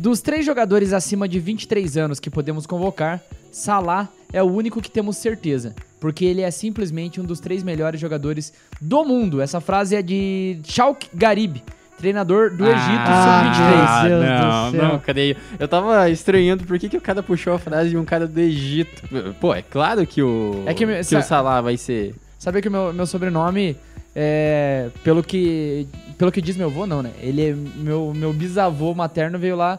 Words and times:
Dos 0.00 0.22
três 0.22 0.46
jogadores 0.46 0.94
acima 0.94 1.28
de 1.28 1.38
23 1.38 1.98
anos 1.98 2.18
que 2.18 2.30
podemos 2.30 2.66
convocar, 2.66 3.20
Salah 3.52 4.08
é 4.32 4.42
o 4.42 4.46
único 4.46 4.80
que 4.80 4.90
temos 4.90 5.18
certeza, 5.18 5.74
porque 6.00 6.24
ele 6.24 6.40
é 6.40 6.50
simplesmente 6.50 7.20
um 7.20 7.24
dos 7.24 7.38
três 7.38 7.62
melhores 7.62 8.00
jogadores 8.00 8.50
do 8.80 9.04
mundo. 9.04 9.42
Essa 9.42 9.60
frase 9.60 9.94
é 9.94 10.00
de 10.00 10.58
Chalk 10.64 11.06
Garib, 11.12 11.58
treinador 11.98 12.48
do 12.50 12.64
Egito 12.64 12.78
Ah, 12.80 14.02
Sub-23. 14.02 14.08
Deus 14.08 14.24
não, 14.24 14.70
do 14.70 14.76
céu. 14.78 14.88
não, 14.92 14.98
creio. 15.00 15.36
Eu 15.58 15.68
tava 15.68 16.08
estranhando 16.08 16.64
por 16.64 16.78
que, 16.78 16.88
que 16.88 16.96
o 16.96 17.00
cara 17.00 17.22
puxou 17.22 17.52
a 17.52 17.58
frase 17.58 17.90
de 17.90 17.98
um 17.98 18.04
cara 18.06 18.26
do 18.26 18.40
Egito. 18.40 19.02
Pô, 19.38 19.54
é 19.54 19.60
claro 19.60 20.06
que 20.06 20.22
o, 20.22 20.62
É 20.64 20.72
que- 20.72 20.86
que 20.86 21.04
sa- 21.04 21.18
o 21.18 21.22
Salah 21.22 21.60
vai 21.60 21.76
ser. 21.76 22.14
Sabia 22.38 22.62
que 22.62 22.68
o 22.68 22.72
meu, 22.72 22.90
meu 22.94 23.04
sobrenome 23.06 23.76
é. 24.22 24.88
Pelo 25.02 25.22
que. 25.22 25.86
Pelo 26.18 26.30
que 26.30 26.42
diz 26.42 26.56
meu 26.56 26.66
avô, 26.68 26.86
não, 26.86 27.02
né? 27.02 27.10
Ele 27.22 27.42
é. 27.50 27.54
Meu, 27.54 28.12
meu 28.14 28.32
bisavô 28.32 28.94
materno 28.94 29.38
veio 29.38 29.56
lá 29.56 29.78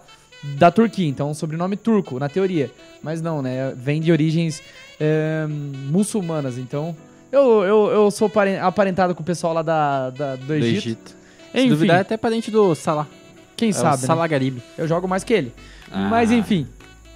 da 0.56 0.72
Turquia, 0.72 1.08
então 1.08 1.30
um 1.30 1.34
sobrenome 1.36 1.78
turco, 1.78 2.18
na 2.20 2.28
teoria. 2.28 2.72
Mas 3.04 3.22
não, 3.22 3.42
né? 3.42 3.74
Vem 3.76 4.02
de 4.02 4.12
origens 4.12 4.62
é, 5.00 5.46
muçulmanas, 5.48 6.58
então. 6.58 6.96
Eu, 7.32 7.64
eu, 7.64 7.88
eu 7.92 8.12
sou 8.12 8.30
paren- 8.30 8.60
aparentado 8.60 9.16
com 9.16 9.22
o 9.22 9.26
pessoal 9.26 9.54
lá 9.54 9.62
da, 9.62 10.10
da- 10.10 10.36
do 10.36 10.46
Do 10.48 10.54
Egito. 10.56 10.78
Egito. 10.88 11.10
Se 11.52 11.58
Enfim, 11.60 11.70
duvidar, 11.70 11.98
é 11.98 12.02
até 12.02 12.18
parente 12.18 12.50
do 12.52 12.74
Salah. 12.76 13.08
quem 13.56 13.70
é 13.70 13.74
sabe, 13.74 14.02
né? 14.02 14.08
Salah 14.08 14.28
Garibe. 14.28 14.62
Eu 14.78 14.88
jogo 14.88 15.08
mais 15.08 15.24
que 15.24 15.34
ele. 15.34 15.54
Ah. 15.92 16.08
Mas 16.10 16.32
enfim, 16.32 16.68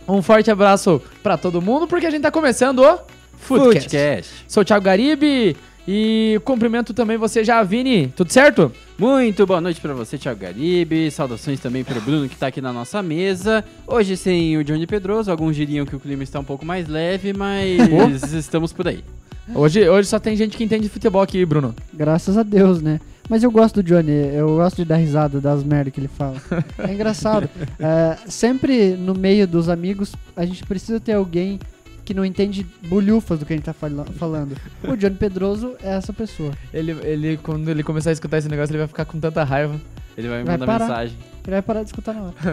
um 0.08 0.22
forte 0.22 0.50
abraço 0.52 1.02
pra 1.24 1.38
todo 1.38 1.62
mundo, 1.62 1.88
porque 1.88 2.06
a 2.06 2.12
gente 2.12 2.22
tá 2.22 2.32
começando 2.32 2.80
o 2.80 3.00
Footcast. 3.38 3.90
Footcast. 3.90 4.32
Sou 4.48 4.62
o 4.62 4.66
Thiago 4.66 4.86
Garibe 4.86 5.56
e 5.88 6.40
cumprimento 6.44 6.94
também 6.94 7.18
você 7.18 7.44
já, 7.44 7.62
Vini. 7.64 8.08
Tudo 8.16 8.32
certo? 8.32 8.72
Muito 8.98 9.46
boa 9.46 9.62
noite 9.62 9.80
pra 9.80 9.94
você, 9.94 10.18
Thiago 10.18 10.40
Garibe. 10.40 11.12
Saudações 11.12 11.60
também 11.60 11.84
pro 11.84 12.02
Bruno 12.02 12.28
que 12.28 12.36
tá 12.36 12.48
aqui 12.48 12.62
na 12.62 12.74
nossa 12.74 13.02
mesa. 13.04 13.64
Hoje 13.86 14.18
sem 14.18 14.58
o 14.58 14.64
Johnny 14.64 14.88
Pedroso, 14.88 15.30
alguns 15.30 15.56
diriam 15.56 15.86
que 15.86 15.96
o 15.96 16.00
clima 16.00 16.24
está 16.24 16.40
um 16.40 16.44
pouco 16.44 16.66
mais 16.66 16.88
leve, 16.88 17.34
mas 17.34 18.34
estamos 18.34 18.74
por 18.74 18.88
aí. 18.88 19.04
Hoje, 19.54 19.88
hoje 19.88 20.10
só 20.10 20.18
tem 20.18 20.36
gente 20.36 20.58
que 20.58 20.64
entende 20.64 20.84
de 20.84 20.90
futebol 20.90 21.22
aqui, 21.22 21.46
Bruno. 21.46 21.76
Graças 21.94 22.36
a 22.38 22.42
Deus, 22.42 22.82
né? 22.82 23.00
Mas 23.30 23.44
eu 23.44 23.52
gosto 23.52 23.82
do 23.82 23.84
Johnny, 23.84 24.12
eu 24.12 24.56
gosto 24.56 24.78
de 24.78 24.86
dar 24.86 24.98
risada 24.98 25.42
das 25.42 25.64
merdas 25.64 25.94
que 25.94 26.00
ele 26.00 26.08
fala. 26.08 26.42
É 26.78 26.94
engraçado. 26.94 27.50
É, 27.78 28.18
sempre 28.28 28.96
no 28.96 29.14
meio 29.14 29.46
dos 29.46 29.68
amigos, 29.68 30.14
a 30.36 30.46
gente 30.46 30.64
precisa 30.66 31.00
ter 31.00 31.14
alguém 31.14 31.60
que 32.06 32.14
não 32.14 32.24
entende 32.24 32.66
bolhufas 32.88 33.40
do 33.40 33.46
que 33.46 33.54
a 33.54 33.56
gente 33.56 33.66
tá 33.66 33.74
fala- 33.74 34.06
falando. 34.18 34.56
O 34.84 34.96
Johnny 34.96 35.16
Pedroso 35.16 35.76
é 35.84 35.96
essa 35.96 36.14
pessoa. 36.14 36.52
Ele, 36.74 36.92
ele, 37.04 37.38
quando 37.38 37.70
ele 37.70 37.84
começar 37.84 38.12
a 38.12 38.14
escutar 38.14 38.38
esse 38.38 38.48
negócio, 38.48 38.72
ele 38.72 38.80
vai 38.80 38.88
ficar 38.88 39.06
com 39.06 39.20
tanta 39.20 39.44
raiva. 39.44 39.80
Ele 40.18 40.30
vai 40.30 40.40
me 40.40 40.46
Vai 40.46 40.58
mandar 40.58 40.66
parar. 40.68 40.88
mensagem. 40.88 41.18
Ele 41.44 41.52
vai 41.52 41.62
parar 41.62 41.82
de 41.82 41.88
escutar 41.90 42.14
na 42.14 42.22
hora. 42.24 42.36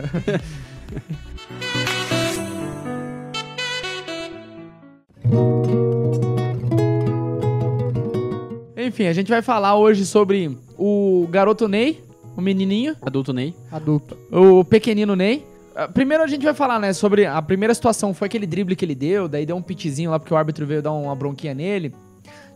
Enfim, 8.76 9.06
a 9.06 9.12
gente 9.12 9.28
vai 9.28 9.42
falar 9.42 9.76
hoje 9.76 10.04
sobre 10.04 10.56
o 10.76 11.26
garoto 11.30 11.68
Ney, 11.68 12.02
o 12.36 12.40
menininho, 12.40 12.96
Adulto 13.00 13.32
Ney. 13.32 13.54
Adulto. 13.70 14.16
o 14.30 14.64
pequenino 14.64 15.14
Ney. 15.14 15.44
Ah, 15.74 15.88
Primeiro 15.88 16.22
a 16.22 16.26
gente 16.26 16.44
vai 16.44 16.54
falar, 16.54 16.78
né, 16.78 16.92
sobre 16.92 17.26
a 17.26 17.40
primeira 17.42 17.74
situação, 17.74 18.12
foi 18.14 18.26
aquele 18.26 18.46
drible 18.46 18.76
que 18.76 18.84
ele 18.84 18.94
deu, 18.94 19.28
daí 19.28 19.46
deu 19.46 19.56
um 19.56 19.62
pitizinho 19.62 20.10
lá 20.10 20.18
porque 20.18 20.32
o 20.32 20.36
árbitro 20.36 20.66
veio 20.66 20.82
dar 20.82 20.92
uma 20.92 21.14
bronquinha 21.14 21.54
nele. 21.54 21.94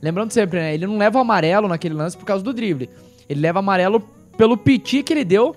Lembrando 0.03 0.33
sempre, 0.33 0.58
né, 0.58 0.75
ele 0.75 0.86
não 0.86 0.98
leva 0.98 1.20
amarelo 1.20 1.69
naquele 1.69 1.95
lance 1.95 2.17
por 2.17 2.25
causa 2.25 2.45
do 2.45 2.53
drible. 2.53 2.91
Ele 3.28 3.41
leva 3.41 3.58
amarelo 3.58 4.00
pelo 4.36 4.56
piti 4.56 5.03
que 5.03 5.12
ele 5.12 5.25
deu 5.25 5.56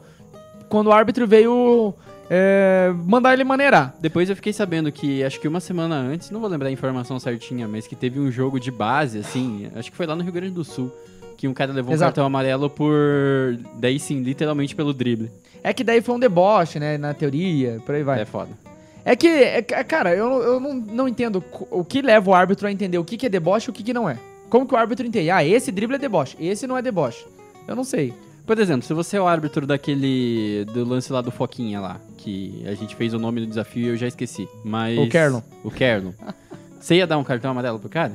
quando 0.70 0.88
o 0.88 0.92
árbitro 0.92 1.28
veio 1.28 1.94
é, 2.30 2.94
mandar 3.06 3.34
ele 3.34 3.44
maneirar. 3.44 3.96
Depois 4.00 4.30
eu 4.30 4.36
fiquei 4.36 4.54
sabendo 4.54 4.92
que, 4.92 5.24
acho 5.24 5.40
que 5.40 5.48
uma 5.48 5.60
semana 5.60 5.96
antes, 5.96 6.30
não 6.30 6.40
vou 6.40 6.50
lembrar 6.50 6.70
a 6.70 6.72
informação 6.72 7.20
certinha, 7.20 7.68
mas 7.68 7.88
que 7.88 7.96
teve 7.96 8.20
um 8.20 8.32
jogo 8.32 8.60
de 8.60 8.72
base, 8.72 9.20
assim, 9.20 9.70
acho 9.76 9.90
que 9.92 9.98
foi 9.98 10.06
lá 10.06 10.16
no 10.16 10.24
Rio 10.24 10.32
Grande 10.32 10.54
do 10.54 10.64
Sul, 10.64 10.92
que 11.40 11.48
um 11.48 11.54
cara 11.54 11.72
levou 11.72 11.92
um 11.92 11.94
Exato. 11.94 12.10
cartão 12.10 12.26
amarelo 12.26 12.70
por, 12.70 13.58
daí 13.76 13.98
sim, 13.98 14.22
literalmente 14.22 14.76
pelo 14.76 14.94
drible. 14.94 15.32
É 15.64 15.72
que 15.72 15.86
daí 15.86 16.02
foi 16.02 16.16
um 16.16 16.20
deboche, 16.20 16.82
né, 16.82 16.98
na 16.98 17.14
teoria, 17.14 17.82
por 17.86 17.96
aí 17.96 18.04
vai. 18.04 18.20
É 18.20 18.26
foda. 18.26 18.50
É 19.06 19.16
que, 19.16 19.26
é, 19.26 19.62
cara, 19.62 20.14
eu, 20.14 20.30
eu 20.42 20.60
não, 20.60 20.74
não 20.74 21.08
entendo 21.08 21.42
o 21.72 21.86
que 21.86 22.02
leva 22.02 22.30
o 22.30 22.34
árbitro 22.34 22.68
a 22.68 22.72
entender 22.74 22.98
o 22.98 23.06
que, 23.06 23.16
que 23.16 23.26
é 23.26 23.30
deboche 23.30 23.70
e 23.70 23.72
o 23.72 23.74
que, 23.74 23.84
que 23.84 23.94
não 23.94 24.10
é. 24.10 24.20
Como 24.50 24.68
que 24.68 24.74
o 24.74 24.78
árbitro 24.78 25.08
entende? 25.08 25.30
Ah, 25.30 25.42
esse 25.42 25.72
drible 25.72 25.96
é 25.96 25.98
deboche, 26.00 26.36
esse 26.42 26.68
não 26.68 26.78
é 26.78 26.82
deboche. 26.82 27.26
Eu 27.66 27.74
não 27.74 27.86
sei. 27.86 28.14
Por 28.46 28.60
exemplo, 28.60 28.86
se 28.86 28.94
você 28.94 29.16
é 29.16 29.22
o 29.22 29.28
árbitro 29.28 29.66
daquele, 29.66 30.66
do 30.74 30.84
lance 30.84 31.14
lá 31.14 31.22
do 31.22 31.32
Foquinha 31.32 31.80
lá, 31.80 32.02
que 32.18 32.66
a 32.68 32.74
gente 32.74 32.98
fez 32.98 33.14
o 33.14 33.20
nome 33.20 33.40
do 33.40 33.48
desafio 33.48 33.86
e 33.86 33.90
eu 33.92 33.96
já 33.96 34.08
esqueci, 34.08 34.46
mas... 34.62 35.00
O 35.00 35.08
Kerlon. 35.08 35.42
O 35.64 35.72
Kerlon. 35.72 36.12
Você 36.82 36.96
ia 36.96 37.08
dar 37.08 37.18
um 37.18 37.24
cartão 37.24 37.52
amarelo 37.52 37.80
pro 37.80 37.88
cara? 37.88 38.12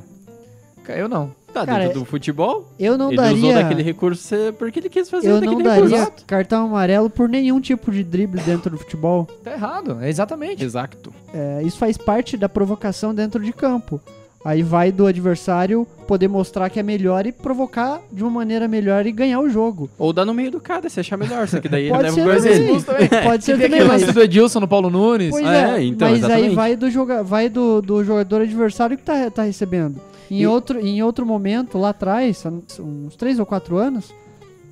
Eu 0.87 1.09
não. 1.09 1.33
Tá, 1.55 1.65
Cara, 1.65 1.83
dentro 1.85 1.99
do 2.01 2.05
futebol, 2.05 2.67
Eu 2.77 2.97
não 2.97 3.07
ele 3.07 3.15
daria. 3.15 3.35
usou 3.37 3.53
daquele 3.53 3.81
recurso 3.81 4.35
porque 4.59 4.77
ele 4.79 4.89
quis 4.89 5.09
fazer 5.09 5.29
eu 5.29 5.39
daquele 5.39 5.63
não 5.63 5.71
recurso. 5.71 5.95
daria 5.95 6.11
cartão 6.27 6.65
amarelo 6.65 7.09
por 7.09 7.29
nenhum 7.29 7.61
tipo 7.61 7.93
de 7.93 8.03
drible 8.03 8.41
dentro 8.41 8.71
do 8.71 8.77
futebol. 8.77 9.25
Tá 9.41 9.53
errado, 9.53 9.97
é 10.01 10.09
exatamente. 10.09 10.61
Exato. 10.61 11.13
É, 11.33 11.61
isso 11.63 11.77
faz 11.77 11.97
parte 11.97 12.35
da 12.35 12.49
provocação 12.49 13.15
dentro 13.15 13.41
de 13.41 13.53
campo. 13.53 14.01
Aí 14.43 14.61
vai 14.61 14.91
do 14.91 15.07
adversário 15.07 15.87
poder 16.05 16.27
mostrar 16.27 16.69
que 16.69 16.77
é 16.79 16.83
melhor 16.83 17.25
e 17.25 17.31
provocar 17.31 17.99
de 18.11 18.21
uma 18.21 18.29
maneira 18.29 18.67
melhor 18.67 19.05
e 19.07 19.11
ganhar 19.13 19.39
o 19.39 19.49
jogo. 19.49 19.89
Ou 19.97 20.11
dá 20.13 20.23
no 20.25 20.33
meio 20.35 20.51
do 20.51 20.59
cara, 20.59 20.87
se 20.89 20.99
achar 20.99 21.17
melhor, 21.17 21.47
só 21.47 21.59
que 21.61 21.69
daí 21.69 21.87
Pode 21.89 22.03
ele 22.07 22.11
ser 22.11 22.25
leva 22.25 22.39
o 22.39 22.43
gol 22.67 22.81
dele. 22.81 23.09
Pode 23.23 23.43
ser 23.45 23.57
também, 23.59 23.85
mas, 23.85 24.01
lance 24.01 24.13
do 24.13 24.21
Edilson 24.21 24.59
no 24.59 24.67
Paulo 24.67 24.89
Nunes. 24.91 25.31
pois 25.31 25.45
É, 25.45 25.77
é, 25.77 25.83
então, 25.83 26.07
mas 26.09 26.17
aí 26.23 26.29
exatamente. 26.29 26.55
vai 26.55 26.75
do, 26.75 26.91
joga, 26.91 27.23
vai 27.23 27.49
do, 27.49 27.81
do 27.81 28.03
jogador 28.03 28.41
adversário 28.41 28.95
que 28.97 29.03
tá, 29.03 29.31
tá 29.31 29.43
recebendo. 29.43 29.99
Em, 30.29 30.41
E- 30.41 30.47
outro, 30.47 30.79
em 30.79 31.01
outro 31.03 31.25
momento, 31.25 31.77
lá 31.77 31.89
atrás, 31.89 32.43
uns 32.79 33.15
3 33.15 33.39
ou 33.39 33.45
4 33.45 33.77
anos, 33.77 34.13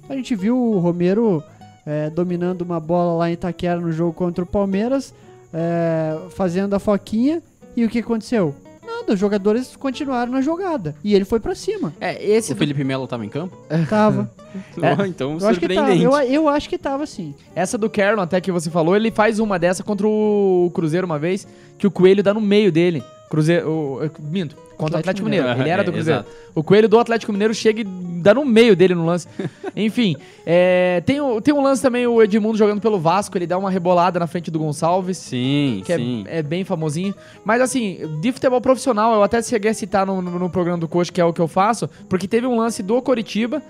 a 0.10 0.16
gente 0.16 0.36
viu 0.36 0.58
o 0.58 0.80
Romero 0.80 1.44
é, 1.86 2.10
dominando 2.10 2.62
uma 2.62 2.80
bola 2.80 3.14
lá 3.18 3.30
em 3.30 3.34
Itaquera 3.34 3.80
no 3.80 3.92
jogo 3.92 4.14
contra 4.14 4.44
o 4.44 4.48
Palmeiras, 4.48 5.14
é, 5.54 6.18
fazendo 6.32 6.74
a 6.74 6.80
foquinha, 6.80 7.42
e 7.76 7.84
o 7.86 7.90
que 7.90 8.00
aconteceu? 8.00 8.56
Nada, 8.86 9.14
os 9.14 9.20
jogadores 9.20 9.76
continuaram 9.76 10.32
na 10.32 10.42
jogada. 10.42 10.96
E 11.04 11.14
ele 11.16 11.26
foi 11.26 11.40
pra 11.40 11.56
cima. 11.56 11.94
É, 12.00 12.24
esse 12.24 12.54
O 12.54 12.56
Felipe 12.56 12.84
Melo 12.84 13.08
tava 13.08 13.26
em 13.26 13.30
campo? 13.30 13.58
Tava. 13.90 14.32
É. 14.80 15.08
então, 15.08 15.36
Eu 15.42 15.48
acho 15.48 15.60
que 15.60 15.68
tava. 15.68 15.88
surpreendente. 15.88 16.04
Eu, 16.04 16.12
eu 16.44 16.48
acho 16.48 16.70
que 16.70 16.78
tava 16.78 17.08
sim. 17.08 17.34
Essa 17.56 17.76
do 17.76 17.90
Kerlon, 17.90 18.22
até 18.22 18.40
que 18.40 18.52
você 18.52 18.70
falou, 18.70 18.96
ele 18.96 19.10
faz 19.10 19.40
uma 19.40 19.58
dessa 19.58 19.82
contra 19.82 20.08
o 20.08 20.70
Cruzeiro 20.76 21.08
uma 21.08 21.18
vez, 21.18 21.48
que 21.76 21.88
o 21.88 21.92
Coelho 21.92 22.22
dá 22.22 22.36
no 22.36 22.40
meio 22.42 22.72
dele. 22.72 23.02
Cruzeiro. 23.34 23.68
O, 23.68 24.06
o- 24.06 24.12
minto, 24.32 24.56
contra 24.78 24.98
o 24.98 25.00
Atlético 25.00 25.00
Atlético 25.00 25.26
Mineiro. 25.26 25.46
Mineiro. 25.48 25.62
Ele 25.64 25.70
era 25.72 25.84
do 25.84 25.90
É, 25.90 25.94
Cruzeiro. 25.94 26.20
exato. 26.22 26.36
O 26.54 26.62
Coelho 26.64 26.88
do 26.88 27.00
Atlético 27.00 27.32
Mineiro 27.32 27.54
chega 27.54 27.82
e 27.82 27.84
dá 27.84 28.34
no 28.34 28.46
meio 28.46 28.76
dele 28.76 28.94
no 28.94 29.06
lance. 29.06 29.28
Enfim, 29.76 30.16
é, 30.46 31.02
tem, 31.06 31.18
tem 31.42 31.54
um 31.54 31.64
lance 31.64 31.82
também, 31.82 32.06
o 32.06 32.22
Edmundo 32.22 32.58
jogando 32.58 32.80
pelo 32.80 33.00
Vasco, 33.00 33.36
ele 33.38 33.48
dá 33.48 33.58
uma 33.58 33.72
rebolada 33.72 34.20
na 34.20 34.28
frente 34.28 34.52
do 34.52 34.60
Gonçalves. 34.60 35.18
Sim, 35.18 35.82
que 35.86 35.96
sim. 35.96 36.24
é, 36.28 36.40
é 36.40 36.44
bem 36.44 36.64
famosinho. 36.64 37.16
Mas 37.44 37.60
assim, 37.62 38.00
de 38.22 38.32
futebol 38.32 38.62
profissional, 38.62 39.16
eu 39.16 39.24
até 39.24 39.42
cheguei 39.42 39.72
a 39.72 39.74
citar 39.74 40.06
no, 40.06 40.22
no, 40.22 40.38
no 40.38 40.50
programa 40.50 40.78
do 40.78 40.88
Coxa, 40.88 41.12
que 41.12 41.20
é 41.20 41.26
o 41.26 41.34
que 41.34 41.42
eu 41.42 41.48
faço, 41.48 41.90
porque 42.08 42.28
teve 42.28 42.46
um 42.46 42.56
lance 42.58 42.84
do 42.84 43.02
Coritiba. 43.02 43.62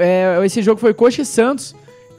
é, 0.00 0.40
esse 0.44 0.60
jogo 0.60 0.80
foi 0.80 0.92
Coxa 0.92 1.22
e 1.22 1.24
Santos. 1.24 1.74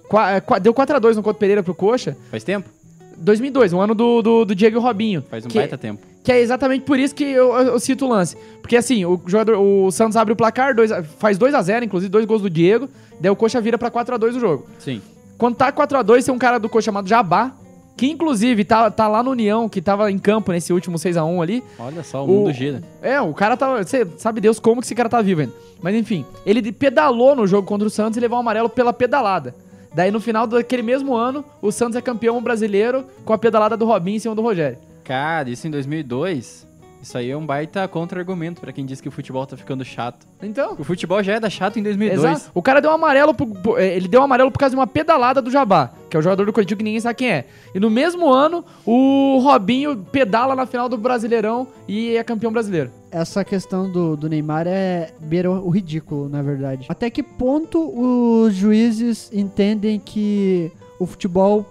Qua- 0.08 0.32
é, 0.34 0.40
qua- 0.40 0.60
deu 0.60 0.72
4x2 0.74 1.16
no 1.16 1.24
Couto 1.24 1.40
Pereira 1.40 1.62
pro 1.64 1.74
Coxa. 1.76 2.16
Faz 2.32 2.44
tempo? 2.44 2.70
2002, 3.18 3.74
um 3.74 3.82
ano 3.82 3.94
do, 3.96 4.22
do, 4.22 4.46
do 4.46 4.56
Diego 4.56 4.78
e 4.78 4.82
Robinho. 4.82 5.24
Faz 5.30 5.46
um 5.46 5.48
que, 5.50 5.58
baita 5.58 5.78
tempo. 5.78 6.02
que 6.24 6.32
é 6.32 6.40
exatamente 6.42 6.84
por 6.84 6.98
isso 7.00 7.14
que 7.16 7.24
eu, 7.24 7.54
eu- 7.54 7.80
cito 7.80 8.06
o 8.06 8.10
lance. 8.10 8.36
Porque 8.62 8.76
assim, 8.76 9.06
o 9.06 9.20
jogador, 9.26 9.58
o 9.60 9.92
Santos 9.92 10.16
abre 10.18 10.34
o 10.34 10.36
placar, 10.36 10.76
dois, 10.76 10.92
a- 10.92 11.04
faz 11.04 11.38
2x0, 11.38 11.84
inclusive 11.84 12.10
dois 12.10 12.26
gols 12.26 12.42
do 12.42 12.50
Diego. 12.50 12.90
Daí 13.20 13.30
o 13.32 13.36
Coxa 13.36 13.62
vira 13.62 13.78
pra 13.78 13.90
4x2 13.92 14.36
o 14.36 14.40
jogo. 14.40 14.66
Sim. 14.80 15.02
Quando 15.38 15.56
tá 15.56 15.72
4x2, 15.72 16.26
tem 16.26 16.34
um 16.34 16.38
cara 16.38 16.58
do 16.58 16.68
Coxa 16.70 16.86
chamado 16.86 17.08
Jabá, 17.08 17.52
que 17.98 18.08
inclusive 18.10 18.66
tá, 18.66 18.92
tá 18.92 19.08
lá 19.08 19.24
no 19.24 19.32
União, 19.32 19.70
que 19.70 19.82
tava 19.82 20.12
em 20.12 20.18
campo 20.18 20.52
nesse 20.52 20.74
último 20.74 20.98
6x1 20.98 21.42
ali. 21.42 21.64
Olha 21.80 22.04
só, 22.04 22.24
o, 22.24 22.26
O- 22.26 22.28
mundo 22.40 22.54
gira. 22.54 22.84
É, 23.02 23.20
o 23.22 23.34
cara 23.34 23.56
tá. 23.56 23.78
Você 23.84 24.06
sabe 24.18 24.42
Deus 24.42 24.60
como 24.60 24.82
que 24.82 24.88
esse 24.88 24.96
cara 24.96 25.08
tá 25.10 25.22
vivo 25.22 25.42
ainda. 25.42 25.54
Mas 25.82 25.94
enfim, 25.96 26.26
ele 26.46 26.72
pedalou 26.72 27.36
no 27.36 27.46
jogo 27.46 27.68
contra 27.68 27.88
o 27.88 27.92
Santos 27.92 28.18
e 28.18 28.20
levou 28.20 28.38
um 28.38 28.42
amarelo 28.42 28.70
pela 28.70 28.92
pedalada. 28.92 29.54
Daí 29.96 30.12
no 30.12 30.20
final 30.20 30.46
daquele 30.46 30.82
mesmo 30.84 31.16
ano, 31.16 31.44
o 31.62 31.72
Santos 31.72 31.96
é 31.96 32.02
campeão 32.02 32.42
brasileiro 32.44 33.06
com 33.24 33.32
a 33.34 33.38
pedalada 33.38 33.78
do 33.78 33.86
Robinho 33.86 34.18
em 34.18 34.20
cima 34.20 34.36
do 34.36 34.42
Rogério. 34.42 34.78
Cara, 35.06 35.50
isso 35.50 35.66
em 35.68 35.72
2002, 35.72 36.68
isso 37.02 37.18
aí 37.18 37.30
é 37.32 37.38
um 37.38 37.46
baita 37.46 37.88
contra-argumento 37.88 38.60
pra 38.60 38.74
quem 38.74 38.86
diz 38.86 39.00
que 39.00 39.08
o 39.08 39.12
futebol 39.12 39.46
tá 39.46 39.56
ficando 39.56 39.86
chato. 39.86 40.26
Então. 40.42 40.76
O 40.78 40.84
futebol 40.84 41.22
já 41.24 41.34
era 41.36 41.50
chato 41.50 41.80
em 41.80 41.84
2002. 41.84 42.20
Exato. 42.24 42.52
O 42.54 42.62
cara 42.62 42.82
deu 42.82 42.92
um 42.92 42.96
amarelo, 42.96 43.34
pro- 43.34 43.78
eh, 43.78 43.96
ele 43.96 44.08
deu 44.08 44.20
um 44.22 44.24
amarelo 44.26 44.52
por 44.52 44.60
causa 44.60 44.72
de 44.76 44.80
uma 44.80 44.88
pedalada 44.88 45.42
do 45.42 45.50
Jabá, 45.52 45.92
que 46.16 46.18
é 46.18 46.20
o 46.20 46.24
jogador 46.24 46.46
do 46.46 46.54
Coritiba 46.54 46.78
que 46.78 46.84
ninguém 46.84 47.00
sabe 47.02 47.16
quem 47.16 47.30
é. 47.30 47.46
E 47.74 47.80
no 47.80 47.90
mesmo 47.90 48.32
ano, 48.32 48.64
o 48.86 49.38
Robinho 49.40 49.98
pedala 49.98 50.56
na 50.56 50.66
final 50.66 50.88
do 50.88 50.98
Brasileirão 50.98 51.68
e 51.88 52.16
é 52.16 52.24
campeão 52.24 52.54
brasileiro. 52.54 52.90
Essa 53.12 53.44
questão 53.44 53.92
do, 53.92 54.16
do 54.16 54.30
Neymar 54.30 54.66
é 54.66 55.12
beira 55.20 55.52
o 55.52 55.70
ridículo, 55.70 56.30
na 56.30 56.42
verdade. 56.42 56.86
Até 56.88 57.10
que 57.10 57.22
ponto 57.22 57.80
os 57.80 58.54
juízes 58.54 59.30
entendem 59.34 60.00
que 60.00 60.72
o 61.00 61.06
futebol 61.06 61.66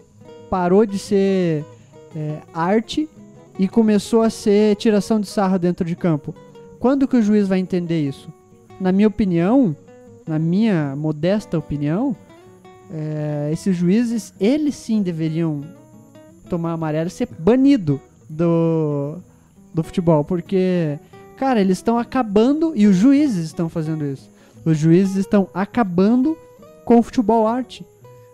parou 0.50 0.84
de 0.84 0.98
ser 0.98 1.64
é, 2.14 2.38
arte 2.52 3.08
e 3.58 3.66
começou 3.66 4.20
a 4.20 4.28
ser 4.28 4.76
tiração 4.76 5.18
de 5.18 5.26
sarra 5.26 5.58
dentro 5.58 5.86
de 5.86 5.96
campo. 5.96 6.34
Quando 6.78 7.08
que 7.08 7.16
o 7.16 7.22
juiz 7.22 7.48
vai 7.48 7.60
entender 7.60 8.06
isso? 8.06 8.28
Na 8.78 8.92
minha 8.92 9.08
opinião, 9.08 9.74
na 10.26 10.38
minha 10.38 10.94
modesta 10.94 11.56
opinião, 11.56 12.14
é, 12.96 13.50
esses 13.52 13.74
juízes, 13.76 14.32
eles 14.38 14.76
sim 14.76 15.02
deveriam 15.02 15.62
tomar 16.48 16.72
amarelo 16.72 17.08
e 17.08 17.10
ser 17.10 17.28
banido 17.38 18.00
do, 18.30 19.16
do 19.74 19.82
futebol, 19.82 20.22
porque, 20.24 20.96
cara, 21.36 21.60
eles 21.60 21.78
estão 21.78 21.98
acabando 21.98 22.72
e 22.76 22.86
os 22.86 22.94
juízes 22.94 23.46
estão 23.46 23.68
fazendo 23.68 24.04
isso. 24.04 24.30
Os 24.64 24.78
juízes 24.78 25.16
estão 25.16 25.48
acabando 25.52 26.38
com 26.84 26.98
o 26.98 27.02
futebol 27.02 27.46
arte. 27.48 27.84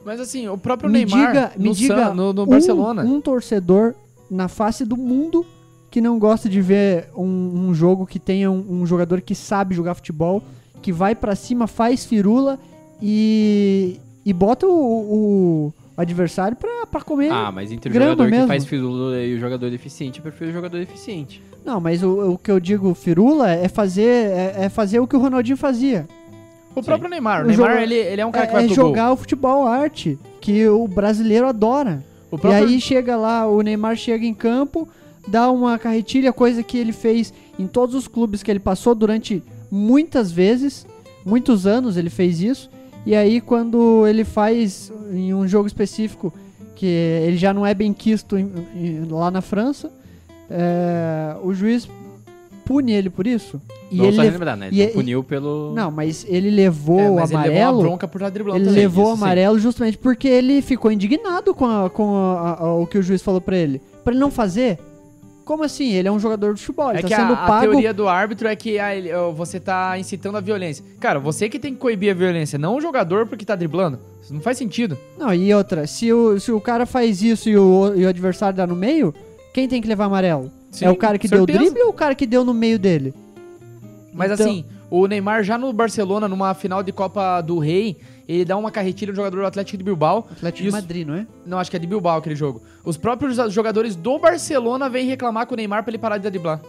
Mas 0.04 0.20
assim, 0.20 0.46
o 0.48 0.58
próprio 0.58 0.90
Me 0.90 1.04
Neymar 1.04 1.28
diga, 1.28 1.52
me 1.56 1.68
no, 1.68 1.74
diga 1.74 1.96
San- 2.08 2.14
no, 2.14 2.32
no 2.32 2.42
um- 2.42 2.46
Barcelona. 2.46 3.02
Um, 3.02 3.20
torcedor 3.20 3.94
na 4.30 4.46
face 4.48 4.84
do 4.84 4.96
mundo 4.96 5.44
que 5.90 6.00
não 6.00 6.18
gosta 6.18 6.48
de 6.48 6.60
ver 6.60 7.08
um, 7.16 7.24
um 7.68 7.74
jogo 7.74 8.06
que 8.06 8.18
tenha 8.18 8.50
um, 8.50 8.82
um 8.82 8.86
jogador 8.86 9.20
que 9.22 9.34
sabe 9.34 9.74
jogar 9.74 9.94
futebol, 9.94 10.42
que 10.82 10.92
vai 10.92 11.14
pra 11.14 11.34
cima, 11.34 11.66
faz 11.66 12.04
firula 12.04 12.58
e, 13.02 13.98
e 14.24 14.32
bota 14.32 14.66
o, 14.66 14.70
o 14.72 15.72
adversário 15.96 16.56
pra, 16.56 16.86
pra 16.86 17.00
comer. 17.00 17.30
Ah, 17.30 17.50
mas 17.52 17.72
entre 17.72 17.90
o 17.90 17.94
jogador 17.94 18.28
mesmo. 18.28 18.42
que 18.42 18.48
faz 18.48 18.64
firula 18.64 19.18
e 19.20 19.34
o 19.34 19.38
jogador 19.38 19.72
eficiente, 19.72 20.18
eu 20.18 20.22
prefiro 20.22 20.50
o 20.50 20.52
jogador 20.52 20.78
eficiente. 20.78 21.42
Não, 21.64 21.80
mas 21.80 22.02
o, 22.02 22.32
o 22.32 22.38
que 22.38 22.50
eu 22.50 22.58
digo 22.58 22.94
firula 22.94 23.50
é 23.50 23.68
fazer, 23.68 24.02
é, 24.30 24.54
é 24.60 24.68
fazer 24.68 24.98
o 25.00 25.06
que 25.06 25.16
o 25.16 25.20
Ronaldinho 25.20 25.56
fazia. 25.56 26.06
O 26.74 26.82
próprio 26.82 27.10
Neymar. 27.10 27.42
O 27.42 27.44
O 27.44 27.48
Neymar, 27.48 27.70
jogo- 27.72 27.82
ele, 27.82 27.94
ele 27.96 28.20
é 28.20 28.26
um 28.26 28.30
cara 28.30 28.46
que 28.46 28.52
é 28.52 28.54
vai 28.54 28.64
é 28.64 28.66
pro 28.66 28.74
jogar 28.76 29.12
o 29.12 29.16
futebol 29.16 29.66
arte, 29.66 30.18
que 30.40 30.66
o 30.68 30.86
brasileiro 30.86 31.46
adora. 31.46 31.94
gol. 31.94 32.02
O 32.32 32.38
próprio... 32.38 32.68
E 32.70 32.74
aí 32.74 32.80
chega 32.80 33.16
lá, 33.16 33.46
o 33.46 33.60
Neymar 33.60 33.96
chega 33.96 34.24
em 34.24 34.32
campo, 34.32 34.88
dá 35.26 35.50
uma 35.50 35.78
carretilha, 35.78 36.32
coisa 36.32 36.62
que 36.62 36.78
ele 36.78 36.92
fez 36.92 37.34
em 37.58 37.66
todos 37.66 37.94
os 37.94 38.06
clubes 38.06 38.42
que 38.42 38.50
ele 38.50 38.60
passou 38.60 38.94
durante 38.94 39.42
muitas 39.70 40.30
vezes, 40.30 40.86
muitos 41.26 41.66
anos 41.66 41.96
ele 41.96 42.08
fez 42.08 42.40
isso. 42.40 42.70
E 43.06 43.14
aí 43.14 43.40
quando 43.40 44.06
ele 44.06 44.24
faz 44.24 44.92
em 45.12 45.32
um 45.34 45.46
jogo 45.48 45.66
específico 45.66 46.32
que 46.76 46.86
ele 46.86 47.36
já 47.36 47.52
não 47.52 47.66
é 47.66 47.74
bem 47.74 47.92
quisto 47.92 48.38
em- 48.38 48.50
em- 48.74 49.06
lá 49.10 49.30
na 49.30 49.40
França, 49.40 49.90
é, 50.50 51.36
o 51.42 51.52
juiz 51.52 51.88
pune 52.64 52.92
ele 52.92 53.10
por 53.10 53.26
isso. 53.26 53.60
E 53.90 53.96
não 53.96 54.04
ele 54.06 54.16
só 54.16 54.22
lembrar, 54.22 54.56
né? 54.56 54.68
Ele 54.68 54.82
e- 54.84 54.86
puniu 54.88 55.24
pelo... 55.24 55.72
Não, 55.74 55.90
mas 55.90 56.24
ele 56.28 56.48
levou 56.50 57.00
É, 57.00 57.10
o 57.10 57.14
mas 57.16 57.30
ele 57.30 57.40
levou 57.42 57.56
amarelo. 57.58 57.82
bronca 57.82 58.06
por 58.08 58.30
driblando 58.30 58.58
Ele 58.58 58.66
também. 58.66 58.82
levou 58.82 59.04
o 59.04 59.08
isso 59.08 59.16
sim. 59.16 59.22
amarelo 59.24 59.58
justamente 59.58 59.98
porque 59.98 60.28
ele 60.28 60.62
ficou 60.62 60.92
indignado 60.92 61.52
com, 61.54 61.66
a- 61.66 61.90
com 61.90 62.14
a- 62.14 62.56
a- 62.60 62.74
o 62.74 62.86
que 62.86 62.98
o 62.98 63.02
juiz 63.02 63.20
falou 63.22 63.40
pra 63.40 63.56
ele. 63.56 63.80
Pra 64.04 64.12
ele 64.12 64.20
não 64.20 64.30
fazer? 64.30 64.78
Como 65.50 65.64
assim? 65.64 65.90
Ele 65.94 66.06
é 66.06 66.12
um 66.12 66.18
jogador 66.20 66.54
de 66.54 66.60
futebol, 66.60 66.90
ele 66.90 67.00
É 67.00 67.02
tá 67.02 67.08
que 67.08 67.14
sendo 67.16 67.32
a, 67.32 67.44
a 67.44 67.46
pago. 67.48 67.62
teoria 67.72 67.92
do 67.92 68.06
árbitro 68.06 68.46
é 68.46 68.54
que 68.54 68.78
ah, 68.78 68.94
ele- 68.94 69.10
você 69.34 69.58
tá 69.58 69.98
incitando 69.98 70.36
a 70.36 70.40
violência. 70.40 70.84
Cara, 71.00 71.18
você 71.18 71.48
que 71.48 71.58
tem 71.58 71.74
que 71.74 71.80
coibir 71.80 72.12
a 72.12 72.14
violência, 72.14 72.56
não 72.56 72.76
o 72.76 72.80
jogador 72.80 73.26
porque 73.26 73.44
tá 73.44 73.56
driblando. 73.56 73.98
Isso 74.22 74.32
não 74.32 74.40
faz 74.40 74.56
sentido. 74.56 74.96
Não, 75.18 75.34
e 75.34 75.52
outra, 75.52 75.88
se 75.88 76.12
o, 76.12 76.38
se 76.38 76.52
o 76.52 76.60
cara 76.60 76.86
faz 76.86 77.20
isso 77.20 77.48
e 77.48 77.58
o, 77.58 77.92
e 77.96 78.04
o 78.04 78.08
adversário 78.08 78.56
dá 78.56 78.64
no 78.64 78.76
meio, 78.76 79.12
quem 79.52 79.66
tem 79.66 79.82
que 79.82 79.88
levar 79.88 80.04
amarelo? 80.04 80.52
Sim, 80.70 80.84
é 80.84 80.90
o 80.90 80.94
cara 80.94 81.18
que 81.18 81.26
certeza. 81.26 81.46
deu 81.46 81.56
o 81.56 81.58
drible 81.64 81.82
ou 81.82 81.90
o 81.90 81.92
cara 81.92 82.14
que 82.14 82.26
deu 82.26 82.44
no 82.44 82.54
meio 82.54 82.78
dele? 82.78 83.12
Mas 84.14 84.30
Então- 84.30 84.46
assim, 84.46 84.64
o 84.88 85.06
Neymar 85.08 85.42
já 85.42 85.58
no 85.58 85.72
Barcelona, 85.72 86.28
numa 86.28 86.54
final 86.54 86.80
de 86.80 86.92
Copa 86.92 87.40
do 87.40 87.58
Rei, 87.58 87.96
ele 88.36 88.44
dá 88.44 88.56
uma 88.56 88.70
carretilha 88.70 89.12
no 89.12 89.16
jogador 89.16 89.40
do 89.40 89.46
Atlético 89.46 89.76
de 89.78 89.84
Bilbao. 89.84 90.28
Atlético 90.32 90.64
de. 90.66 90.72
Madrid, 90.72 91.06
não 91.06 91.14
é? 91.14 91.26
Não, 91.46 91.58
acho 91.58 91.70
que 91.70 91.76
é 91.76 91.80
de 91.80 91.86
Bilbao 91.86 92.18
aquele 92.18 92.36
jogo. 92.36 92.62
Os 92.84 92.96
próprios 92.96 93.36
jogadores 93.52 93.96
do 93.96 94.18
Barcelona 94.18 94.88
vêm 94.88 95.06
reclamar 95.06 95.46
com 95.46 95.54
o 95.54 95.56
Neymar 95.56 95.82
pra 95.82 95.90
ele 95.90 95.98
parar 95.98 96.18
de 96.18 96.28
driblar. 96.30 96.60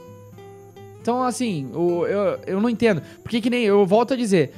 Então, 1.01 1.23
assim, 1.23 1.67
o- 1.73 2.05
eu, 2.05 2.39
eu 2.45 2.61
não 2.61 2.69
entendo. 2.69 3.01
Porque 3.23 3.41
que 3.41 3.49
nem, 3.49 3.63
eu 3.63 3.83
volto 3.87 4.13
a 4.13 4.15
dizer, 4.17 4.53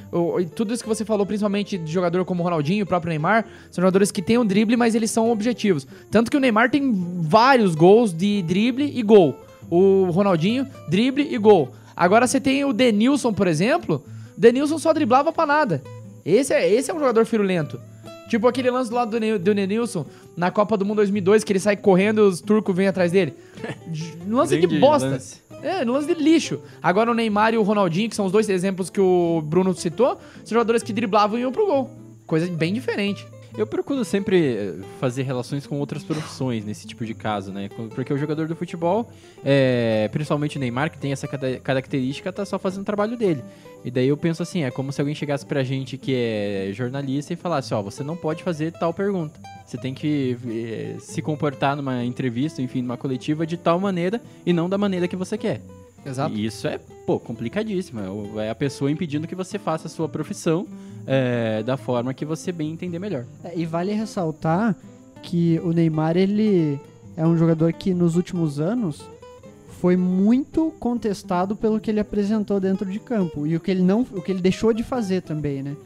tudo 0.54 0.74
isso 0.74 0.82
que 0.82 0.88
você 0.88 1.02
falou, 1.02 1.24
principalmente 1.24 1.78
de 1.78 1.90
jogador 1.90 2.22
como 2.26 2.42
o 2.42 2.44
Ronaldinho 2.44 2.80
e 2.80 2.82
o 2.82 2.86
próprio 2.86 3.08
Neymar, 3.08 3.46
são 3.70 3.80
jogadores 3.80 4.10
que 4.10 4.20
têm 4.20 4.36
um 4.36 4.44
drible, 4.44 4.76
mas 4.76 4.94
eles 4.94 5.10
são 5.10 5.30
objetivos. 5.30 5.86
Tanto 6.10 6.30
que 6.30 6.36
o 6.36 6.40
Neymar 6.40 6.70
tem 6.70 6.92
vários 7.22 7.74
gols 7.74 8.12
de 8.12 8.42
drible 8.42 8.92
e 8.94 9.02
gol. 9.02 9.34
O 9.70 10.10
Ronaldinho, 10.10 10.66
drible 10.90 11.26
e 11.34 11.38
gol. 11.38 11.70
Agora 11.96 12.26
você 12.26 12.38
tem 12.38 12.62
o 12.66 12.74
Denilson, 12.74 13.32
por 13.32 13.46
exemplo. 13.46 14.04
O 14.36 14.40
Denilson 14.40 14.78
só 14.78 14.92
driblava 14.92 15.32
pra 15.32 15.46
nada. 15.46 15.82
Esse 16.24 16.52
é, 16.54 16.68
esse 16.72 16.90
é 16.90 16.94
um 16.94 16.98
jogador 16.98 17.24
firulento. 17.26 17.80
Tipo 18.28 18.48
aquele 18.48 18.70
lance 18.70 18.88
do 18.88 18.96
lado 18.96 19.10
do, 19.10 19.20
Ne- 19.20 19.38
do 19.38 19.54
Denilson 19.54 20.06
na 20.36 20.50
Copa 20.50 20.76
do 20.76 20.84
Mundo 20.84 20.96
2002, 20.96 21.44
que 21.44 21.52
ele 21.52 21.60
sai 21.60 21.76
correndo 21.76 22.22
e 22.22 22.28
os 22.28 22.40
turcos 22.40 22.74
vêm 22.74 22.88
atrás 22.88 23.12
dele. 23.12 23.34
Lance 24.26 24.58
de 24.58 24.66
bosta. 24.78 25.08
lance. 25.08 25.42
É, 25.62 25.84
lance 25.84 26.06
de 26.06 26.14
lixo. 26.20 26.60
Agora 26.82 27.10
o 27.10 27.14
Neymar 27.14 27.54
e 27.54 27.58
o 27.58 27.62
Ronaldinho, 27.62 28.08
que 28.10 28.16
são 28.16 28.26
os 28.26 28.32
dois 28.32 28.48
exemplos 28.50 28.90
que 28.90 29.00
o 29.00 29.40
Bruno 29.42 29.72
citou, 29.74 30.18
são 30.44 30.54
jogadores 30.54 30.82
que 30.82 30.92
driblavam 30.92 31.38
e 31.38 31.42
iam 31.42 31.52
pro 31.52 31.64
gol. 31.66 31.90
Coisa 32.26 32.46
bem 32.50 32.72
diferente. 32.74 33.26
Eu 33.56 33.68
procuro 33.68 34.04
sempre 34.04 34.56
eh, 34.56 34.74
fazer 34.98 35.22
relações 35.22 35.64
com 35.64 35.78
outras 35.78 36.02
profissões 36.02 36.64
nesse 36.64 36.88
tipo 36.88 37.04
de 37.06 37.14
caso, 37.14 37.52
né? 37.52 37.68
Porque 37.94 38.12
o 38.12 38.18
jogador 38.18 38.48
do 38.48 38.56
futebol, 38.56 39.08
é, 39.44 40.08
principalmente 40.10 40.56
o 40.56 40.60
Neymar, 40.60 40.90
que 40.90 40.98
tem 40.98 41.12
essa 41.12 41.28
característica, 41.62 42.32
tá 42.32 42.44
só 42.44 42.58
fazendo 42.58 42.82
o 42.82 42.84
trabalho 42.84 43.16
dele. 43.16 43.44
E 43.84 43.92
daí 43.92 44.08
eu 44.08 44.16
penso 44.16 44.42
assim, 44.42 44.64
é 44.64 44.72
como 44.72 44.92
se 44.92 45.00
alguém 45.00 45.14
chegasse 45.14 45.46
pra 45.46 45.62
gente 45.62 45.96
que 45.96 46.14
é 46.14 46.70
jornalista 46.72 47.32
e 47.32 47.36
falasse, 47.36 47.72
ó, 47.72 47.80
você 47.80 48.02
não 48.02 48.16
pode 48.16 48.42
fazer 48.42 48.72
tal 48.72 48.92
pergunta. 48.92 49.38
Você 49.64 49.78
tem 49.78 49.94
que 49.94 50.36
eh, 50.48 50.96
se 50.98 51.22
comportar 51.22 51.76
numa 51.76 52.04
entrevista, 52.04 52.60
enfim, 52.60 52.82
numa 52.82 52.96
coletiva 52.96 53.46
de 53.46 53.56
tal 53.56 53.78
maneira 53.78 54.20
e 54.44 54.52
não 54.52 54.68
da 54.68 54.76
maneira 54.76 55.06
que 55.06 55.14
você 55.14 55.38
quer. 55.38 55.60
Exato. 56.04 56.34
E 56.34 56.44
isso 56.44 56.66
é, 56.66 56.78
pô, 57.06 57.20
complicadíssimo. 57.20 58.00
É 58.36 58.46
É 58.46 58.50
a 58.50 58.54
pessoa 58.54 58.90
impedindo 58.90 59.28
que 59.28 59.34
você 59.34 59.58
faça 59.58 59.86
a 59.86 59.90
sua 59.90 60.08
profissão 60.08 60.66
é, 61.06 61.62
da 61.62 61.76
forma 61.76 62.14
que 62.14 62.24
você 62.24 62.52
bem 62.52 62.72
entender 62.72 62.98
melhor. 62.98 63.24
É, 63.42 63.56
e 63.56 63.66
vale 63.66 63.92
ressaltar 63.92 64.76
que 65.22 65.60
o 65.64 65.72
Neymar, 65.72 66.16
ele 66.16 66.78
é 67.16 67.26
um 67.26 67.36
jogador 67.36 67.72
que 67.72 67.94
nos 67.94 68.16
últimos 68.16 68.60
anos 68.60 69.02
foi 69.80 69.96
muito 69.96 70.72
contestado 70.80 71.54
pelo 71.54 71.78
que 71.78 71.90
ele 71.90 72.00
apresentou 72.00 72.58
dentro 72.58 72.90
de 72.90 72.98
campo 72.98 73.46
e 73.46 73.54
o 73.54 73.60
que 73.60 73.70
ele 73.70 73.82
não, 73.82 74.00
o 74.12 74.22
que 74.22 74.32
ele 74.32 74.40
deixou 74.40 74.72
de 74.72 74.82
fazer 74.82 75.22
também, 75.22 75.62
né? 75.62 75.76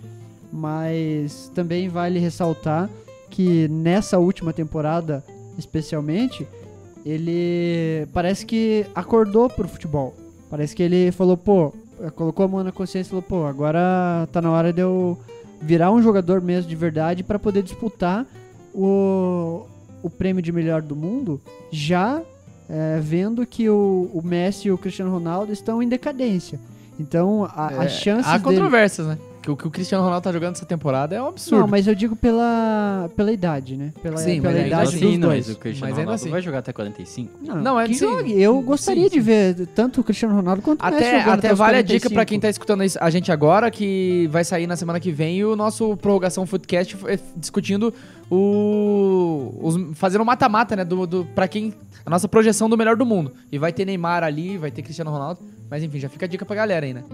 Mas 0.52 1.50
também 1.54 1.88
vale 1.88 2.18
ressaltar 2.18 2.88
que 3.28 3.68
nessa 3.68 4.18
última 4.18 4.52
temporada, 4.52 5.22
especialmente, 5.58 6.46
ele 7.04 8.06
parece 8.12 8.46
que 8.46 8.86
acordou 8.94 9.50
pro 9.50 9.68
futebol. 9.68 10.14
Parece 10.48 10.74
que 10.74 10.82
ele 10.82 11.12
falou, 11.12 11.36
pô, 11.36 11.72
colocou 12.14 12.44
a 12.44 12.48
mão 12.48 12.64
na 12.64 12.72
consciência 12.72 13.08
e 13.08 13.10
falou, 13.10 13.22
pô, 13.22 13.46
agora 13.46 14.28
tá 14.32 14.40
na 14.40 14.50
hora 14.50 14.72
de 14.72 14.80
eu 14.80 15.18
virar 15.60 15.90
um 15.90 16.00
jogador 16.02 16.40
mesmo 16.40 16.68
de 16.68 16.76
verdade 16.76 17.22
para 17.22 17.38
poder 17.38 17.62
disputar 17.62 18.24
o, 18.74 19.66
o 20.02 20.10
prêmio 20.10 20.42
de 20.42 20.52
melhor 20.52 20.82
do 20.82 20.94
mundo, 20.94 21.40
já 21.70 22.22
é, 22.68 23.00
vendo 23.00 23.44
que 23.46 23.68
o, 23.68 24.10
o 24.12 24.22
Messi 24.22 24.68
e 24.68 24.72
o 24.72 24.78
Cristiano 24.78 25.10
Ronaldo 25.10 25.52
estão 25.52 25.82
em 25.82 25.88
decadência. 25.88 26.60
Então, 27.00 27.48
a, 27.54 27.72
É, 27.72 27.86
as 27.86 27.92
chances 27.92 28.26
Há 28.26 28.38
dele... 28.38 28.44
controvérsias, 28.44 29.06
né? 29.06 29.18
Que 29.48 29.52
o 29.52 29.56
que 29.56 29.66
o 29.66 29.70
Cristiano 29.70 30.04
Ronaldo 30.04 30.24
tá 30.24 30.30
jogando 30.32 30.56
essa 30.56 30.66
temporada 30.66 31.16
é 31.16 31.22
um 31.22 31.28
absurdo. 31.28 31.60
Não, 31.62 31.68
mas 31.68 31.86
eu 31.86 31.94
digo 31.94 32.14
pela, 32.14 33.08
pela 33.16 33.32
idade, 33.32 33.76
né? 33.78 33.92
Pela, 34.02 34.18
Sim, 34.18 34.42
pela 34.42 34.52
mas 34.52 34.66
idade 34.66 34.88
assim, 34.96 35.10
dos 35.12 35.18
dois. 35.18 35.46
mas 35.46 35.56
o 35.56 35.58
Cristiano 35.58 35.90
Mas 35.90 35.98
ainda 35.98 36.00
Ronaldo 36.10 36.22
assim. 36.22 36.30
vai 36.30 36.42
jogar 36.42 36.58
até 36.58 36.72
45. 36.72 37.32
Não, 37.42 37.56
Não, 37.62 37.80
é 37.80 37.86
que 37.86 37.94
sim. 37.94 38.00
jogue. 38.00 38.42
Eu 38.42 38.60
gostaria 38.60 39.04
Sim, 39.04 39.08
de 39.10 39.20
ver 39.20 39.66
tanto 39.68 40.00
o 40.02 40.04
Cristiano 40.04 40.34
Ronaldo 40.34 40.60
quanto 40.60 40.82
o 40.82 40.84
Messi 40.84 40.96
Até, 40.98 41.20
jogando 41.20 41.38
até 41.38 41.52
os 41.52 41.58
vale 41.58 41.76
a 41.78 41.82
dica 41.82 42.10
45. 42.10 42.14
pra 42.14 42.24
quem 42.26 42.38
tá 42.40 42.48
escutando 42.50 42.82
a 43.00 43.10
gente 43.10 43.32
agora, 43.32 43.70
que 43.70 44.28
vai 44.30 44.44
sair 44.44 44.66
na 44.66 44.76
semana 44.76 45.00
que 45.00 45.10
vem 45.10 45.42
o 45.44 45.56
nosso 45.56 45.96
prorrogação 45.96 46.44
Footcast 46.44 46.96
eh, 47.06 47.18
discutindo 47.36 47.94
o. 48.30 49.54
Os, 49.62 49.76
fazendo 49.98 50.24
mata-mata, 50.24 50.76
né? 50.76 50.84
Do, 50.84 51.06
do, 51.06 51.24
pra 51.24 51.48
quem. 51.48 51.72
A 52.04 52.10
nossa 52.10 52.28
projeção 52.28 52.68
do 52.68 52.76
melhor 52.76 52.96
do 52.96 53.06
mundo. 53.06 53.32
E 53.50 53.58
vai 53.58 53.72
ter 53.72 53.84
Neymar 53.84 54.22
ali, 54.24 54.56
vai 54.58 54.70
ter 54.70 54.82
Cristiano 54.82 55.10
Ronaldo. 55.10 55.40
Mas 55.70 55.82
enfim, 55.82 55.98
já 55.98 56.08
fica 56.08 56.24
a 56.26 56.28
dica 56.28 56.44
pra 56.44 56.56
galera 56.56 56.84
aí, 56.86 56.94
né? 56.94 57.04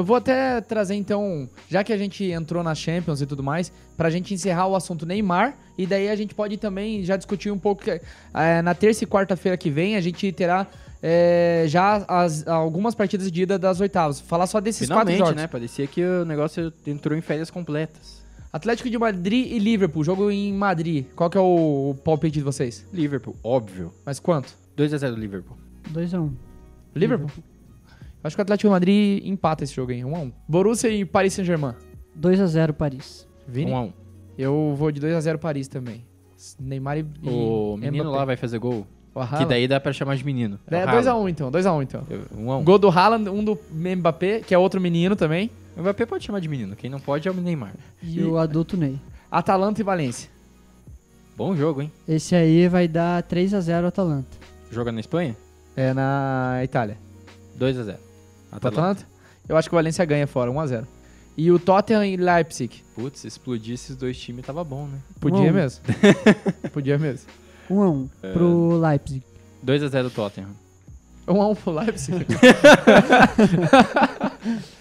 Eu 0.00 0.04
vou 0.04 0.16
até 0.16 0.62
trazer 0.62 0.94
então, 0.94 1.46
já 1.68 1.84
que 1.84 1.92
a 1.92 1.96
gente 1.98 2.24
entrou 2.24 2.62
na 2.62 2.74
Champions 2.74 3.20
e 3.20 3.26
tudo 3.26 3.42
mais, 3.42 3.70
pra 3.98 4.08
gente 4.08 4.32
encerrar 4.32 4.66
o 4.66 4.74
assunto 4.74 5.04
Neymar, 5.04 5.54
e 5.76 5.86
daí 5.86 6.08
a 6.08 6.16
gente 6.16 6.34
pode 6.34 6.56
também 6.56 7.04
já 7.04 7.16
discutir 7.18 7.50
um 7.50 7.58
pouco. 7.58 7.84
que, 7.84 7.90
eh, 7.90 8.62
na 8.62 8.74
terça 8.74 9.04
e 9.04 9.06
quarta-feira 9.06 9.58
que 9.58 9.68
vem, 9.68 9.96
a 9.96 10.00
gente 10.00 10.32
terá 10.32 10.66
eh, 11.02 11.64
já 11.66 12.02
as- 12.08 12.46
algumas 12.46 12.94
partidas 12.94 13.30
de 13.32 13.42
ida 13.42 13.58
das 13.58 13.78
oitavas. 13.80 14.20
Falar 14.20 14.46
só 14.46 14.58
desses 14.60 14.86
quatro 14.88 15.12
Finalmente, 15.12 15.18
jogos. 15.18 15.34
né? 15.42 15.46
Parecia 15.46 15.86
que 15.86 16.02
o 16.02 16.24
negócio 16.26 16.72
entrou 16.86 17.16
em 17.16 17.20
férias 17.22 17.50
completas. 17.50 18.22
Atlético 18.52 18.88
de 18.90 18.98
Madrid 18.98 19.50
e 19.52 19.58
Liverpool, 19.58 20.02
jogo 20.04 20.30
em 20.30 20.52
Madrid. 20.52 21.06
Qual 21.16 21.28
que 21.30 21.36
é 21.38 21.40
o 21.40 21.94
palpite 22.04 22.38
de 22.38 22.44
vocês? 22.44 22.86
Liverpool, 22.92 23.34
óbvio. 23.44 23.92
Mas 24.04 24.18
quanto? 24.20 24.54
2x0 24.76 25.14
Liverpool. 25.14 25.56
2x1. 25.92 26.30
Liverpool? 26.94 27.30
Acho 28.22 28.36
que 28.36 28.40
o 28.40 28.42
Atlético 28.42 28.68
de 28.68 28.72
Madrid 28.72 29.26
empata 29.26 29.64
esse 29.64 29.74
jogo 29.74 29.92
aí, 29.92 30.00
1x1. 30.00 30.32
Borussia 30.48 30.88
e 30.90 31.04
Paris 31.04 31.32
Saint-Germain. 31.34 31.74
2x0 32.20 32.72
Paris. 32.72 33.26
Vini? 33.48 33.70
1x1. 33.70 33.92
Eu 34.38 34.74
vou 34.76 34.90
de 34.92 35.00
2x0 35.00 35.38
Paris 35.38 35.68
também. 35.68 36.04
Neymar 36.58 36.98
e 36.98 37.00
e 37.22 37.28
O 37.28 37.76
menino 37.78 38.04
Mbappé. 38.04 38.18
lá 38.18 38.24
vai 38.24 38.36
fazer 38.36 38.58
gol. 38.58 38.86
Que 39.38 39.44
daí 39.44 39.66
dá 39.66 39.80
pra 39.80 39.92
chamar 39.92 40.16
de 40.16 40.24
menino. 40.24 40.58
É 40.70 40.86
2x1 40.86 41.28
então, 41.28 41.50
2x1 41.50 41.82
então. 41.82 42.06
1x1. 42.36 42.62
Gol 42.64 42.78
do 42.78 42.88
Haaland, 42.88 43.28
um 43.28 43.42
do 43.42 43.58
Mbappé, 43.72 44.40
que 44.40 44.54
é 44.54 44.58
outro 44.58 44.80
menino 44.80 45.16
também. 45.16 45.50
O 45.76 45.80
Mbappé 45.80 46.06
pode 46.06 46.24
chamar 46.24 46.40
de 46.40 46.48
menino. 46.48 46.76
Quem 46.76 46.88
não 46.88 47.00
pode 47.00 47.26
é 47.26 47.30
o 47.30 47.34
Neymar. 47.34 47.74
E 48.02 48.22
o 48.22 48.38
adulto 48.38 48.76
Ney. 48.76 48.98
Atalanta 49.30 49.80
e 49.80 49.84
Valência. 49.84 50.30
Bom 51.36 51.56
jogo, 51.56 51.82
hein? 51.82 51.92
Esse 52.06 52.34
aí 52.34 52.68
vai 52.68 52.86
dar 52.86 53.22
3x0 53.22 53.86
Atalanta. 53.86 54.38
Joga 54.70 54.92
na 54.92 55.00
Espanha? 55.00 55.36
É 55.76 55.92
na 55.92 56.60
Itália. 56.62 56.96
2x0. 57.58 57.96
Atalanta? 58.50 59.06
Eu 59.48 59.56
acho 59.56 59.68
que 59.68 59.74
o 59.74 59.78
Valência 59.78 60.04
ganha 60.04 60.26
fora, 60.26 60.50
1x0. 60.50 60.84
E 61.36 61.50
o 61.50 61.58
Tottenham 61.58 62.04
e 62.04 62.16
Leipzig. 62.16 62.82
Putz, 62.94 63.24
explodir 63.24 63.74
esses 63.74 63.96
dois 63.96 64.18
times 64.18 64.44
tava 64.44 64.62
bom, 64.62 64.86
né? 64.86 64.98
Podia 65.20 65.46
Bom. 65.46 65.52
mesmo. 65.52 65.82
Podia 66.72 66.98
mesmo. 66.98 67.28
1x1 67.70 68.08
pro 68.32 68.78
Leipzig. 68.78 69.22
2x0 69.64 70.10
Tottenham. 70.12 70.50
1x1 71.26 71.56
pro 71.56 71.72
Leipzig. 71.72 72.26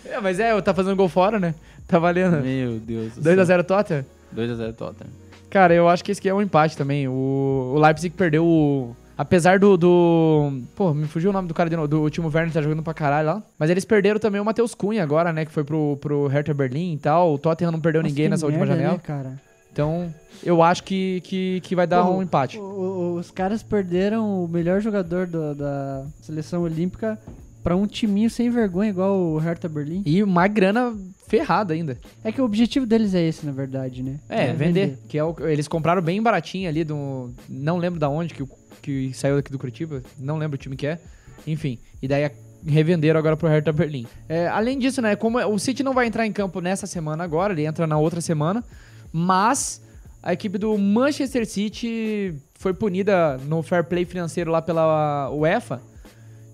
é, 0.05 0.19
mas 0.19 0.39
é, 0.39 0.59
tá 0.61 0.73
fazendo 0.73 0.95
gol 0.95 1.07
fora, 1.07 1.39
né? 1.39 1.53
Tá 1.87 1.99
valendo. 1.99 2.41
Meu 2.41 2.79
Deus 2.79 3.15
do 3.15 3.23
céu. 3.23 3.35
2x0 3.35 3.63
Tottenham? 3.63 4.05
2x0 4.35 4.73
Tottenham. 4.73 5.11
Cara, 5.49 5.73
eu 5.73 5.89
acho 5.89 6.03
que 6.03 6.11
esse 6.11 6.19
aqui 6.19 6.29
é 6.29 6.33
um 6.33 6.41
empate 6.41 6.77
também. 6.77 7.07
O, 7.07 7.73
o 7.75 7.79
Leipzig 7.79 8.15
perdeu 8.15 8.45
o. 8.45 8.95
Apesar 9.19 9.59
do, 9.59 9.75
do. 9.75 10.61
Pô, 10.77 10.93
me 10.93 11.05
fugiu 11.05 11.29
o 11.29 11.33
nome 11.33 11.49
do 11.49 11.53
cara 11.53 11.69
de 11.69 11.75
novo. 11.75 11.89
Do 11.89 12.09
Timo 12.09 12.31
Werner 12.33 12.53
tá 12.53 12.61
jogando 12.61 12.81
pra 12.81 12.93
caralho 12.93 13.27
lá. 13.27 13.43
Mas 13.59 13.69
eles 13.69 13.83
perderam 13.83 14.17
também 14.17 14.39
o 14.39 14.45
Matheus 14.45 14.73
Cunha 14.73 15.03
agora, 15.03 15.33
né? 15.33 15.43
Que 15.43 15.51
foi 15.51 15.65
pro, 15.65 15.97
pro 15.99 16.27
Hertha 16.27 16.53
Berlim 16.53 16.93
e 16.93 16.97
tal. 16.97 17.33
O 17.33 17.37
Tottenham 17.37 17.73
não 17.73 17.81
perdeu 17.81 18.01
Nossa, 18.01 18.09
ninguém 18.13 18.29
nessa 18.29 18.45
última 18.45 18.65
merda, 18.65 18.75
janela. 18.81 18.93
Né, 18.97 19.01
cara? 19.05 19.41
Então, 19.73 20.13
eu 20.41 20.63
acho 20.63 20.85
que, 20.85 21.19
que, 21.25 21.59
que 21.65 21.75
vai 21.75 21.85
dar 21.85 22.03
Pô, 22.05 22.11
um 22.13 22.23
empate. 22.23 22.57
o- 22.57 22.61
o- 22.61 23.15
os 23.15 23.29
caras 23.29 23.61
perderam 23.61 24.45
o 24.45 24.47
melhor 24.47 24.79
jogador 24.79 25.27
do- 25.27 25.53
da 25.53 26.05
seleção 26.21 26.61
olímpica 26.61 27.19
pra 27.61 27.75
um 27.75 27.85
timinho 27.85 28.29
sem 28.29 28.49
vergonha 28.49 28.89
igual 28.89 29.17
o 29.19 29.37
Hertha 29.37 29.67
Berlim. 29.67 30.01
E 30.05 30.23
uma 30.23 30.47
grana 30.47 30.95
ferrada 31.27 31.73
ainda. 31.73 31.97
É 32.23 32.31
que 32.31 32.41
o 32.41 32.45
objetivo 32.45 32.85
deles 32.85 33.13
é 33.13 33.21
esse, 33.21 33.45
na 33.45 33.51
verdade, 33.51 34.01
né? 34.01 34.15
É, 34.29 34.53
vender. 34.53 34.97
Que 35.09 35.17
é 35.17 35.23
o, 35.25 35.35
eles 35.41 35.67
compraram 35.67 36.01
bem 36.01 36.21
baratinho 36.23 36.69
ali 36.69 36.85
do. 36.85 37.29
Não 37.49 37.77
lembro 37.77 37.99
da 37.99 38.09
onde 38.09 38.33
que, 38.33 38.41
o- 38.43 38.49
que 38.89 39.13
saiu 39.13 39.35
daqui 39.35 39.51
do 39.51 39.59
Curitiba. 39.59 40.01
Não 40.17 40.37
lembro 40.37 40.55
o 40.55 40.57
time 40.57 40.75
que 40.75 40.87
é. 40.87 40.99
Enfim. 41.45 41.77
E 42.01 42.07
daí 42.07 42.29
revenderam 42.65 43.19
agora 43.19 43.37
pro 43.37 43.47
Hertha 43.47 43.71
Berlim. 43.71 44.05
É, 44.27 44.47
além 44.47 44.77
disso, 44.79 45.01
né? 45.01 45.15
Como 45.15 45.37
o 45.39 45.59
City 45.59 45.83
não 45.83 45.93
vai 45.93 46.07
entrar 46.07 46.25
em 46.25 46.31
campo 46.31 46.59
nessa 46.59 46.87
semana 46.87 47.23
agora, 47.23 47.53
ele 47.53 47.65
entra 47.65 47.85
na 47.85 47.97
outra 47.97 48.21
semana. 48.21 48.63
Mas 49.11 49.81
a 50.21 50.33
equipe 50.33 50.57
do 50.57 50.77
Manchester 50.77 51.45
City 51.45 52.33
foi 52.55 52.73
punida 52.73 53.37
no 53.45 53.61
fair 53.61 53.83
play 53.83 54.05
financeiro 54.05 54.51
lá 54.51 54.61
pela 54.61 55.29
UEFA. 55.31 55.81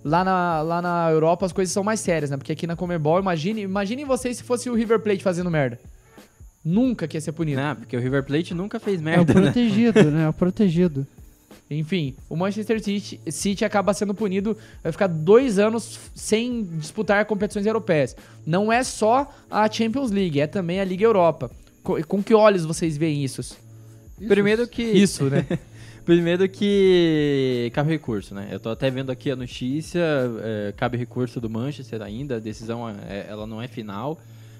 Lá 0.03 0.23
na, 0.23 0.61
lá 0.61 0.81
na 0.81 1.09
Europa 1.09 1.45
as 1.47 1.51
coisas 1.51 1.73
são 1.73 1.83
mais 1.83 1.99
sérias, 1.99 2.29
né? 2.29 2.37
Porque 2.37 2.51
aqui 2.51 2.67
na 2.67 2.75
Comebol, 2.75 3.19
imagine, 3.19 3.61
imaginem 3.61 4.05
vocês 4.05 4.37
se 4.37 4.43
fosse 4.43 4.69
o 4.69 4.75
River 4.75 4.99
Plate 4.99 5.23
fazendo 5.23 5.49
merda. 5.49 5.79
Nunca 6.63 7.07
que 7.07 7.17
ia 7.17 7.21
ser 7.21 7.31
punido. 7.31 7.61
Não, 7.61 7.75
porque 7.75 7.95
o 7.95 7.99
River 7.99 8.23
Plate 8.23 8.53
nunca 8.53 8.79
fez 8.79 8.99
É 8.99 9.01
o 9.01 9.03
merda, 9.03 9.33
né? 9.33 9.41
protegido, 9.41 10.11
né? 10.11 10.23
É 10.25 10.29
o 10.29 10.33
protegido. 10.33 11.07
Enfim, 11.69 12.15
o 12.29 12.35
Manchester 12.35 12.79
City, 12.83 13.19
City 13.31 13.65
acaba 13.65 13.93
sendo 13.93 14.13
punido, 14.13 14.55
vai 14.83 14.91
ficar 14.91 15.07
dois 15.07 15.57
anos 15.57 15.99
sem 16.13 16.63
disputar 16.63 17.25
competições 17.25 17.65
europeias. 17.65 18.15
Não 18.45 18.71
é 18.71 18.83
só 18.83 19.33
a 19.49 19.69
Champions 19.71 20.11
League, 20.11 20.39
é 20.39 20.45
também 20.47 20.79
a 20.79 20.83
Liga 20.85 21.03
Europa. 21.03 21.49
Co- 21.81 21.97
Com, 22.07 22.21
que 22.21 22.33
olhos 22.35 22.65
vocês 22.65 22.97
veem 22.97 23.23
isso? 23.23 23.57
Primeiro 24.27 24.67
que... 24.67 24.83
Isso, 24.83 25.23
né? 25.25 25.45
Primeiro 26.05 26.47
que 26.47 27.71
cabe 27.73 27.89
recurso, 27.89 28.35
né? 28.35 28.47
Eu 28.51 28.59
tô 28.59 28.69
até 28.69 28.91
vendo 28.91 29.11
aqui 29.11 29.31
a 29.31 29.35
notícia, 29.35 30.01
é, 30.43 30.71
cabe 30.77 30.97
recurso 30.99 31.41
do 31.41 31.49
Manchester 31.49 31.99
ainda, 32.03 32.35
a 32.35 32.39
decisão 32.39 32.87
é, 32.87 33.25
ela 33.27 33.47
não 33.47 33.59
é 33.59 33.67
final. 33.67 34.19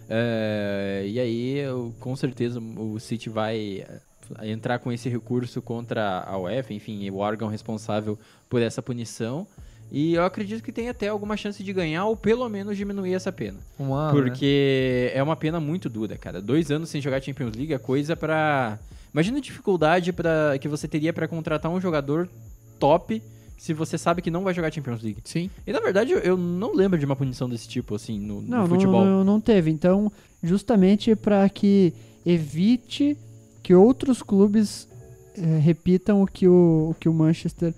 É, 0.09 1.03
e 1.07 1.19
aí, 1.19 1.57
eu- 1.59 1.93
com 1.99 2.15
certeza, 2.15 2.59
o 2.59 2.99
City 2.99 3.29
vai 3.29 3.85
é, 3.87 3.99
entrar 4.43 4.79
com 4.79 4.91
esse 4.91 5.07
recurso 5.09 5.61
contra 5.61 6.21
a 6.21 6.37
UEFA, 6.37 6.73
enfim, 6.73 7.09
o 7.09 7.17
órgão 7.17 7.47
responsável 7.47 8.17
por 8.49 8.61
essa 8.61 8.81
punição. 8.81 9.47
E 9.91 10.15
eu 10.15 10.25
acredito 10.25 10.63
que 10.63 10.71
tem 10.71 10.89
até 10.89 11.07
alguma 11.07 11.37
chance 11.37 11.63
de 11.63 11.71
ganhar 11.71 12.05
ou 12.05 12.17
pelo 12.17 12.49
menos 12.49 12.75
diminuir 12.75 13.13
essa 13.13 13.31
pena. 13.31 13.59
Um 13.79 13.93
ano, 13.93 14.17
né? 14.17 14.23
Porque 14.23 15.11
é 15.13 15.21
uma 15.21 15.35
pena 15.35 15.59
muito 15.59 15.87
dura, 15.87 16.17
cara. 16.17 16.41
Dois 16.41 16.71
anos 16.71 16.89
sem 16.89 16.99
jogar 16.99 17.21
Champions 17.21 17.55
League 17.55 17.73
é 17.73 17.77
coisa 17.77 18.15
pra. 18.15 18.79
Imagina 19.13 19.37
a 19.37 19.41
dificuldade 19.41 20.11
pra... 20.11 20.57
que 20.59 20.67
você 20.67 20.87
teria 20.87 21.13
pra 21.13 21.27
contratar 21.27 21.71
um 21.71 21.79
jogador 21.79 22.27
top 22.79 23.21
se 23.57 23.73
você 23.73 23.97
sabe 23.97 24.21
que 24.21 24.29
não 24.29 24.43
vai 24.43 24.53
jogar 24.53 24.73
Champions 24.73 25.01
League. 25.01 25.19
Sim. 25.23 25.49
E 25.65 25.71
na 25.71 25.79
verdade 25.79 26.11
eu- 26.11 26.35
não 26.35 26.73
lembro 26.73 26.99
de 26.99 27.05
uma 27.05 27.15
punição 27.15 27.47
desse 27.47 27.67
tipo, 27.69 27.95
assim, 27.95 28.19
no, 28.19 28.41
no 28.41 28.49
Não, 28.49 28.57
não, 28.61 28.67
futebol. 28.67 29.05
não, 29.05 29.23
não 29.23 29.39
teve. 29.39 29.69
Então, 29.71 30.11
justamente 30.43 31.15
para 31.15 31.47
que 31.47 31.93
evite 32.25 33.17
que 33.65 33.73
outros 33.73 34.21
clubes 34.21 34.87
eh, 35.35 35.57
repitam 35.57 36.21
o 36.21 36.27
que 36.27 36.47
o, 36.47 36.91
o 36.91 36.95
que 36.99 37.09
o 37.09 37.13
Manchester 37.13 37.73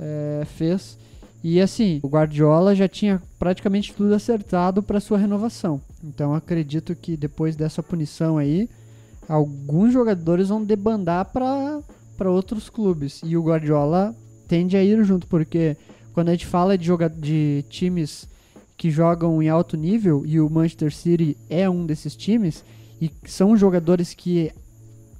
eh, 0.00 0.44
fez. 0.56 0.98
E 1.40 1.60
assim, 1.60 2.00
o 2.02 2.08
Guardiola 2.08 2.74
já 2.74 2.88
tinha 2.88 3.22
praticamente 3.38 3.94
tudo 3.94 4.12
acertado 4.12 4.82
para 4.82 4.98
sua 4.98 5.18
renovação. 5.18 5.80
Então, 6.02 6.34
acredito 6.34 6.96
que 6.96 7.16
depois 7.16 7.54
dessa 7.54 7.80
punição 7.80 8.38
aí, 8.38 8.68
alguns 9.28 9.92
jogadores 9.92 10.48
vão 10.48 10.64
debandar 10.64 11.26
para 11.26 12.28
outros 12.28 12.68
clubes. 12.68 13.20
E 13.24 13.36
o 13.36 13.44
Guardiola 13.44 14.12
tende 14.48 14.76
a 14.76 14.82
ir 14.82 15.04
junto, 15.04 15.28
porque 15.28 15.76
quando 16.12 16.30
a 16.30 16.32
gente 16.32 16.46
fala 16.46 16.76
de, 16.76 16.84
joga 16.84 17.08
de 17.08 17.64
times 17.70 18.26
que 18.76 18.90
jogam 18.90 19.40
em 19.40 19.48
alto 19.48 19.76
nível, 19.76 20.24
e 20.26 20.40
o 20.40 20.50
Manchester 20.50 20.92
City 20.92 21.36
é 21.48 21.70
um 21.70 21.86
desses 21.86 22.16
times, 22.16 22.64
e 23.00 23.08
são 23.26 23.56
jogadores 23.56 24.12
que 24.12 24.50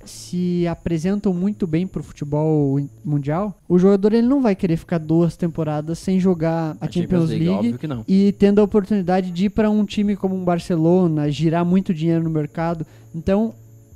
se 0.04 0.66
apresentam 0.66 1.32
muito 1.32 1.66
bem 1.66 1.86
pro 1.86 2.02
futebol 2.02 2.80
mundial, 3.04 3.58
o 3.68 3.78
jogador 3.78 4.12
ele 4.12 4.26
não 4.26 4.40
vai 4.40 4.54
querer 4.54 4.76
ficar 4.76 4.98
duas 4.98 5.36
temporadas 5.36 5.98
sem 5.98 6.18
jogar 6.18 6.76
a, 6.80 6.90
Champions, 6.90 7.30
League, 7.30 7.48
óbvio 7.48 7.78
que 7.78 7.86
não. 7.86 8.04
e 8.08 8.32
tendo 8.32 8.60
a 8.60 8.64
oportunidade 8.64 9.30
de 9.30 9.46
ir 9.46 9.50
para 9.50 9.70
um 9.70 9.84
time 9.84 10.16
como 10.16 10.34
um 10.34 10.44
Barcelona, 10.44 11.30
girar 11.30 11.64
muito 11.64 11.92
dinheiro 11.92 12.24
no 12.24 12.30
mercado. 12.30 12.86
Então, 13.14 13.54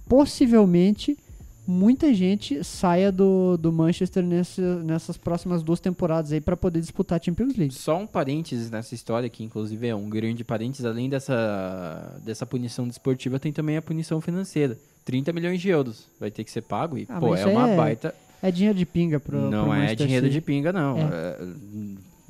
possivelmente, 0.09 1.17
muita 1.67 2.13
gente 2.13 2.63
saia 2.63 3.11
do, 3.11 3.57
do 3.57 3.73
Manchester 3.73 4.23
nesse, 4.23 4.61
nessas 4.61 5.17
próximas 5.17 5.63
duas 5.63 5.81
temporadas 5.81 6.33
aí 6.33 6.41
para 6.41 6.57
poder 6.57 6.81
disputar 6.81 7.19
a 7.19 7.23
Champions 7.23 7.57
League. 7.57 7.75
Só 7.75 7.99
um 7.99 8.07
parênteses 8.07 8.71
nessa 8.71 8.95
história, 8.95 9.29
que 9.29 9.43
inclusive 9.43 9.87
é 9.87 9.95
um 9.95 10.09
grande 10.09 10.45
parênteses, 10.45 10.85
além 10.85 11.09
dessa, 11.09 12.21
dessa 12.23 12.45
punição 12.45 12.87
desportiva, 12.87 13.39
tem 13.39 13.53
também 13.53 13.77
a 13.77 13.83
punição 13.83 14.21
financeira. 14.21 14.79
30 15.05 15.33
milhões 15.33 15.61
de 15.61 15.69
euros 15.69 16.07
vai 16.19 16.31
ter 16.31 16.45
que 16.45 16.51
ser 16.51 16.63
pago 16.63 16.97
e, 16.97 17.07
Ah, 17.09 17.21
pô, 17.21 17.35
é 17.37 17.45
uma 17.47 17.69
é 17.71 17.77
baita... 17.77 18.15
É 18.43 18.51
dinheiro 18.51 18.77
de 18.79 18.85
pinga 18.85 19.19
pro 19.19 19.51
não 19.51 19.65
pro 19.71 19.75
é 19.75 19.95
dinheiro 19.95 20.29
de 20.29 20.39
pinga, 20.41 20.71
não. 20.73 20.99
É. 20.99 21.03
É, 21.03 21.39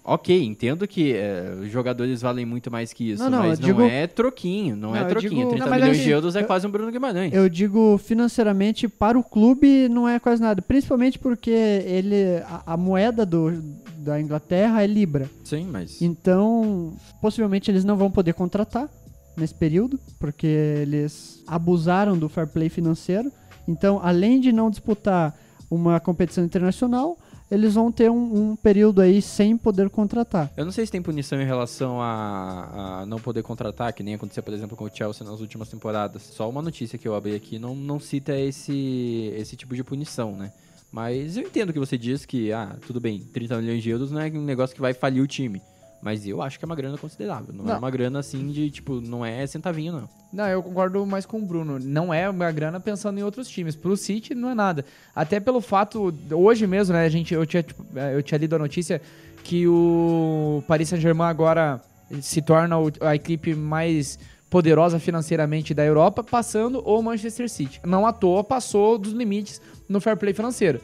ok, 0.04 0.44
entendo 0.44 0.86
que 0.86 1.12
é, 1.12 1.56
os 1.60 1.70
jogadores 1.72 2.20
valem 2.22 2.44
muito 2.46 2.70
mais 2.70 2.92
que 2.92 3.10
isso, 3.10 3.22
Não, 3.22 3.30
não, 3.30 3.38
mas 3.48 3.58
digo- 3.58 3.80
não 3.80 3.88
é 3.88 4.06
troquinho, 4.06 4.76
não, 4.76 4.90
Não, 4.90 4.96
é 4.96 5.04
troquinho. 5.06 5.30
digo- 5.30 5.48
30 5.50 5.64
Não, 5.64 5.70
mas 5.70 5.80
milhões 5.80 5.96
assim, 5.98 6.04
de 6.04 6.10
euros 6.10 6.36
é 6.36 6.42
eu- 6.42 6.46
quase 6.46 6.66
um 6.66 6.70
Bruno 6.70 6.92
Guimarães. 6.92 7.32
Eu 7.32 7.48
digo 7.48 7.98
financeiramente 7.98 8.86
para 8.88 9.18
o 9.18 9.24
clube 9.24 9.88
não 9.88 10.08
é 10.08 10.20
quase 10.20 10.40
nada, 10.40 10.62
principalmente 10.62 11.18
porque 11.18 11.50
ele 11.50 12.38
a, 12.46 12.74
a 12.74 12.76
moeda 12.76 13.26
do, 13.26 13.50
da 13.96 14.20
Inglaterra 14.20 14.84
é 14.84 14.86
libra. 14.86 15.28
Sim, 15.42 15.66
mas... 15.72 16.00
Então, 16.00 16.92
possivelmente 17.20 17.70
eles 17.72 17.84
não 17.84 17.96
vão 17.96 18.08
poder 18.10 18.34
contratar 18.34 18.88
nesse 19.36 19.54
período, 19.54 19.98
porque 20.18 20.46
eles 20.46 21.42
abusaram 21.46 22.16
do 22.16 22.28
fair 22.28 22.46
play 22.46 22.68
financeiro. 22.68 23.30
Então, 23.66 24.00
além 24.02 24.40
de 24.40 24.52
não 24.52 24.70
disputar 24.70 25.34
uma 25.70 25.98
competição 25.98 26.44
internacional, 26.44 27.18
eles 27.50 27.74
vão 27.74 27.92
ter 27.92 28.10
um, 28.10 28.50
um 28.52 28.56
período 28.56 29.00
aí 29.00 29.20
sem 29.20 29.56
poder 29.56 29.90
contratar. 29.90 30.50
Eu 30.56 30.64
não 30.64 30.72
sei 30.72 30.86
se 30.86 30.92
tem 30.92 31.02
punição 31.02 31.40
em 31.40 31.44
relação 31.44 32.00
a, 32.00 33.00
a 33.00 33.06
não 33.06 33.18
poder 33.18 33.42
contratar, 33.42 33.92
que 33.92 34.02
nem 34.02 34.14
aconteceu, 34.14 34.42
por 34.42 34.54
exemplo, 34.54 34.76
com 34.76 34.84
o 34.84 34.90
Chelsea 34.92 35.26
nas 35.26 35.40
últimas 35.40 35.68
temporadas. 35.68 36.22
Só 36.22 36.48
uma 36.48 36.62
notícia 36.62 36.98
que 36.98 37.06
eu 37.06 37.14
abri 37.14 37.34
aqui 37.34 37.58
não, 37.58 37.74
não 37.74 38.00
cita 38.00 38.36
esse, 38.36 39.32
esse 39.36 39.56
tipo 39.56 39.74
de 39.74 39.84
punição, 39.84 40.34
né? 40.34 40.52
Mas 40.90 41.36
eu 41.36 41.42
entendo 41.42 41.72
que 41.72 41.78
você 41.78 41.98
diz 41.98 42.24
que, 42.24 42.52
ah, 42.52 42.76
tudo 42.86 43.00
bem, 43.00 43.20
30 43.20 43.58
milhões 43.58 43.82
de 43.82 43.90
euros 43.90 44.12
não 44.12 44.20
é 44.20 44.28
um 44.30 44.44
negócio 44.44 44.74
que 44.74 44.80
vai 44.80 44.94
falir 44.94 45.22
o 45.22 45.26
time. 45.26 45.60
Mas 46.04 46.26
eu 46.26 46.42
acho 46.42 46.58
que 46.58 46.64
é 46.64 46.66
uma 46.66 46.76
grana 46.76 46.98
considerável. 46.98 47.54
Não, 47.54 47.64
é 47.64 47.68
Não. 47.68 47.78
uma 47.78 47.90
grana 47.90 48.18
assim 48.18 48.46
de, 48.52 48.70
tipo, 48.70 49.00
não 49.00 49.24
é 49.24 49.46
centavinho, 49.46 49.94
não. 49.94 50.08
Não, 50.30 50.46
eu 50.46 50.62
concordo 50.62 51.06
mais 51.06 51.24
com 51.24 51.38
o 51.38 51.46
Bruno. 51.46 51.78
Não 51.80 52.12
é 52.12 52.28
uma 52.28 52.52
grana 52.52 52.78
pensando 52.78 53.18
em 53.18 53.22
outros 53.22 53.48
times. 53.48 53.74
Pro 53.74 53.96
City 53.96 54.34
não 54.34 54.50
é 54.50 54.54
nada. 54.54 54.84
Até 55.16 55.40
pelo 55.40 55.62
fato, 55.62 56.12
hoje 56.30 56.66
mesmo, 56.66 56.92
né, 56.92 57.06
a 57.06 57.08
gente, 57.08 57.32
eu, 57.32 57.46
tinha, 57.46 57.62
tipo, 57.62 57.82
eu 58.14 58.22
tinha 58.22 58.36
lido 58.36 58.54
a 58.54 58.58
notícia 58.58 59.00
que 59.42 59.66
o 59.66 60.62
Paris 60.68 60.90
Saint-Germain 60.90 61.28
agora 61.28 61.80
se 62.20 62.42
torna 62.42 62.76
a 63.00 63.14
equipe 63.14 63.54
mais 63.54 64.18
poderosa 64.50 64.98
financeiramente 64.98 65.72
da 65.72 65.84
Europa, 65.84 66.22
passando 66.22 66.80
o 66.80 67.00
Manchester 67.02 67.48
City. 67.48 67.80
Não 67.84 68.06
à 68.06 68.12
toa 68.12 68.44
passou 68.44 68.98
dos 68.98 69.12
limites 69.12 69.60
no 69.88 70.00
fair 70.00 70.16
play 70.18 70.34
financeiro. 70.34 70.80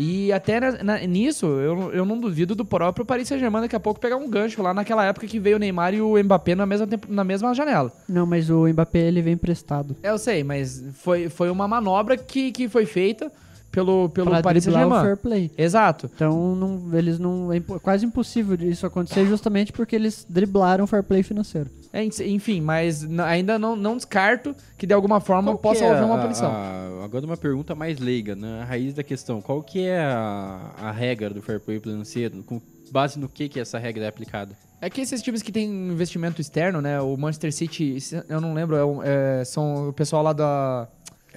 E 0.00 0.32
até 0.32 0.60
na- 0.60 0.82
na- 0.84 0.98
nisso, 1.00 1.44
eu, 1.46 1.92
eu 1.92 2.04
não 2.04 2.18
duvido 2.20 2.54
do 2.54 2.64
próprio 2.64 3.04
Paris 3.04 3.26
Saint-Germain 3.26 3.62
daqui 3.62 3.74
a 3.74 3.80
pouco 3.80 3.98
pegar 3.98 4.16
um 4.16 4.30
gancho 4.30 4.62
lá 4.62 4.72
naquela 4.72 5.04
época 5.04 5.26
que 5.26 5.40
veio 5.40 5.56
o 5.56 5.58
Neymar 5.58 5.92
e 5.92 6.00
o 6.00 6.16
Mbappé 6.22 6.54
na 6.54 6.64
mesma, 6.64 6.86
tempo- 6.86 7.08
na 7.12 7.24
mesma 7.24 7.52
janela. 7.52 7.92
Não, 8.08 8.24
mas 8.24 8.48
o 8.48 8.68
Mbappé 8.68 9.00
ele 9.00 9.20
vem 9.20 9.32
emprestado. 9.34 9.96
É, 10.00 10.10
Eu 10.10 10.18
sei, 10.18 10.44
mas 10.44 10.84
foi, 10.94 11.28
foi 11.28 11.50
uma 11.50 11.66
manobra 11.66 12.16
que, 12.16 12.52
que 12.52 12.68
foi 12.68 12.86
feita 12.86 13.30
pelo, 13.70 14.08
pelo 14.08 14.30
pra 14.30 14.42
Paris 14.42 14.64
Saint-Germain. 14.64 15.02
fair 15.02 15.16
play. 15.16 15.50
Exato. 15.56 16.10
Então, 16.14 16.54
não, 16.56 16.96
eles 16.96 17.18
não. 17.18 17.52
É 17.52 17.60
quase 17.82 18.04
impossível 18.06 18.56
isso 18.60 18.86
acontecer 18.86 19.26
justamente 19.26 19.72
porque 19.72 19.94
eles 19.94 20.26
driblaram 20.28 20.84
o 20.84 20.86
fair 20.86 21.02
play 21.02 21.22
financeiro. 21.22 21.70
É, 21.92 22.04
enfim, 22.04 22.60
mas 22.60 23.06
ainda 23.26 23.58
não, 23.58 23.74
não 23.74 23.96
descarto 23.96 24.54
que 24.76 24.86
de 24.86 24.92
alguma 24.92 25.20
forma 25.20 25.52
Qual 25.52 25.58
possa 25.58 25.84
é 25.84 25.90
haver 25.90 26.04
uma 26.04 26.18
punição. 26.18 26.50
a- 26.50 27.02
agora 27.04 27.24
uma 27.24 27.36
pergunta 27.36 27.74
mais 27.74 27.98
leiga, 27.98 28.36
né? 28.36 28.60
A 28.60 28.64
raiz 28.64 28.92
da 28.94 29.02
questão. 29.02 29.40
Qual 29.40 29.62
que 29.62 29.80
é 29.86 29.98
a, 29.98 30.72
a 30.82 30.90
regra 30.90 31.30
do 31.30 31.40
fair 31.40 31.58
play 31.60 31.80
financeiro? 31.80 32.42
Com 32.44 32.60
base 32.90 33.18
no 33.18 33.28
que, 33.28 33.48
que 33.48 33.58
essa 33.58 33.78
regra 33.78 34.04
é 34.04 34.08
aplicada? 34.08 34.54
É 34.80 34.88
que 34.88 35.00
esses 35.00 35.20
times 35.22 35.42
que 35.42 35.50
têm 35.50 35.66
investimento 35.90 36.40
externo, 36.40 36.80
né? 36.80 37.00
O 37.00 37.16
Manchester 37.16 37.52
City, 37.52 37.96
eu 38.28 38.40
não 38.40 38.54
lembro, 38.54 38.76
é 38.76 39.40
é, 39.40 39.44
são 39.44 39.88
o 39.88 39.92
pessoal 39.92 40.22
lá 40.22 40.32
da, 40.32 40.86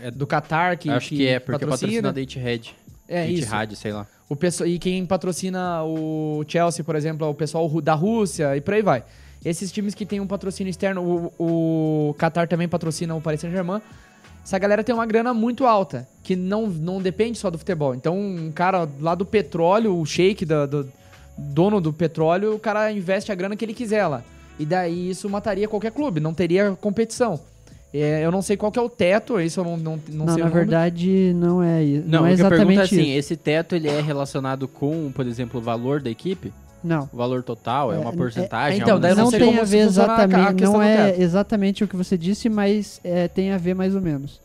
É, 0.02 0.12
do 0.12 0.26
Qatar 0.26 0.78
que. 0.78 0.90
acho 0.90 1.10
que, 1.10 1.28
é, 1.28 1.40
porque 1.40 1.66
patrocina. 1.66 1.88
patrocina 2.10 2.14
da 2.14 2.22
Etihad. 2.22 2.76
É 3.08 3.28
isso. 3.28 3.44
Etihad, 3.44 3.76
sei 3.76 3.92
lá. 3.94 4.08
O 4.30 4.36
pessoal, 4.36 4.68
e 4.70 4.80
quem 4.80 5.06
patrocina 5.06 5.84
o 5.84 6.44
Chelsea, 6.48 6.84
por 6.84 6.96
exemplo, 6.96 7.28
é 7.28 7.30
o 7.30 7.34
pessoal 7.34 7.70
da 7.82 7.94
Rússia 7.94 8.56
e 8.56 8.62
por 8.62 8.74
aí 8.74 8.82
vai. 8.82 9.04
Esses 9.44 9.72
times 9.72 9.94
que 9.94 10.06
têm 10.06 10.20
um 10.20 10.28
patrocínio 10.28 10.70
externo, 10.70 11.32
o, 11.38 12.10
o 12.10 12.14
Qatar 12.14 12.48
também 12.48 12.68
patrocina 12.68 13.14
o 13.16 13.20
Paris 13.22 13.42
Saint-Germain. 13.42 13.82
Essa 14.44 14.58
galera 14.58 14.84
tem 14.84 14.94
uma 14.96 15.06
grana 15.06 15.34
muito 15.34 15.66
alta, 15.66 16.08
que 16.24 16.36
não, 16.36 16.68
não 16.68 17.02
depende 17.02 17.38
só 17.38 17.50
do 17.50 17.58
futebol. 17.58 17.94
Então, 17.94 18.18
um 18.20 18.52
cara 18.52 18.88
lá 19.00 19.14
do 19.14 19.26
petróleo, 19.26 20.00
o 20.00 20.06
sheik 20.06 20.46
da- 20.46 20.66
do, 20.66 20.90
dono 21.38 21.80
do 21.82 21.92
petróleo, 21.92 22.56
o 22.56 22.60
cara 22.60 22.92
investe 22.92 23.32
a 23.32 23.36
grana 23.36 23.56
que 23.56 23.66
ele 23.66 23.74
quiser 23.74 24.08
lá. 24.08 24.24
E 24.60 24.66
daí 24.66 25.10
isso 25.10 25.30
mataria 25.30 25.68
qualquer 25.68 25.92
clube, 25.92 26.20
não 26.20 26.34
teria 26.34 26.76
competição. 26.80 27.40
É, 27.94 28.24
eu 28.26 28.32
não 28.32 28.42
sei 28.42 28.56
qual 28.56 28.72
que 28.72 28.80
é 28.80 28.82
o 28.82 28.88
teto, 28.88 29.40
isso 29.40 29.60
eu 29.60 29.64
não, 29.66 29.76
não, 29.78 30.00
não, 30.10 30.26
Não, 30.26 30.34
sei 30.34 30.44
na 30.44 30.50
verdade, 30.50 31.34
não 31.36 31.62
é 31.62 31.84
isso. 31.84 32.08
Não, 32.08 32.20
Não, 32.22 32.26
é 32.28 32.30
é 32.30 32.34
exatamente 32.34 32.80
assim, 32.80 33.02
isso. 33.02 33.20
esse 33.20 33.36
teto 33.36 33.76
ele 33.76 33.90
é 33.90 34.00
relacionado 34.00 34.66
com, 34.68 35.12
por 35.14 35.28
exemplo, 35.28 35.60
o 35.60 35.64
valor 35.64 36.02
da 36.02 36.10
equipe? 36.10 36.54
Não. 36.84 37.10
O 37.12 37.18
valor 37.18 37.44
total? 37.44 37.92
É, 37.92 37.98
É, 37.98 38.00
uma 38.00 38.12
é- 38.12 38.16
porcentagem? 38.16 38.80
então, 38.80 38.94
algo 38.94 39.02
daí 39.02 39.12
desse 39.12 39.22
não 39.22 39.30
sei 39.30 39.40
tem 39.40 39.60
a 39.60 39.64
ver 39.64 39.86
funciona 39.86 40.14
a 40.14 40.16
a 40.16 40.24
exatamente, 40.24 40.64
não 40.64 40.82
é 40.82 41.16
exatamente 41.22 41.84
o 41.84 41.88
que 41.88 41.96
você 41.98 42.18
disse, 42.18 42.48
mas 42.50 43.02
é, 43.04 43.28
tem 43.28 43.52
a 43.52 43.58
ver 43.58 43.74
mais 43.76 43.94
ou 43.94 44.02
menos. 44.02 44.40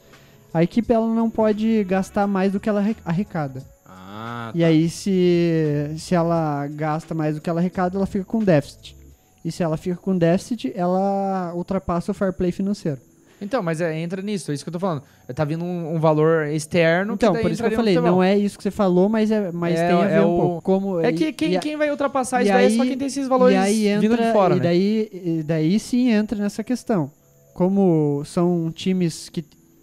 A 0.52 0.62
equipe 0.62 0.92
ela 0.92 1.06
não 1.06 1.30
pode 1.30 1.84
gastar 1.84 2.26
mais 2.26 2.52
do 2.52 2.58
que 2.58 2.68
ela 2.68 2.80
arre- 2.80 2.96
arrecada. 3.04 3.62
Ah, 3.86 4.50
E 4.54 4.64
aí 4.64 4.88
se, 4.88 5.92
se 5.98 6.14
ela 6.14 6.66
gasta 6.68 7.14
mais 7.14 7.36
do 7.36 7.40
que 7.40 7.48
ela 7.48 7.60
arrecada, 7.60 7.96
ela 7.96 8.06
fica 8.06 8.24
com 8.24 8.42
déficit. 8.42 8.96
E 9.44 9.52
se 9.52 9.62
ela 9.62 9.76
fica 9.76 9.96
com 9.96 10.16
déficit, 10.18 10.72
ela 10.74 11.52
ultrapassa 11.54 12.10
o 12.10 12.14
fair 12.14 12.32
play 12.32 12.50
financeiro. 12.50 12.98
Então, 13.40 13.62
mas 13.62 13.80
é, 13.82 13.98
entra 13.98 14.22
nisso, 14.22 14.50
é 14.50 14.54
isso 14.54 14.64
que 14.64 14.68
eu 14.68 14.72
tô 14.72 14.78
falando. 14.80 15.02
Tá 15.34 15.44
vindo 15.44 15.62
um, 15.64 15.94
um 15.96 16.00
valor 16.00 16.46
externo 16.46 17.14
Então, 17.14 17.34
por 17.34 17.50
isso 17.50 17.62
que 17.62 17.68
eu 17.68 17.76
falei, 17.76 17.94
não 18.00 18.22
é 18.22 18.36
isso 18.36 18.56
que 18.56 18.62
você 18.62 18.70
falou, 18.70 19.08
mas, 19.10 19.30
é, 19.30 19.52
mas 19.52 19.78
É, 19.78 19.86
tem 19.88 19.96
a 19.96 20.04
é 20.08 20.14
ver 20.14 20.20
um 20.24 20.32
o- 20.32 20.36
pouco. 20.36 20.62
Como, 20.62 21.00
É 21.00 21.12
que 21.12 21.32
quem, 21.34 21.54
e 21.54 21.58
quem 21.58 21.76
vai 21.76 21.90
ultrapassar 21.90 22.42
isso 22.42 22.52
daí 22.52 22.66
é 22.66 22.70
só 22.70 22.84
quem 22.86 22.96
tem 22.96 23.06
esses 23.08 23.28
valores 23.28 23.54
e 23.54 23.58
aí 23.58 23.88
entra, 23.88 24.00
vindo 24.08 24.16
de 24.16 24.32
fora, 24.32 24.54
e 24.54 24.58
né? 24.58 24.62
daí, 24.64 25.10
e 25.12 25.42
daí 25.42 25.78
sim 25.78 26.08
entra 26.10 26.38
nessa 26.38 26.64
questão. 26.64 27.10
Como 27.52 28.22
são 28.24 28.72
times 28.74 29.28
que 29.28 29.42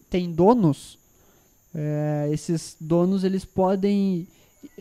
têm 0.09 0.31
donos, 0.31 0.97
é, 1.75 2.29
esses 2.31 2.75
donos 2.79 3.23
eles 3.23 3.45
podem 3.45 4.27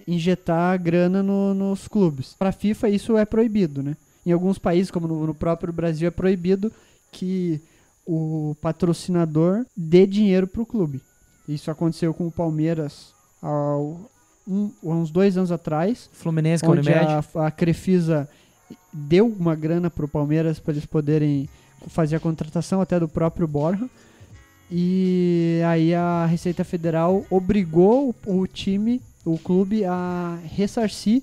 injetar 0.06 0.80
grana 0.80 1.22
no- 1.22 1.52
nos 1.54 1.88
clubes. 1.88 2.34
Para 2.38 2.48
a 2.50 2.52
FIFA 2.52 2.88
isso 2.88 3.16
é 3.16 3.24
proibido, 3.24 3.82
né? 3.82 3.96
Em 4.24 4.32
alguns 4.32 4.58
países, 4.58 4.90
como 4.90 5.08
no, 5.08 5.26
no 5.26 5.34
próprio 5.34 5.72
Brasil, 5.72 6.06
é 6.08 6.10
proibido 6.10 6.72
que 7.10 7.60
o 8.06 8.56
patrocinador 8.60 9.64
dê 9.76 10.06
dinheiro 10.06 10.46
para 10.46 10.62
o 10.62 10.66
clube. 10.66 11.00
Isso 11.48 11.70
aconteceu 11.70 12.12
com 12.14 12.26
o 12.26 12.32
Palmeiras 12.32 13.12
há 13.42 13.76
um- 14.46 14.70
há 14.84 14.88
uns 14.88 15.10
dois 15.10 15.36
anos 15.36 15.52
atrás 15.52 16.08
Fluminense, 16.12 16.64
a 16.64 16.68
onde 16.68 16.80
a, 17.36 17.46
a 17.46 17.50
Crefisa 17.50 18.28
deu 18.92 19.26
uma 19.26 19.54
grana 19.54 19.88
pro 19.90 20.08
Palmeiras 20.08 20.58
para 20.58 20.72
eles 20.74 20.86
poderem 20.86 21.48
fazer 21.88 22.16
a 22.16 22.20
contratação 22.20 22.80
até 22.80 22.98
do 22.98 23.08
próprio 23.08 23.46
Borja. 23.46 23.88
E 24.70 25.60
aí 25.66 25.94
a 25.94 26.24
Receita 26.26 26.64
Federal 26.64 27.26
obrigou 27.30 28.14
o, 28.26 28.40
o 28.40 28.46
time, 28.46 29.02
o 29.24 29.38
clube, 29.38 29.84
a 29.84 30.38
ressarcir 30.44 31.22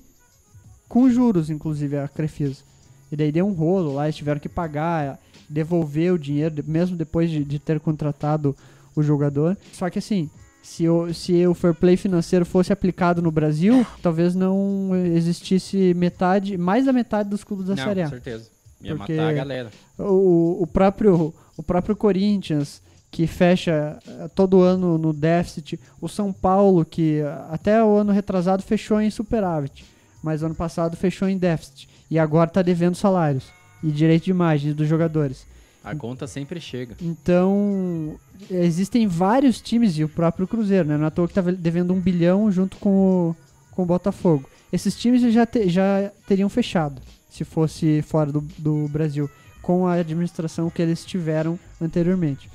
com 0.88 1.10
juros, 1.10 1.50
inclusive, 1.50 1.96
a 1.96 2.06
Crefisa. 2.08 2.62
E 3.10 3.16
daí 3.16 3.32
deu 3.32 3.46
um 3.46 3.52
rolo 3.52 3.94
lá, 3.94 4.04
eles 4.06 4.16
tiveram 4.16 4.38
que 4.40 4.48
pagar, 4.48 5.18
devolver 5.50 6.12
o 6.12 6.18
dinheiro, 6.18 6.62
mesmo 6.66 6.96
depois 6.96 7.28
de, 7.28 7.44
de 7.44 7.58
ter 7.58 7.80
contratado 7.80 8.56
o 8.94 9.02
jogador. 9.02 9.58
Só 9.72 9.90
que 9.90 9.98
assim, 9.98 10.30
se 10.62 10.88
o, 10.88 11.12
se 11.12 11.46
o 11.46 11.54
fair 11.54 11.74
play 11.74 11.96
financeiro 11.96 12.46
fosse 12.46 12.72
aplicado 12.72 13.20
no 13.20 13.30
Brasil, 13.30 13.84
talvez 14.00 14.34
não 14.34 14.90
existisse 15.14 15.92
metade, 15.94 16.56
mais 16.56 16.84
da 16.86 16.92
metade 16.92 17.28
dos 17.28 17.42
clubes 17.42 17.66
da 17.66 17.74
Não, 17.74 17.82
Série 17.84 18.00
com 18.02 18.06
A. 18.06 18.10
certeza. 18.10 18.48
Ia 18.82 18.96
Porque- 18.96 19.14
matar 19.16 19.28
a 19.28 19.32
galera. 19.32 19.70
O, 19.98 20.62
o, 20.62 20.66
próprio, 20.66 21.34
o 21.56 21.62
próprio 21.62 21.94
Corinthians, 21.96 22.80
que 23.10 23.26
fecha 23.26 23.98
eh, 24.06 24.28
todo 24.34 24.62
ano 24.62 24.96
no 24.96 25.12
déficit. 25.12 25.78
O 26.00 26.08
São 26.08 26.32
Paulo, 26.32 26.84
que 26.84 27.18
eh, 27.18 27.38
até 27.50 27.82
o 27.84 27.96
ano 27.96 28.12
retrasado 28.12 28.62
fechou 28.62 29.00
em 29.00 29.10
superávit, 29.10 29.84
mas 30.22 30.42
ano 30.42 30.54
passado 30.54 30.96
fechou 30.96 31.28
em 31.28 31.36
déficit. 31.36 31.88
E 32.10 32.18
agora 32.18 32.48
está 32.48 32.62
devendo 32.62 32.94
salários 32.94 33.44
e 33.82 33.90
direito 33.90 34.24
de 34.24 34.30
imagem 34.30 34.72
dos 34.72 34.88
jogadores. 34.88 35.46
A 35.82 35.94
conta 35.94 36.26
sempre 36.26 36.60
chega. 36.60 36.94
Então, 37.00 38.16
existem 38.50 39.06
vários 39.06 39.60
times, 39.60 39.96
e 39.96 40.04
o 40.04 40.08
próprio 40.08 40.46
Cruzeiro, 40.46 40.86
né? 40.86 40.98
Não 40.98 41.06
é 41.06 41.10
que 41.10 41.34
tá 41.34 41.40
devendo 41.40 41.94
um 41.94 42.00
bilhão 42.00 42.50
junto 42.52 42.76
com 42.76 42.90
o, 42.90 43.36
com 43.70 43.82
o 43.82 43.86
Botafogo. 43.86 44.48
Esses 44.70 44.94
times 44.94 45.22
já, 45.32 45.46
te- 45.46 45.68
já 45.70 46.12
teriam 46.26 46.48
fechado, 46.48 47.00
se 47.30 47.44
fosse 47.44 48.02
fora 48.02 48.30
do, 48.30 48.40
do 48.58 48.88
Brasil, 48.88 49.28
com 49.62 49.86
a 49.86 49.94
administração 49.94 50.68
que 50.68 50.82
eles 50.82 51.04
tiveram 51.04 51.58
anteriormente. 51.80 52.50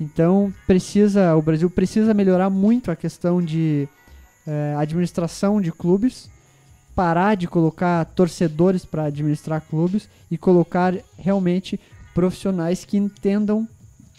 Então, 0.00 0.54
precisa, 0.64 1.34
o 1.34 1.42
Brasil 1.42 1.68
precisa 1.68 2.14
melhorar 2.14 2.48
muito 2.48 2.90
a 2.92 2.96
questão 2.96 3.42
de 3.42 3.88
eh, 4.46 4.74
administração 4.78 5.60
de 5.60 5.72
clubes, 5.72 6.30
parar 6.98 7.36
de 7.36 7.46
colocar 7.46 8.04
torcedores 8.06 8.84
para 8.84 9.04
administrar 9.04 9.60
clubes 9.60 10.08
e 10.28 10.36
colocar 10.36 10.92
realmente 11.16 11.78
profissionais 12.12 12.84
que 12.84 12.96
entendam 12.96 13.68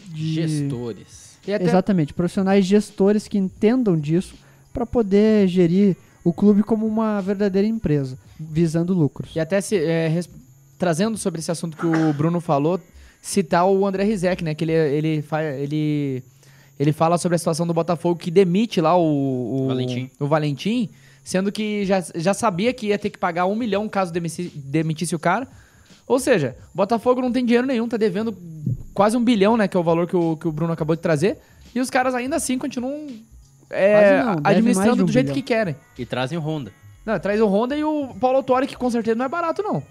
de... 0.08 0.36
Gestores. 0.36 1.38
E 1.46 1.54
até, 1.54 1.66
Exatamente, 1.66 2.14
profissionais 2.14 2.66
gestores 2.66 3.28
que 3.28 3.38
entendam 3.38 3.98
disso 4.00 4.34
para 4.74 4.86
poder 4.86 5.46
gerir 5.50 5.98
o 6.24 6.32
clube 6.32 6.64
como 6.64 6.88
uma 6.88 7.20
verdadeira 7.22 7.68
empresa, 7.68 8.18
visando 8.40 8.94
lucros. 8.94 9.36
e 9.36 9.42
até 9.42 9.60
se, 9.60 9.76
é, 9.76 10.08
res- 10.08 10.30
trazendo 10.78 11.18
sobre 11.18 11.40
esse 11.42 11.52
assunto 11.52 11.76
que 11.76 11.86
o 11.86 12.14
Bruno 12.14 12.40
falou, 12.40 12.80
citar 13.22 13.68
o 13.68 13.86
André 13.86 14.04
Rizek, 14.06 14.42
né? 14.42 14.56
Que 14.56 14.64
ele, 14.64 14.72
ele, 14.72 15.22
fa- 15.22 15.44
ele, 15.44 16.24
ele 16.80 16.94
fala 16.94 17.18
sobre 17.18 17.36
a 17.36 17.40
situação 17.40 17.68
do 17.68 17.74
Botafogo 17.74 18.18
que 18.18 18.32
demite 18.32 18.80
lá 18.80 18.98
o, 18.98 19.64
o 19.64 19.68
Valentim. 19.68 20.10
o 20.18 20.28
Valentim, 20.28 20.90
sendo 21.24 21.52
que 21.52 21.86
já, 21.86 22.04
já 22.16 22.34
sabia 22.34 22.74
que 22.74 22.88
ia 22.88 22.98
ter 23.00 23.10
que 23.10 23.18
pagar 23.18 23.46
um 23.46 23.56
milhão 23.56 23.88
caso 23.88 24.12
demisi- 24.12 24.52
demitisse 24.56 25.16
o 25.16 25.20
cara. 25.20 25.48
Ou 26.08 26.20
seja, 26.20 26.56
o 26.74 26.78
Botafogo 26.78 27.22
não 27.22 27.32
tem 27.32 27.46
dinheiro 27.46 27.68
nenhum, 27.68 27.88
tá 27.88 27.96
devendo 27.98 28.36
quase 28.94 29.16
um 29.16 29.24
bilhão, 29.24 29.56
né? 29.56 29.68
Que 29.68 29.78
é 29.78 29.80
o 29.80 29.84
valor 29.84 30.08
que 30.08 30.16
o, 30.16 30.36
que 30.38 30.48
o 30.48 30.52
Bruno 30.52 30.74
acabou 30.74 30.96
de 30.96 31.02
trazer. 31.02 31.38
E 31.74 31.80
os 31.80 31.90
caras 31.90 32.16
ainda 32.16 32.36
assim 32.36 32.58
continuam 32.58 33.08
é, 33.70 34.24
não, 34.24 34.38
administrando 34.44 35.04
um 35.04 35.06
do 35.06 35.12
jeito 35.12 35.28
bilhão. 35.28 35.36
que 35.36 35.42
querem. 35.44 35.76
E 35.98 36.06
trazem 36.06 36.38
o 36.38 36.42
Honda. 36.42 36.72
Não, 37.06 37.20
traz 37.20 37.40
o 37.40 37.48
Honda 37.48 37.76
e 37.76 37.84
o 37.84 38.08
Paulo 38.20 38.38
Autori, 38.38 38.66
que 38.66 38.76
com 38.76 38.90
certeza 38.90 39.16
não 39.16 39.26
é 39.26 39.30
barato, 39.30 39.62
não. 39.62 39.84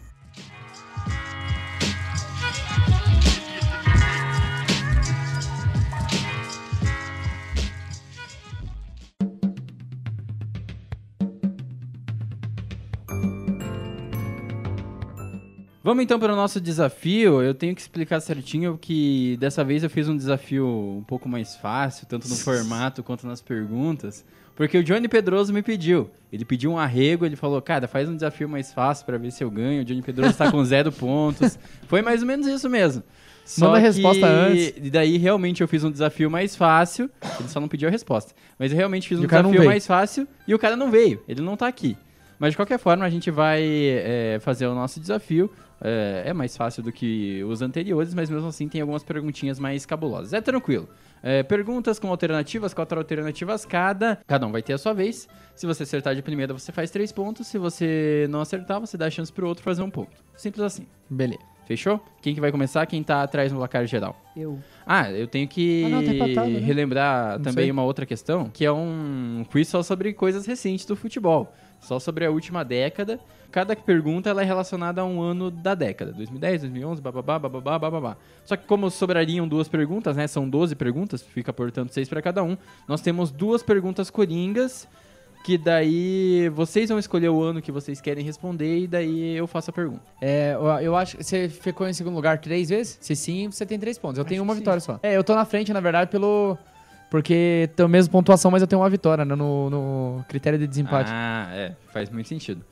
Vamos 15.88 16.04
então 16.04 16.20
para 16.20 16.34
o 16.34 16.36
nosso 16.36 16.60
desafio. 16.60 17.40
Eu 17.40 17.54
tenho 17.54 17.74
que 17.74 17.80
explicar 17.80 18.20
certinho 18.20 18.76
que 18.78 19.38
dessa 19.40 19.64
vez 19.64 19.82
eu 19.82 19.88
fiz 19.88 20.06
um 20.06 20.14
desafio 20.14 20.68
um 20.68 21.02
pouco 21.02 21.26
mais 21.26 21.56
fácil, 21.56 22.06
tanto 22.06 22.28
no 22.28 22.36
formato 22.36 23.02
quanto 23.02 23.26
nas 23.26 23.40
perguntas. 23.40 24.22
Porque 24.54 24.76
o 24.76 24.84
Johnny 24.84 25.08
Pedroso 25.08 25.50
me 25.50 25.62
pediu. 25.62 26.10
Ele 26.30 26.44
pediu 26.44 26.72
um 26.72 26.78
arrego, 26.78 27.24
ele 27.24 27.36
falou, 27.36 27.62
cara, 27.62 27.88
faz 27.88 28.06
um 28.06 28.14
desafio 28.14 28.46
mais 28.46 28.70
fácil 28.70 29.06
para 29.06 29.16
ver 29.16 29.30
se 29.30 29.42
eu 29.42 29.50
ganho. 29.50 29.80
O 29.80 29.84
Johnny 29.86 30.02
Pedroso 30.02 30.32
está 30.32 30.52
com 30.52 30.62
zero 30.62 30.92
pontos. 30.92 31.58
Foi 31.86 32.02
mais 32.02 32.20
ou 32.20 32.26
menos 32.26 32.46
isso 32.46 32.68
mesmo. 32.68 33.02
Só 33.46 33.68
Manda 33.68 33.78
a 33.78 33.80
resposta 33.80 34.26
antes. 34.26 34.74
E 34.76 34.90
daí 34.90 35.16
realmente 35.16 35.62
eu 35.62 35.68
fiz 35.68 35.84
um 35.84 35.90
desafio 35.90 36.30
mais 36.30 36.54
fácil. 36.54 37.08
Ele 37.40 37.48
só 37.48 37.60
não 37.60 37.66
pediu 37.66 37.88
a 37.88 37.90
resposta. 37.90 38.34
Mas 38.58 38.72
eu 38.72 38.76
realmente 38.76 39.08
fiz 39.08 39.18
um 39.18 39.26
desafio 39.26 39.64
mais 39.64 39.86
fácil 39.86 40.28
e 40.46 40.54
o 40.54 40.58
cara 40.58 40.76
não 40.76 40.90
veio. 40.90 41.24
Ele 41.26 41.40
não 41.40 41.56
tá 41.56 41.66
aqui. 41.66 41.96
Mas 42.38 42.50
de 42.50 42.56
qualquer 42.56 42.78
forma, 42.78 43.04
a 43.04 43.10
gente 43.10 43.30
vai 43.30 43.62
é, 43.64 44.38
fazer 44.40 44.66
o 44.66 44.74
nosso 44.74 45.00
desafio. 45.00 45.50
É, 45.80 46.24
é 46.26 46.32
mais 46.32 46.56
fácil 46.56 46.82
do 46.82 46.90
que 46.90 47.42
os 47.44 47.62
anteriores, 47.62 48.12
mas 48.14 48.28
mesmo 48.28 48.48
assim 48.48 48.68
tem 48.68 48.80
algumas 48.80 49.04
perguntinhas 49.04 49.58
mais 49.58 49.86
cabulosas. 49.86 50.32
É 50.32 50.40
tranquilo. 50.40 50.88
É, 51.22 51.42
perguntas 51.42 51.98
com 51.98 52.08
alternativas, 52.08 52.72
quatro 52.74 52.98
alternativas 52.98 53.64
cada. 53.64 54.18
Cada 54.26 54.46
um 54.46 54.52
vai 54.52 54.62
ter 54.62 54.72
a 54.72 54.78
sua 54.78 54.92
vez. 54.92 55.28
Se 55.54 55.66
você 55.66 55.82
acertar 55.84 56.14
de 56.14 56.22
primeira, 56.22 56.52
você 56.52 56.72
faz 56.72 56.90
três 56.90 57.12
pontos. 57.12 57.46
Se 57.46 57.58
você 57.58 58.26
não 58.30 58.40
acertar, 58.40 58.80
você 58.80 58.96
dá 58.96 59.06
a 59.06 59.10
chance 59.10 59.32
pro 59.32 59.46
outro 59.46 59.62
fazer 59.62 59.82
um 59.82 59.90
ponto. 59.90 60.10
Simples 60.36 60.62
assim. 60.64 60.86
Beleza. 61.08 61.40
Fechou? 61.66 62.00
Quem 62.22 62.34
que 62.34 62.40
vai 62.40 62.50
começar? 62.50 62.86
Quem 62.86 63.02
tá 63.02 63.22
atrás 63.22 63.52
no 63.52 63.58
placar 63.58 63.86
geral? 63.86 64.16
Eu. 64.34 64.58
Ah, 64.86 65.10
eu 65.12 65.26
tenho 65.26 65.46
que 65.46 65.84
Ah, 65.84 65.88
não, 65.90 66.02
tá 66.04 66.12
empatado, 66.14 66.48
né? 66.50 66.60
relembrar 66.60 67.32
Não 67.36 67.42
também 67.44 67.64
sei. 67.64 67.70
uma 67.70 67.82
outra 67.82 68.06
questão, 68.06 68.48
que 68.48 68.64
é 68.64 68.72
um 68.72 69.44
quiz 69.50 69.68
só 69.68 69.82
sobre 69.82 70.14
coisas 70.14 70.46
recentes 70.46 70.86
do 70.86 70.96
futebol. 70.96 71.52
Só 71.78 71.98
sobre 72.00 72.24
a 72.24 72.30
última 72.30 72.64
década. 72.64 73.20
Cada 73.50 73.74
pergunta 73.74 74.28
ela 74.28 74.42
é 74.42 74.44
relacionada 74.44 75.00
a 75.00 75.04
um 75.04 75.22
ano 75.22 75.50
da 75.50 75.74
década. 75.74 76.12
2010, 76.12 76.62
2011, 76.62 77.00
bababá, 77.00 77.38
bababá, 77.38 77.78
bababá. 77.78 78.16
Só 78.44 78.56
que 78.56 78.66
como 78.66 78.90
sobrariam 78.90 79.48
duas 79.48 79.68
perguntas, 79.68 80.16
né? 80.16 80.26
São 80.26 80.48
12 80.48 80.74
perguntas, 80.76 81.22
fica 81.22 81.52
portanto 81.52 81.92
seis 81.92 82.08
para 82.08 82.20
cada 82.20 82.42
um. 82.42 82.56
Nós 82.86 83.00
temos 83.00 83.30
duas 83.30 83.62
perguntas 83.62 84.10
coringas, 84.10 84.86
que 85.44 85.56
daí 85.56 86.50
vocês 86.50 86.90
vão 86.90 86.98
escolher 86.98 87.30
o 87.30 87.42
ano 87.42 87.62
que 87.62 87.72
vocês 87.72 88.02
querem 88.02 88.22
responder 88.22 88.80
e 88.80 88.86
daí 88.86 89.34
eu 89.34 89.46
faço 89.46 89.70
a 89.70 89.72
pergunta. 89.72 90.02
É, 90.20 90.54
eu, 90.82 90.94
acho 90.94 91.16
que 91.16 91.24
você 91.24 91.48
ficou 91.48 91.88
em 91.88 91.92
segundo 91.94 92.14
lugar 92.14 92.38
três 92.38 92.68
vezes? 92.68 92.98
Se 93.00 93.16
sim, 93.16 93.50
você 93.50 93.64
tem 93.64 93.78
três 93.78 93.98
pontos. 93.98 94.18
Eu 94.18 94.26
tenho 94.26 94.42
Acho 94.42 94.48
uma 94.48 94.54
que 94.54 94.60
vitória 94.60 94.80
só. 94.80 95.00
É, 95.02 95.16
eu 95.16 95.24
tô 95.24 95.34
na 95.34 95.46
frente, 95.46 95.72
na 95.72 95.80
verdade, 95.80 96.10
pelo. 96.10 96.58
Porque 97.10 97.70
tem 97.74 97.86
a 97.86 97.88
mesma 97.88 98.12
pontuação, 98.12 98.50
mas 98.50 98.60
eu 98.60 98.68
tenho 98.68 98.82
uma 98.82 98.90
vitória 98.90 99.24
né, 99.24 99.34
no, 99.34 99.70
no 99.70 100.24
critério 100.28 100.58
de 100.58 100.66
desempate. 100.66 101.10
Ah, 101.10 101.48
é, 101.52 101.74
faz 101.90 102.10
muito 102.10 102.28
sentido. 102.28 102.62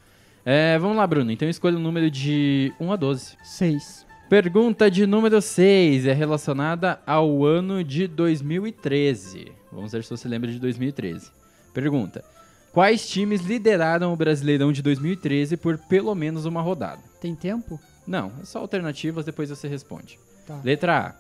É, 0.49 0.79
vamos 0.79 0.97
lá, 0.97 1.05
Bruno. 1.05 1.33
Então 1.33 1.49
escolha 1.49 1.77
o 1.77 1.81
número 1.81 2.09
de 2.09 2.73
1 2.79 2.93
a 2.93 2.95
12. 2.95 3.37
Seis. 3.43 4.07
Pergunta 4.31 4.89
de 4.89 5.05
número 5.05 5.43
6 5.43 6.07
é 6.07 6.13
relacionada 6.13 7.01
ao 7.05 7.45
ano 7.45 7.83
de 7.83 8.07
2013. 8.07 9.51
Vamos 9.73 9.91
ver 9.91 10.05
se 10.05 10.11
você 10.11 10.29
lembra 10.29 10.49
de 10.49 10.61
2013. 10.61 11.33
Pergunta: 11.75 12.25
Quais 12.73 13.09
times 13.09 13.41
lideraram 13.41 14.13
o 14.13 14.17
Brasileirão 14.17 14.73
de 14.73 14.83
2013 14.83 15.57
por 15.57 15.79
pelo 15.79 16.15
menos 16.15 16.45
uma 16.45 16.63
rodada? 16.63 17.03
Tem 17.21 17.35
tempo? 17.35 17.81
Não, 18.07 18.31
é 18.41 18.45
só 18.45 18.61
alternativas, 18.61 19.25
depois 19.25 19.51
você 19.51 19.67
responde. 19.67 20.17
Tá. 20.47 20.61
Letra 20.63 21.09
A: 21.09 21.15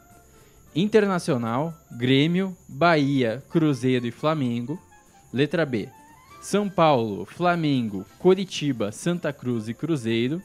Internacional, 0.72 1.74
Grêmio, 1.90 2.56
Bahia, 2.68 3.42
Cruzeiro 3.50 4.06
e 4.06 4.12
Flamengo. 4.12 4.80
Letra 5.32 5.66
B: 5.66 5.88
São 6.46 6.68
Paulo, 6.68 7.24
Flamengo, 7.24 8.06
Coritiba, 8.20 8.92
Santa 8.92 9.32
Cruz 9.32 9.68
e 9.68 9.74
Cruzeiro. 9.74 10.40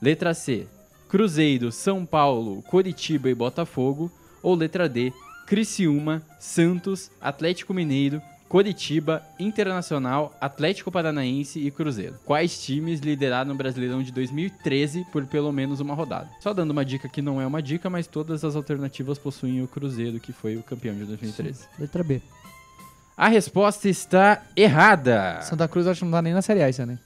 Letra 0.00 0.32
C: 0.32 0.68
Cruzeiro, 1.08 1.72
São 1.72 2.06
Paulo, 2.06 2.62
Coritiba 2.62 3.28
e 3.28 3.34
Botafogo. 3.34 4.12
Ou 4.44 4.54
letra 4.54 4.88
D: 4.88 5.12
Criciúma, 5.48 6.22
Santos, 6.38 7.10
Atlético 7.20 7.74
Mineiro, 7.74 8.22
Coritiba, 8.48 9.24
Internacional, 9.40 10.32
Atlético 10.40 10.88
Paranaense 10.88 11.58
e 11.58 11.68
Cruzeiro. 11.72 12.14
Quais 12.24 12.64
times 12.64 13.00
lideraram 13.00 13.52
o 13.52 13.56
Brasileirão 13.56 14.04
de 14.04 14.12
2013 14.12 15.04
por 15.10 15.26
pelo 15.26 15.50
menos 15.50 15.80
uma 15.80 15.94
rodada? 15.94 16.30
Só 16.38 16.54
dando 16.54 16.70
uma 16.70 16.84
dica 16.84 17.08
que 17.08 17.20
não 17.20 17.40
é 17.40 17.46
uma 17.46 17.60
dica, 17.60 17.90
mas 17.90 18.06
todas 18.06 18.44
as 18.44 18.54
alternativas 18.54 19.18
possuem 19.18 19.64
o 19.64 19.66
Cruzeiro, 19.66 20.20
que 20.20 20.32
foi 20.32 20.56
o 20.56 20.62
campeão 20.62 20.94
de 20.94 21.06
2013. 21.06 21.66
Letra 21.76 22.04
B. 22.04 22.22
A 23.20 23.28
resposta 23.28 23.86
está 23.86 24.40
errada. 24.56 25.42
Santa 25.42 25.68
Cruz 25.68 25.86
acho 25.86 25.98
que 25.98 26.04
não 26.06 26.12
dá 26.12 26.22
nem 26.22 26.32
na 26.32 26.40
Série 26.40 26.62
A 26.62 26.70
isso, 26.70 26.86
né? 26.86 26.98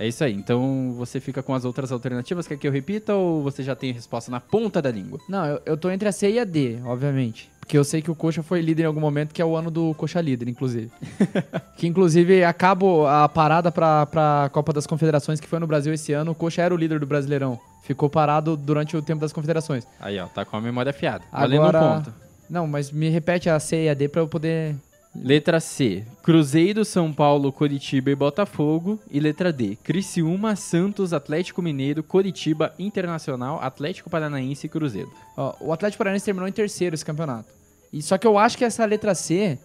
É 0.00 0.08
isso 0.08 0.24
aí. 0.24 0.32
Então 0.32 0.94
você 0.96 1.20
fica 1.20 1.42
com 1.42 1.52
as 1.54 1.66
outras 1.66 1.92
alternativas. 1.92 2.46
Quer 2.46 2.56
que 2.56 2.66
eu 2.66 2.72
repita 2.72 3.12
ou 3.14 3.42
você 3.42 3.62
já 3.62 3.76
tem 3.76 3.90
a 3.90 3.92
resposta 3.92 4.30
na 4.30 4.40
ponta 4.40 4.80
da 4.80 4.90
língua? 4.90 5.20
Não, 5.28 5.44
eu, 5.44 5.60
eu 5.66 5.76
tô 5.76 5.90
entre 5.90 6.08
a 6.08 6.12
C 6.12 6.30
e 6.30 6.38
a 6.38 6.44
D, 6.44 6.78
obviamente. 6.86 7.50
Porque 7.60 7.76
eu 7.76 7.84
sei 7.84 8.00
que 8.00 8.10
o 8.10 8.14
Coxa 8.14 8.42
foi 8.42 8.62
líder 8.62 8.84
em 8.84 8.86
algum 8.86 8.98
momento, 8.98 9.34
que 9.34 9.42
é 9.42 9.44
o 9.44 9.54
ano 9.54 9.70
do 9.70 9.92
Coxa 9.92 10.22
líder, 10.22 10.48
inclusive. 10.48 10.90
que 11.76 11.86
inclusive 11.86 12.42
acabou 12.42 13.06
a 13.06 13.28
parada 13.28 13.70
pra, 13.70 14.06
pra 14.06 14.48
Copa 14.54 14.72
das 14.72 14.86
Confederações, 14.86 15.38
que 15.38 15.46
foi 15.46 15.58
no 15.58 15.66
Brasil 15.66 15.92
esse 15.92 16.14
ano. 16.14 16.30
O 16.30 16.34
Coxa 16.34 16.62
era 16.62 16.72
o 16.72 16.78
líder 16.78 16.98
do 16.98 17.04
Brasileirão. 17.06 17.60
Ficou 17.82 18.08
parado 18.08 18.56
durante 18.56 18.96
o 18.96 19.02
tempo 19.02 19.20
das 19.20 19.34
confederações. 19.34 19.86
Aí, 20.00 20.18
ó, 20.18 20.28
tá 20.28 20.46
com 20.46 20.56
a 20.56 20.62
memória 20.62 20.88
afiada. 20.88 21.24
Valendo 21.30 21.60
Agora- 21.62 21.82
um 21.84 21.94
ponto. 21.96 22.14
Não, 22.48 22.66
mas 22.66 22.90
me 22.90 23.10
repete 23.10 23.50
a 23.50 23.60
C 23.60 23.84
e 23.84 23.88
a 23.90 23.94
D 23.94 24.08
pra 24.08 24.22
eu 24.22 24.26
poder. 24.28 24.74
Letra 25.14 25.60
C, 25.60 26.04
Cruzeiro, 26.22 26.84
São 26.84 27.12
Paulo, 27.12 27.52
Coritiba 27.52 28.10
e 28.10 28.14
Botafogo. 28.14 28.98
E 29.10 29.20
letra 29.20 29.52
D, 29.52 29.76
Criciúma, 29.82 30.56
Santos, 30.56 31.12
Atlético 31.12 31.60
Mineiro, 31.60 32.02
Coritiba, 32.02 32.74
Internacional, 32.78 33.60
Atlético 33.62 34.08
Paranaense 34.08 34.66
e 34.66 34.70
Cruzeiro. 34.70 35.12
Ó, 35.36 35.54
o 35.60 35.72
Atlético 35.72 35.98
Paranaense 35.98 36.24
terminou 36.24 36.48
em 36.48 36.52
terceiro 36.52 36.94
esse 36.94 37.04
campeonato. 37.04 37.48
E 37.92 38.00
só 38.00 38.16
que 38.16 38.26
eu 38.26 38.38
acho 38.38 38.56
que 38.56 38.64
essa 38.64 38.84
letra 38.86 39.14
C, 39.14 39.58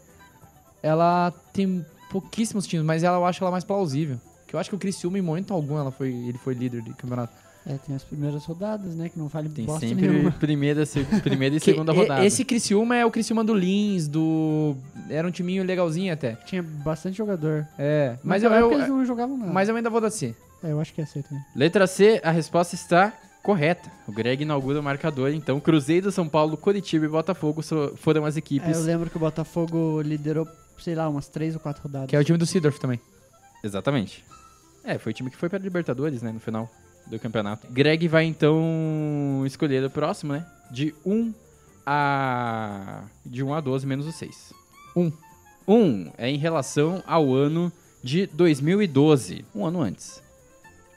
ela 0.84 1.32
tem 1.54 1.86
pouquíssimos 2.10 2.68
times, 2.68 2.86
mas 2.86 3.04
ela, 3.04 3.18
eu 3.18 3.26
acho 3.26 3.42
ela 3.42 3.52
mais 3.52 3.64
plausível. 3.64 4.20
Que 4.46 4.56
eu 4.56 4.60
acho 4.60 4.70
que 4.70 4.76
o 4.76 4.80
Criciúma, 4.80 5.18
em 5.18 5.22
momento 5.22 5.54
algum, 5.54 5.78
ela 5.78 5.92
foi, 5.92 6.10
ele 6.10 6.38
foi 6.38 6.54
líder 6.54 6.82
de 6.82 6.94
campeonato. 6.94 7.34
É, 7.70 7.78
tem 7.86 7.94
as 7.96 8.04
primeiras 8.04 8.46
rodadas, 8.46 8.96
né? 8.96 9.10
Que 9.10 9.20
não 9.20 9.28
vale 9.28 9.50
Tem 9.50 9.66
bosta 9.66 9.86
sempre 9.86 10.08
nenhuma. 10.08 10.32
primeira, 10.32 10.86
se- 10.86 11.04
primeira 11.22 11.56
e 11.56 11.60
segunda 11.60 11.92
rodada. 11.92 12.26
Esse 12.26 12.46
Criciúma 12.46 12.96
é 12.96 13.06
o 13.06 13.12
Criciúma 13.12 13.44
do 13.44 13.54
Lins, 13.54 14.08
do... 14.08 14.74
Era 15.10 15.28
um 15.28 15.32
timinho 15.32 15.64
legalzinho 15.66 16.14
até. 16.14 16.36
Tinha 16.46 16.64
bastante 16.64 17.18
jogador. 17.18 17.68
É, 17.78 18.18
mas 18.24 18.42
Mas 18.42 18.44
eu, 18.44 18.52
eu- 18.54 18.72
eles 18.72 18.88
não 18.88 19.06
jogavam 19.06 19.38
nada. 19.38 19.52
mas 19.52 19.68
eu 19.68 19.76
ainda 19.76 19.90
vou 19.90 20.00
dar 20.00 20.10
C. 20.12 20.34
É, 20.64 20.72
eu 20.72 20.80
acho 20.80 20.94
que 20.94 21.02
é 21.02 21.06
C 21.06 21.22
também. 21.22 21.44
Letra 21.56 21.86
C, 21.88 22.22
a 22.24 22.32
resposta 22.32 22.74
está 22.74 23.12
correta. 23.44 23.92
O 24.08 24.12
Greg 24.14 24.42
inaugura 24.44 24.80
o 24.80 24.84
marcador, 24.84 25.32
então 25.32 25.60
Cruzeiro, 25.60 26.10
São 26.12 26.28
Paulo, 26.28 26.56
Coritiba 26.56 27.06
e 27.06 27.10
Botafogo 27.10 27.62
foram 27.98 28.24
as 28.26 28.36
É, 28.36 28.40
equipes. 28.40 28.78
eu 28.78 28.84
lembro 28.84 29.10
que 29.10 29.18
o 29.18 29.20
Botafogo 29.20 30.02
liderou, 30.02 30.48
sei 30.80 30.96
lá, 30.96 31.08
umas 31.10 31.28
três 31.28 31.54
ou 31.54 31.60
quatro 31.60 31.84
rodadas. 31.84 32.10
Que 32.10 32.16
é 32.16 32.20
o 32.20 32.24
time 32.24 32.38
do 32.38 32.46
Sidorf 32.46 32.80
também. 32.80 33.00
Exatamente. 33.64 34.24
É, 34.86 34.98
foi 34.98 35.12
o 35.12 35.16
time 35.16 35.30
que 35.30 35.36
foi 35.38 35.50
para 35.50 35.60
Libertadores, 35.60 36.22
né, 36.22 36.32
no 36.32 36.40
final 36.40 36.70
do 37.10 37.20
campeonato. 37.20 37.68
Greg 37.70 38.08
vai 38.08 38.26
então 38.26 39.44
escolher 39.46 39.84
o 39.84 39.90
próximo, 39.90 40.34
né? 40.34 40.46
De 40.72 40.94
1 41.06 41.34
a 41.86 43.04
de 43.26 43.44
1 43.44 43.54
a 43.54 43.62
12 43.62 43.88
menos 43.88 44.06
o 44.06 44.12
6. 44.12 44.54
Um. 44.96 45.12
1 45.68 46.12
é 46.18 46.30
em 46.30 46.38
relação 46.38 47.04
ao 47.06 47.34
ano 47.34 47.72
de 48.04 48.28
2012, 48.28 49.46
um 49.54 49.66
ano 49.66 49.82
antes. 49.82 50.22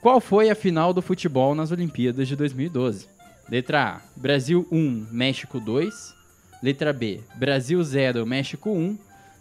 Qual 0.01 0.19
foi 0.19 0.49
a 0.49 0.55
final 0.55 0.93
do 0.93 1.01
futebol 1.01 1.53
nas 1.53 1.71
Olimpíadas 1.71 2.27
de 2.27 2.35
2012? 2.35 3.07
Letra 3.49 3.95
A: 3.95 4.01
Brasil 4.15 4.67
1, 4.71 5.07
México 5.11 5.59
2. 5.59 6.15
Letra 6.63 6.93
B: 6.93 7.21
Brasil 7.35 7.83
0, 7.83 8.25
México 8.25 8.69
1. 8.71 8.97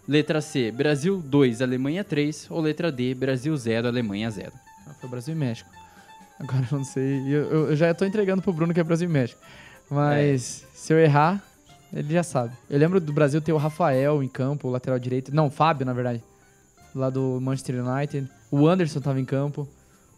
Letra 0.08 0.40
C: 0.40 0.72
Brasil 0.72 1.18
2, 1.18 1.62
Alemanha 1.62 2.02
3. 2.02 2.48
Ou 2.50 2.60
letra 2.60 2.90
D: 2.90 3.14
Brasil 3.14 3.56
0, 3.56 3.88
Alemanha 3.88 4.30
0. 4.30 4.52
Ah, 4.86 4.94
Foi 5.00 5.08
Brasil 5.08 5.34
e 5.34 5.38
México. 5.38 5.70
Agora 6.40 6.66
eu 6.72 6.78
não 6.78 6.84
sei. 6.84 7.20
Eu, 7.28 7.68
eu- 7.68 7.76
já 7.76 7.92
tô 7.94 8.04
entregando 8.04 8.40
pro 8.42 8.52
Bruno 8.52 8.72
que 8.74 8.80
é 8.80 8.84
Brasil 8.84 9.08
e 9.08 9.12
México. 9.12 9.40
Mas 9.90 10.66
se 10.74 10.92
eu 10.92 10.98
errar, 10.98 11.42
ele 11.92 12.12
já 12.12 12.22
sabe. 12.22 12.54
Eu 12.68 12.78
lembro 12.78 13.00
do 13.00 13.12
Brasil 13.12 13.40
ter 13.40 13.52
o 13.52 13.56
Rafael 13.56 14.22
em 14.22 14.28
campo, 14.28 14.68
o 14.68 14.70
lateral 14.70 14.98
direito. 14.98 15.34
Não, 15.34 15.46
o 15.46 15.50
Fábio, 15.50 15.84
na 15.84 15.92
verdade. 15.92 16.22
Lá 16.94 17.10
do 17.10 17.38
Manchester 17.40 17.84
United. 17.84 18.28
O 18.50 18.66
Anderson 18.66 19.00
tava 19.00 19.20
em 19.20 19.24
campo. 19.24 19.68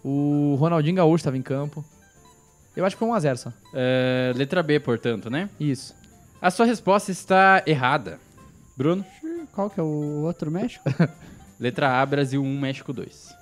O 0.04 0.54
Ronaldinho 0.58 0.96
Gaúcho 0.96 1.24
tava 1.24 1.36
em 1.36 1.42
campo. 1.42 1.84
Eu 2.76 2.84
acho 2.86 2.96
que 2.96 3.00
foi 3.00 3.08
1x0 3.08 3.36
só. 3.36 3.52
É, 3.74 4.32
letra 4.34 4.62
B, 4.62 4.80
portanto, 4.80 5.28
né? 5.28 5.50
Isso. 5.60 5.94
A 6.40 6.50
sua 6.50 6.64
resposta 6.66 7.10
está 7.10 7.62
errada. 7.66 8.18
Bruno? 8.76 9.04
Qual 9.52 9.68
que 9.68 9.78
é 9.78 9.82
o 9.82 10.22
outro 10.24 10.50
México? 10.50 10.82
Letra 11.60 12.00
A: 12.00 12.06
Brasil 12.06 12.42
1, 12.42 12.60
México 12.60 12.92
2. 12.92 13.34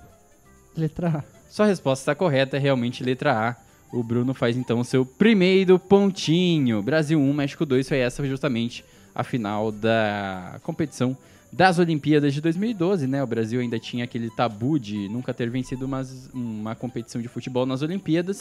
Letra 0.75 1.07
A. 1.19 1.40
Sua 1.51 1.65
resposta 1.65 2.01
está 2.03 2.15
correta, 2.15 2.55
é 2.55 2.59
realmente 2.59 3.03
letra 3.03 3.49
A. 3.49 3.55
O 3.91 4.01
Bruno 4.01 4.33
faz 4.33 4.55
então 4.55 4.79
o 4.79 4.85
seu 4.85 5.05
primeiro 5.05 5.77
pontinho. 5.77 6.81
Brasil 6.81 7.19
1, 7.19 7.33
México 7.33 7.65
2. 7.65 7.89
Foi 7.89 7.97
essa 7.97 8.25
justamente 8.25 8.85
a 9.13 9.21
final 9.21 9.69
da 9.69 10.61
competição 10.63 11.15
das 11.51 11.77
Olimpíadas 11.77 12.33
de 12.33 12.39
2012, 12.39 13.05
né? 13.05 13.21
O 13.21 13.27
Brasil 13.27 13.59
ainda 13.59 13.77
tinha 13.77 14.05
aquele 14.05 14.29
tabu 14.29 14.79
de 14.79 15.09
nunca 15.09 15.33
ter 15.33 15.49
vencido 15.49 15.85
umas- 15.85 16.29
uma 16.33 16.73
competição 16.73 17.21
de 17.21 17.27
futebol 17.27 17.65
nas 17.65 17.81
Olimpíadas. 17.81 18.39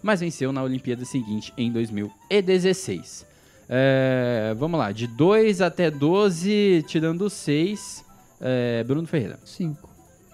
mas 0.00 0.20
venceu 0.20 0.52
na 0.52 0.62
Olimpíada 0.62 1.02
seguinte 1.04 1.50
em 1.56 1.72
2016. 1.72 3.26
É, 3.68 4.54
vamos 4.58 4.78
lá, 4.78 4.92
de 4.92 5.06
2 5.06 5.62
até 5.62 5.90
12, 5.90 6.84
tirando 6.86 7.28
6, 7.30 8.04
é, 8.40 8.84
Bruno 8.84 9.06
Ferreira. 9.08 9.40
5. 9.44 9.88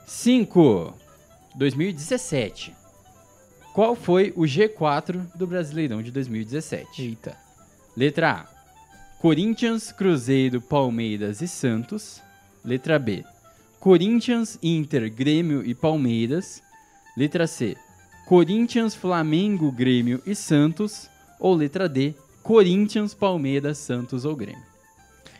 5. 0.04 0.92
2017. 1.54 2.74
Qual 3.74 3.94
foi 3.94 4.32
o 4.36 4.42
G4 4.42 5.26
do 5.34 5.46
Brasileirão 5.46 6.02
de 6.02 6.10
2017? 6.10 7.02
Eita. 7.02 7.36
Letra 7.96 8.30
A. 8.32 8.60
Corinthians, 9.20 9.92
Cruzeiro, 9.92 10.60
Palmeiras 10.60 11.40
e 11.40 11.48
Santos. 11.48 12.20
Letra 12.64 12.98
B. 12.98 13.24
Corinthians, 13.78 14.58
Inter, 14.62 15.12
Grêmio 15.12 15.64
e 15.64 15.74
Palmeiras. 15.74 16.62
Letra 17.16 17.46
C. 17.46 17.76
Corinthians, 18.26 18.94
Flamengo, 18.94 19.70
Grêmio 19.70 20.22
e 20.26 20.34
Santos. 20.34 21.08
Ou 21.38 21.54
letra 21.54 21.88
D. 21.88 22.14
Corinthians, 22.42 23.14
Palmeiras, 23.14 23.78
Santos 23.78 24.24
ou 24.24 24.34
Grêmio. 24.34 24.64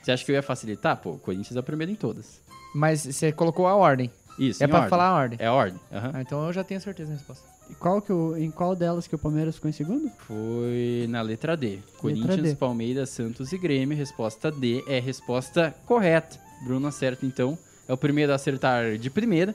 Você 0.02 0.12
acha 0.12 0.24
que 0.24 0.30
eu 0.30 0.36
ia 0.36 0.42
facilitar? 0.42 0.96
Pô, 0.96 1.18
Corinthians 1.18 1.56
é 1.56 1.60
o 1.60 1.62
primeiro 1.62 1.92
em 1.92 1.96
todas. 1.96 2.40
Mas 2.74 3.04
você 3.04 3.32
colocou 3.32 3.66
a 3.66 3.74
ordem. 3.74 4.10
Isso, 4.40 4.64
é 4.64 4.66
pra 4.66 4.78
ordem. 4.78 4.90
falar 4.90 5.08
a 5.08 5.14
ordem. 5.14 5.38
É 5.40 5.46
a 5.46 5.52
ordem. 5.52 5.80
aham. 5.92 6.10
Ah, 6.14 6.22
então 6.22 6.46
eu 6.46 6.52
já 6.52 6.64
tenho 6.64 6.80
certeza 6.80 7.10
da 7.10 7.16
resposta. 7.16 7.44
E 7.68 7.74
qual 7.74 8.00
que 8.00 8.12
o, 8.12 8.36
em 8.36 8.50
qual 8.50 8.74
delas 8.74 9.06
que 9.06 9.14
o 9.14 9.18
Palmeiras 9.18 9.54
ficou 9.54 9.68
em 9.68 9.72
segundo? 9.72 10.10
Foi 10.26 11.06
na 11.08 11.20
letra 11.22 11.56
D. 11.56 11.78
Corinthians, 11.98 12.42
D. 12.42 12.54
Palmeiras, 12.56 13.10
Santos 13.10 13.52
e 13.52 13.58
Grêmio. 13.58 13.96
Resposta 13.96 14.50
D 14.50 14.82
é 14.88 14.98
a 14.98 15.00
resposta 15.00 15.74
correta. 15.86 16.38
Bruno 16.64 16.88
acerta, 16.88 17.24
então. 17.24 17.56
É 17.86 17.92
o 17.92 17.96
primeiro 17.96 18.32
a 18.32 18.36
acertar 18.36 18.96
de 18.96 19.10
primeira. 19.10 19.54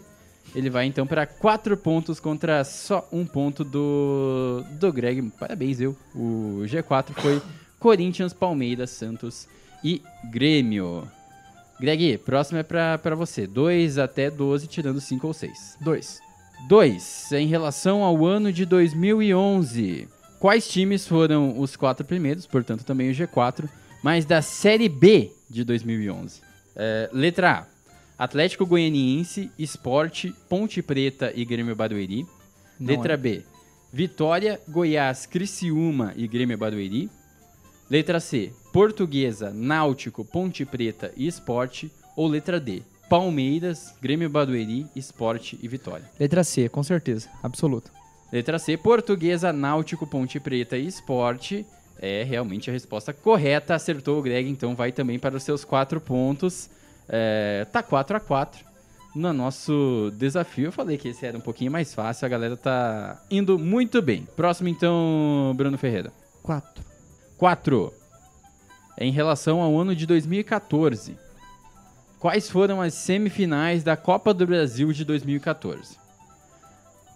Ele 0.53 0.69
vai, 0.69 0.85
então, 0.85 1.07
para 1.07 1.25
quatro 1.25 1.75
pontos 1.75 2.19
contra 2.19 2.63
só 2.63 3.07
um 3.11 3.25
ponto 3.25 3.63
do, 3.63 4.63
do 4.79 4.93
Greg. 4.93 5.21
Parabéns, 5.39 5.81
eu. 5.81 5.97
O 6.13 6.61
G4 6.65 7.11
foi 7.15 7.41
Corinthians, 7.79 8.33
Palmeiras, 8.33 8.91
Santos 8.91 9.47
e 9.83 10.01
Grêmio. 10.31 11.07
Greg, 11.79 12.17
próximo 12.19 12.59
é 12.59 12.63
pra, 12.63 12.97
pra 12.97 13.15
você. 13.15 13.45
2 13.45 13.97
até 13.97 14.29
12, 14.29 14.67
tirando 14.67 15.01
5 15.01 15.27
ou 15.27 15.33
6. 15.33 15.77
Dois. 15.81 16.21
2. 16.67 17.31
Em 17.33 17.47
relação 17.47 18.03
ao 18.03 18.25
ano 18.25 18.51
de 18.51 18.65
2011, 18.65 20.07
quais 20.39 20.67
times 20.67 21.07
foram 21.07 21.59
os 21.59 21.75
quatro 21.75 22.05
primeiros, 22.05 22.45
portanto 22.45 22.83
também 22.83 23.09
o 23.09 23.13
G4, 23.13 23.67
mas 24.01 24.25
da 24.25 24.41
Série 24.41 24.87
B 24.87 25.31
de 25.49 25.63
2011? 25.63 26.41
É, 26.75 27.09
letra 27.11 27.51
A. 27.51 27.75
Atlético 28.17 28.65
Goianiense, 28.65 29.51
Esporte, 29.59 30.33
Ponte 30.47 30.81
Preta 30.81 31.33
e 31.35 31.43
Grêmio 31.43 31.75
Barueri. 31.75 32.25
Não 32.79 32.87
Letra 32.87 33.13
é. 33.13 33.17
B. 33.17 33.43
Vitória, 33.91 34.59
Goiás, 34.67 35.25
Criciúma 35.25 36.13
e 36.15 36.27
Grêmio 36.27 36.57
Barueri. 36.57 37.09
Letra 37.89 38.19
C. 38.19 38.53
Portuguesa, 38.75 39.51
Náutico, 39.51 40.25
Ponte 40.25 40.65
Preta 40.65 41.09
e 41.15 41.25
Esporte. 41.25 41.89
Ou 42.13 42.27
letra 42.27 42.59
D. 42.59 42.83
Palmeiras, 43.09 43.95
Grêmio 44.01 44.29
Barueri, 44.29 44.85
Esporte 44.93 45.57
e 45.63 45.67
Vitória. 45.69 46.03
Letra 46.19 46.43
C, 46.43 46.67
com 46.67 46.83
certeza. 46.83 47.29
Absoluto. 47.41 47.89
Letra 48.33 48.59
C, 48.59 48.75
Portuguesa, 48.75 49.53
Náutico, 49.53 50.05
Ponte 50.05 50.41
Preta 50.41 50.75
e 50.75 50.87
Esporte. 50.87 51.65
É 52.01 52.23
realmente 52.23 52.69
a 52.69 52.73
resposta 52.73 53.13
correta. 53.13 53.75
Acertou 53.75 54.19
o 54.19 54.21
Greg, 54.21 54.49
então 54.49 54.75
vai 54.75 54.91
também 54.91 55.17
para 55.17 55.37
os 55.37 55.43
seus 55.43 55.63
quatro 55.63 56.01
pontos. 56.01 56.69
É, 57.07 57.65
tá 57.71 57.81
4 57.81 58.17
a 58.17 58.19
4 58.19 58.65
No 59.15 59.31
nosso 59.31 60.11
desafio, 60.17 60.65
eu 60.65 60.71
falei 60.73 60.97
que 60.97 61.07
esse 61.07 61.25
era 61.25 61.37
um 61.37 61.41
pouquinho 61.41 61.71
mais 61.71 61.93
fácil. 61.93 62.25
A 62.25 62.29
galera 62.29 62.57
tá 62.57 63.23
indo 63.31 63.57
muito 63.57 64.01
bem. 64.01 64.27
Próximo, 64.35 64.67
então, 64.67 65.53
Bruno 65.55 65.77
Ferreira. 65.77 66.11
4. 66.43 66.83
4. 67.37 68.04
Em 68.97 69.11
relação 69.11 69.61
ao 69.61 69.77
ano 69.77 69.95
de 69.95 70.05
2014. 70.05 71.17
Quais 72.19 72.49
foram 72.49 72.81
as 72.81 72.93
semifinais 72.93 73.83
da 73.83 73.97
Copa 73.97 74.33
do 74.33 74.47
Brasil 74.47 74.91
de 74.93 75.03
2014? 75.03 75.97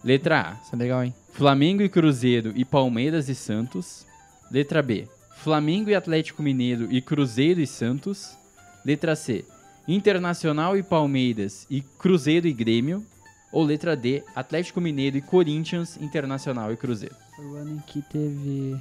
Letra 0.03 0.41
A. 0.41 0.53
Isso 0.63 0.75
é 0.75 0.77
legal, 0.77 1.03
hein? 1.03 1.13
Flamengo 1.31 1.81
e 1.81 1.89
Cruzeiro 1.89 2.53
e 2.55 2.63
Palmeiras 2.65 3.29
e 3.29 3.35
Santos. 3.35 4.05
Letra 4.51 4.81
B. 4.81 5.07
Flamengo 5.37 5.89
e 5.89 5.95
Atlético 5.95 6.43
Mineiro 6.43 6.91
e 6.91 7.01
Cruzeiro 7.01 7.61
e 7.61 7.67
Santos. 7.67 8.37
Letra 8.85 9.15
C. 9.15 9.45
Internacional 9.87 10.77
e 10.77 10.83
Palmeiras 10.83 11.65
e 11.69 11.81
Cruzeiro 11.81 12.47
e 12.47 12.53
Grêmio. 12.53 13.05
Ou 13.51 13.63
letra 13.63 13.95
D. 13.95 14.23
Atlético 14.35 14.79
Mineiro 14.79 15.17
e 15.17 15.21
Corinthians, 15.21 15.97
Internacional 15.97 16.71
e 16.71 16.77
Cruzeiro. 16.77 17.15
Foi 17.35 17.45
o 17.45 17.55
ano 17.55 17.75
em 17.77 17.79
que 17.79 18.01
teve 18.03 18.79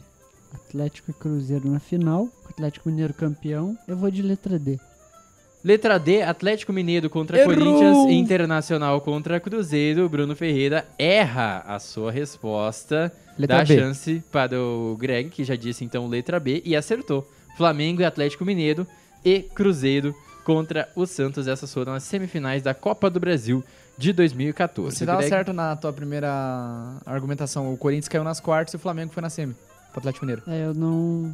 Atlético 0.52 1.10
e 1.10 1.14
Cruzeiro 1.14 1.70
na 1.70 1.80
final, 1.80 2.28
Atlético 2.48 2.88
Mineiro 2.88 3.14
campeão. 3.14 3.76
Eu 3.86 3.96
vou 3.96 4.10
de 4.10 4.22
letra 4.22 4.58
D. 4.58 4.78
Letra 5.62 5.98
D, 5.98 6.22
Atlético 6.22 6.72
Mineiro 6.72 7.10
contra 7.10 7.38
Errou! 7.38 7.54
Corinthians, 7.54 8.10
Internacional 8.10 9.00
contra 9.00 9.40
Cruzeiro. 9.40 10.08
Bruno 10.08 10.36
Ferreira 10.36 10.86
erra 10.98 11.64
a 11.66 11.78
sua 11.78 12.12
resposta. 12.12 13.12
Letra 13.36 13.58
dá 13.58 13.64
B. 13.64 13.76
chance 13.76 14.22
para 14.30 14.60
o 14.60 14.96
Greg, 14.98 15.30
que 15.30 15.44
já 15.44 15.56
disse 15.56 15.84
então 15.84 16.06
letra 16.06 16.38
B, 16.38 16.62
e 16.64 16.76
acertou. 16.76 17.28
Flamengo 17.56 18.00
e 18.00 18.04
Atlético 18.04 18.44
Mineiro 18.44 18.86
e 19.24 19.40
Cruzeiro 19.40 20.14
contra 20.44 20.88
o 20.94 21.04
Santos. 21.06 21.48
Essas 21.48 21.74
foram 21.74 21.92
as 21.92 22.04
semifinais 22.04 22.62
da 22.62 22.72
Copa 22.72 23.10
do 23.10 23.18
Brasil 23.18 23.62
de 23.98 24.12
2014. 24.12 24.96
Você 24.96 25.04
tava 25.04 25.18
Greg, 25.18 25.28
certo 25.28 25.52
na 25.52 25.74
tua 25.74 25.92
primeira 25.92 26.30
argumentação. 27.04 27.72
O 27.72 27.76
Corinthians 27.76 28.08
caiu 28.08 28.22
nas 28.22 28.38
quartas 28.38 28.74
e 28.74 28.76
o 28.76 28.78
Flamengo 28.78 29.12
foi 29.12 29.22
na 29.22 29.28
semi. 29.28 29.56
Pro 29.90 30.00
Atlético 30.00 30.24
Mineiro. 30.26 30.42
É, 30.46 30.66
eu 30.66 30.74
não. 30.74 31.32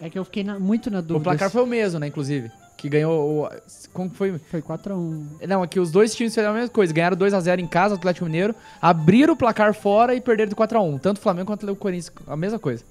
É 0.00 0.10
que 0.10 0.18
eu 0.18 0.24
fiquei 0.24 0.42
na- 0.44 0.58
muito 0.58 0.90
na 0.90 1.00
dúvida. 1.00 1.18
O 1.18 1.22
placar 1.22 1.50
foi 1.50 1.62
o 1.62 1.66
mesmo, 1.66 1.98
né, 2.00 2.08
inclusive. 2.08 2.50
Que 2.76 2.88
ganhou 2.88 3.44
o... 3.44 3.48
Como 3.94 4.10
que 4.10 4.16
foi? 4.16 4.36
Foi 4.50 4.60
4x1. 4.60 5.46
Não, 5.48 5.62
aqui 5.62 5.80
os 5.80 5.90
dois 5.90 6.14
times 6.14 6.32
fizeram 6.34 6.50
a 6.50 6.54
mesma 6.54 6.68
coisa. 6.68 6.92
Ganharam 6.92 7.16
2x0 7.16 7.58
em 7.60 7.66
casa, 7.66 7.94
o 7.94 7.96
Atlético 7.96 8.26
Mineiro. 8.26 8.54
Abriram 8.82 9.32
o 9.32 9.36
placar 9.36 9.72
fora 9.72 10.14
e 10.14 10.20
perderam 10.20 10.50
de 10.50 10.56
4x1. 10.56 11.00
Tanto 11.00 11.18
o 11.18 11.20
Flamengo 11.20 11.46
quanto 11.46 11.70
o 11.70 11.76
Corinthians. 11.76 12.12
A 12.26 12.36
mesma 12.36 12.58
coisa. 12.58 12.84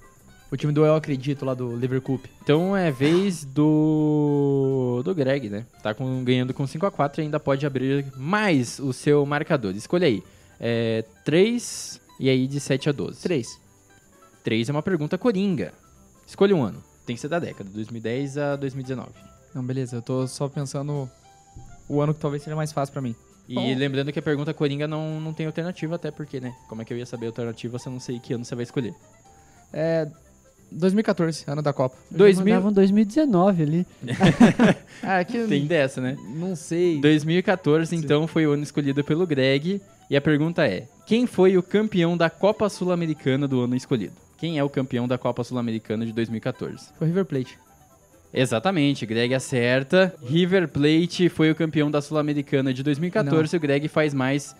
O 0.50 0.56
time 0.56 0.72
do 0.72 0.84
Eu 0.84 0.94
Acredito, 0.96 1.44
lá 1.44 1.52
do 1.54 1.76
Liverpool. 1.76 2.20
Então 2.42 2.76
é 2.76 2.90
vez 2.90 3.44
do 3.44 5.02
do 5.04 5.14
Greg, 5.14 5.48
né? 5.48 5.64
Tá 5.82 5.94
com- 5.94 6.24
ganhando 6.24 6.52
com 6.54 6.66
5 6.66 6.86
a 6.86 6.90
4 6.90 7.20
e 7.20 7.24
ainda 7.24 7.38
pode 7.38 7.64
abrir 7.66 8.06
mais 8.16 8.78
o 8.78 8.92
seu 8.92 9.24
marcador. 9.26 9.74
Escolha 9.76 10.06
aí. 10.06 10.22
É 10.60 11.04
3 11.24 12.00
e 12.18 12.28
aí 12.30 12.46
de 12.46 12.58
7 12.60 12.88
a 12.88 12.92
12. 12.92 13.20
3. 13.20 13.60
3 14.44 14.68
é 14.68 14.72
uma 14.72 14.82
pergunta 14.82 15.16
coringa. 15.16 15.72
Escolha 16.26 16.54
um 16.54 16.62
ano. 16.62 16.82
Tem 17.06 17.16
que 17.16 17.20
ser 17.20 17.28
da 17.28 17.38
década, 17.38 17.68
2010 17.70 18.38
a 18.38 18.56
2019. 18.56 19.08
Não, 19.54 19.64
beleza. 19.64 19.96
Eu 19.96 20.02
tô 20.02 20.26
só 20.26 20.48
pensando 20.48 21.10
o 21.88 22.00
ano 22.00 22.14
que 22.14 22.20
talvez 22.20 22.42
seja 22.42 22.54
mais 22.54 22.70
fácil 22.70 22.92
pra 22.92 23.02
mim. 23.02 23.16
E 23.48 23.54
Bom. 23.54 23.74
lembrando 23.76 24.12
que 24.12 24.18
a 24.18 24.22
pergunta 24.22 24.54
coringa 24.54 24.86
não, 24.86 25.20
não 25.20 25.32
tem 25.32 25.46
alternativa, 25.46 25.96
até 25.96 26.10
porque, 26.10 26.40
né? 26.40 26.54
Como 26.68 26.80
é 26.80 26.84
que 26.84 26.92
eu 26.92 26.98
ia 26.98 27.06
saber 27.06 27.26
a 27.26 27.28
alternativa 27.30 27.78
se 27.78 27.88
eu 27.88 27.92
não 27.92 28.00
sei 28.00 28.18
que 28.18 28.32
ano 28.32 28.44
você 28.44 28.54
vai 28.54 28.64
escolher? 28.64 28.94
É... 29.72 30.08
2014, 30.72 31.44
ano 31.46 31.62
da 31.62 31.72
Copa. 31.72 31.96
Eu 32.10 32.18
2000 32.18 32.44
mandavam 32.44 32.72
2019 32.72 33.62
ali. 33.62 33.86
Ah, 35.02 35.20
é 35.20 35.24
que... 35.24 35.46
Tem 35.46 35.66
dessa, 35.66 36.00
né? 36.00 36.16
Não 36.34 36.56
sei. 36.56 36.98
2014, 37.00 37.94
então, 37.94 38.26
foi 38.26 38.46
o 38.46 38.52
ano 38.52 38.62
escolhido 38.62 39.04
pelo 39.04 39.26
Greg. 39.26 39.82
E 40.08 40.16
a 40.16 40.20
pergunta 40.20 40.66
é: 40.66 40.86
quem 41.04 41.26
foi 41.26 41.58
o 41.58 41.62
campeão 41.62 42.16
da 42.16 42.30
Copa 42.30 42.68
Sul-Americana 42.70 43.46
do 43.46 43.60
ano 43.60 43.76
escolhido? 43.76 44.23
Quem 44.38 44.58
é 44.58 44.64
o 44.64 44.68
campeão 44.68 45.06
da 45.08 45.16
Copa 45.16 45.42
Sul-Americana 45.44 46.04
de 46.04 46.12
2014? 46.12 46.88
Foi 46.98 47.06
River 47.06 47.24
Plate. 47.24 47.58
Exatamente, 48.32 49.06
Greg 49.06 49.32
acerta. 49.34 50.12
River 50.24 50.68
Plate 50.68 51.28
foi 51.28 51.50
o 51.50 51.54
campeão 51.54 51.90
da 51.90 52.02
Sul-Americana 52.02 52.74
de 52.74 52.82
2014. 52.82 53.56
O 53.56 53.60
Greg 53.60 53.86
faz 53.88 54.12
mais 54.12 54.54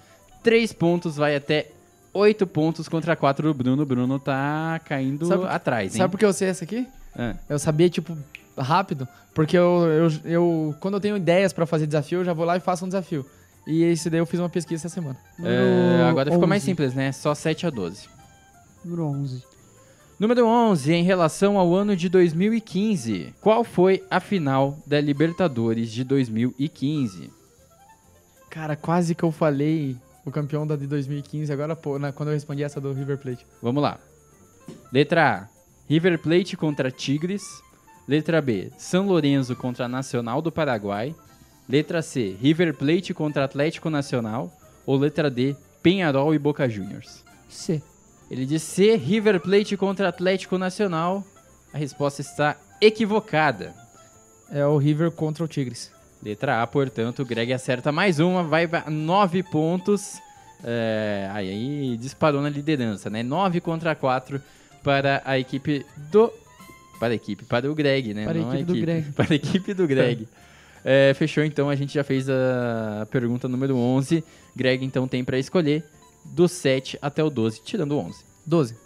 3 0.44 0.72
pontos, 0.72 1.16
vai 1.16 1.34
até 1.34 1.70
8 2.12 2.46
pontos 2.46 2.88
contra 2.88 3.16
4 3.16 3.48
do 3.48 3.54
Bruno. 3.54 3.82
O 3.82 3.86
Bruno 3.86 4.18
tá 4.20 4.80
caindo 4.84 5.26
Sabe- 5.26 5.46
atrás, 5.48 5.92
hein? 5.94 5.98
Sabe 5.98 6.12
por 6.12 6.18
que 6.18 6.24
eu 6.24 6.32
sei 6.32 6.48
essa 6.48 6.62
aqui? 6.64 6.86
Ah, 7.16 7.34
Eu 7.48 7.58
sabia, 7.58 7.90
tipo, 7.90 8.16
rápido, 8.56 9.08
porque 9.34 9.58
eu, 9.58 9.86
eu, 9.86 10.08
eu 10.24 10.74
quando 10.80 10.94
eu 10.94 11.00
tenho 11.00 11.16
ideias 11.16 11.52
pra 11.52 11.66
fazer 11.66 11.86
desafio, 11.88 12.20
eu 12.20 12.24
já 12.24 12.32
vou 12.32 12.44
lá 12.44 12.56
e 12.56 12.60
faço 12.60 12.84
um 12.84 12.88
desafio. 12.88 13.26
E 13.66 13.82
esse 13.82 14.08
daí 14.08 14.20
eu 14.20 14.26
fiz 14.26 14.38
uma 14.38 14.48
pesquisa 14.48 14.86
essa 14.86 14.94
semana. 14.94 15.16
é, 15.42 16.02
agora 16.08 16.30
ficou 16.30 16.46
mais 16.46 16.62
11. 16.62 16.70
simples, 16.70 16.94
né? 16.94 17.10
Só 17.10 17.34
7 17.34 17.66
a 17.66 17.70
12. 17.70 18.08
Número 18.84 19.06
11. 19.06 19.42
Número 20.18 20.46
11, 20.46 20.92
em 20.92 21.02
relação 21.02 21.58
ao 21.58 21.74
ano 21.74 21.96
de 21.96 22.08
2015. 22.08 23.34
Qual 23.40 23.64
foi 23.64 24.02
a 24.10 24.20
final 24.20 24.78
da 24.86 25.00
Libertadores 25.00 25.90
de 25.90 26.04
2015? 26.04 27.30
Cara, 28.48 28.76
quase 28.76 29.14
que 29.14 29.24
eu 29.24 29.32
falei 29.32 29.96
o 30.24 30.30
campeão 30.30 30.66
da 30.66 30.76
de 30.76 30.86
2015, 30.86 31.52
agora 31.52 31.74
pô, 31.76 31.98
na- 31.98 32.12
quando 32.12 32.28
eu 32.28 32.34
respondi 32.34 32.62
essa 32.62 32.80
do 32.80 32.92
River 32.92 33.18
Plate. 33.18 33.44
Vamos 33.60 33.82
lá. 33.82 33.98
Letra 34.92 35.40
A, 35.40 35.48
River 35.88 36.18
Plate 36.18 36.56
contra 36.56 36.90
Tigres. 36.90 37.42
Letra 38.06 38.40
B, 38.40 38.70
São 38.78 39.06
Lourenço 39.06 39.56
contra 39.56 39.88
Nacional 39.88 40.40
do 40.40 40.52
Paraguai. 40.52 41.14
Letra 41.68 42.02
C, 42.02 42.36
River 42.40 42.74
Plate 42.74 43.12
contra 43.14 43.44
Atlético 43.44 43.90
Nacional. 43.90 44.52
Ou 44.86 44.96
letra 44.98 45.30
D, 45.30 45.56
Penharol 45.82 46.34
e 46.34 46.38
Boca 46.38 46.68
Juniors. 46.68 47.24
C. 47.48 47.82
Ele 48.30 48.46
diz 48.46 48.62
C, 48.62 48.96
River 48.96 49.40
Plate 49.40 49.76
contra 49.76 50.08
Atlético 50.08 50.58
Nacional. 50.58 51.24
A 51.72 51.78
resposta 51.78 52.20
está 52.20 52.56
equivocada. 52.80 53.74
É 54.50 54.64
o 54.64 54.76
River 54.76 55.10
contra 55.10 55.44
o 55.44 55.48
Tigres. 55.48 55.92
Letra 56.22 56.62
A, 56.62 56.66
portanto, 56.66 57.20
o 57.20 57.24
Greg 57.24 57.52
acerta 57.52 57.92
mais 57.92 58.18
uma, 58.18 58.42
vai 58.42 58.66
para 58.66 58.90
9 58.90 59.42
pontos. 59.42 60.18
É, 60.62 61.28
aí, 61.32 61.98
disparou 61.98 62.40
na 62.40 62.48
liderança, 62.48 63.10
né? 63.10 63.22
9 63.22 63.60
contra 63.60 63.94
4 63.94 64.40
para 64.82 65.20
a 65.24 65.38
equipe 65.38 65.84
do. 66.10 66.32
Para 66.98 67.12
a 67.12 67.14
equipe, 67.14 67.44
para 67.44 67.70
o 67.70 67.74
Greg, 67.74 68.14
né? 68.14 68.24
Para 68.24 68.38
a 68.38 68.42
Não 68.42 68.54
equipe 68.54 68.64
do 68.64 68.80
Greg. 68.80 69.12
Para 69.12 69.32
a 69.32 69.34
equipe 69.34 69.74
do 69.74 69.86
Greg. 69.86 70.28
É, 70.84 71.12
fechou 71.14 71.44
então, 71.44 71.68
a 71.68 71.74
gente 71.74 71.94
já 71.94 72.04
fez 72.04 72.28
a 72.30 73.06
pergunta 73.10 73.48
número 73.48 73.76
11. 73.76 74.24
Greg 74.54 74.84
então 74.84 75.08
tem 75.08 75.24
para 75.24 75.38
escolher 75.38 75.84
do 76.24 76.48
7 76.48 76.98
até 77.02 77.22
o 77.22 77.30
12, 77.30 77.60
tirando 77.62 77.92
o 77.92 77.98
11. 77.98 78.24
12. 78.46 78.76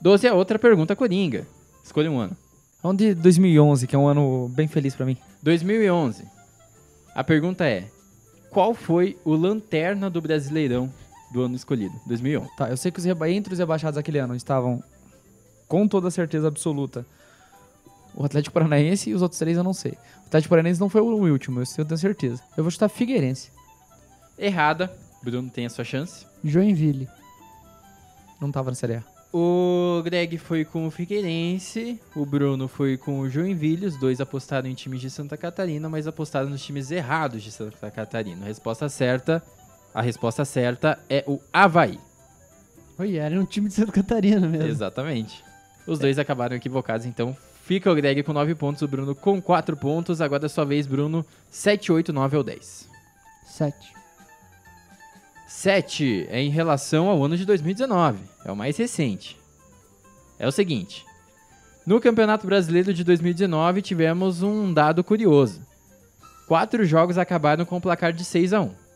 12 0.00 0.26
é 0.26 0.32
outra 0.32 0.58
pergunta 0.58 0.94
coringa. 0.94 1.46
Escolha 1.84 2.10
um 2.10 2.18
ano. 2.18 2.36
Vamos 2.82 2.98
de 2.98 3.14
2011, 3.14 3.86
que 3.86 3.96
é 3.96 3.98
um 3.98 4.06
ano 4.06 4.48
bem 4.54 4.68
feliz 4.68 4.94
pra 4.94 5.04
mim. 5.06 5.16
2011. 5.42 6.24
A 7.14 7.24
pergunta 7.24 7.66
é: 7.66 7.88
qual 8.50 8.74
foi 8.74 9.18
o 9.24 9.34
lanterna 9.34 10.08
do 10.08 10.20
Brasileirão 10.20 10.92
do 11.32 11.42
ano 11.42 11.56
escolhido? 11.56 11.94
2011. 12.06 12.48
Tá, 12.56 12.68
eu 12.70 12.76
sei 12.76 12.92
que 12.92 12.98
os 13.00 13.04
reba- 13.04 13.28
entre 13.28 13.52
os 13.52 13.58
rebaixados 13.58 13.96
daquele 13.96 14.18
ano 14.18 14.36
estavam, 14.36 14.82
com 15.66 15.88
toda 15.88 16.10
certeza 16.10 16.46
absoluta, 16.46 17.04
o 18.14 18.24
Atlético 18.24 18.54
Paranaense 18.54 19.10
e 19.10 19.14
os 19.14 19.22
outros 19.22 19.38
três 19.38 19.56
eu 19.56 19.64
não 19.64 19.72
sei. 19.74 19.92
O 20.24 20.26
Atlético 20.28 20.50
Paranaense 20.50 20.80
não 20.80 20.88
foi 20.88 21.00
o 21.00 21.06
último, 21.30 21.60
eu 21.76 21.84
tenho 21.84 21.98
certeza. 21.98 22.42
Eu 22.56 22.62
vou 22.62 22.70
chutar 22.70 22.88
Figueirense. 22.88 23.50
Errada. 24.38 24.92
Bruno 25.22 25.50
tem 25.50 25.66
a 25.66 25.70
sua 25.70 25.84
chance. 25.84 26.26
Joinville. 26.44 27.08
Não 28.40 28.50
tava 28.52 28.70
na 28.70 28.74
Série 28.74 28.96
A. 28.96 29.04
O 29.32 30.00
Greg 30.04 30.38
foi 30.38 30.64
com 30.64 30.86
o 30.86 30.90
Figueirense, 30.90 32.00
o 32.16 32.24
Bruno 32.24 32.66
foi 32.66 32.96
com 32.96 33.20
o 33.20 33.28
Joinville, 33.28 33.84
os 33.84 33.98
dois 33.98 34.22
apostaram 34.22 34.68
em 34.68 34.74
times 34.74 35.02
de 35.02 35.10
Santa 35.10 35.36
Catarina, 35.36 35.86
mas 35.86 36.06
apostaram 36.06 36.48
nos 36.48 36.64
times 36.64 36.90
errados 36.90 37.42
de 37.42 37.52
Santa 37.52 37.90
Catarina. 37.90 38.46
A 38.46 38.48
resposta 38.48 38.88
certa, 38.88 39.42
a 39.92 40.00
resposta 40.00 40.46
certa 40.46 40.98
é 41.10 41.22
o 41.26 41.38
Havaí. 41.52 42.00
Oi, 42.98 43.16
era 43.16 43.38
um 43.38 43.44
time 43.44 43.68
de 43.68 43.74
Santa 43.74 43.92
Catarina 43.92 44.48
mesmo. 44.48 44.66
Exatamente. 44.66 45.44
Os 45.86 45.98
dois 45.98 46.18
acabaram 46.18 46.56
equivocados, 46.56 47.04
então 47.04 47.36
fica 47.64 47.92
o 47.92 47.94
Greg 47.94 48.22
com 48.22 48.32
9 48.32 48.54
pontos, 48.54 48.80
o 48.80 48.88
Bruno 48.88 49.14
com 49.14 49.42
4 49.42 49.76
pontos. 49.76 50.22
Agora 50.22 50.46
é 50.46 50.48
sua 50.48 50.64
vez, 50.64 50.86
Bruno. 50.86 51.24
7, 51.50 51.92
8, 51.92 52.14
9 52.14 52.36
ou 52.38 52.42
10. 52.42 52.88
Sete. 53.46 53.97
7 55.48 56.26
é 56.28 56.40
em 56.40 56.50
relação 56.50 57.08
ao 57.08 57.24
ano 57.24 57.36
de 57.36 57.46
2019, 57.46 58.18
é 58.44 58.52
o 58.52 58.56
mais 58.56 58.76
recente. 58.76 59.36
É 60.38 60.46
o 60.46 60.52
seguinte: 60.52 61.04
no 61.86 62.00
Campeonato 62.00 62.46
Brasileiro 62.46 62.92
de 62.92 63.02
2019 63.02 63.80
tivemos 63.82 64.42
um 64.42 64.72
dado 64.72 65.02
curioso. 65.02 65.62
Quatro 66.46 66.84
jogos 66.84 67.18
acabaram 67.18 67.64
com 67.64 67.78
o 67.78 67.80
placar 67.80 68.12
de 68.12 68.24
6 68.24 68.52
a 68.52 68.60
1 68.60 68.88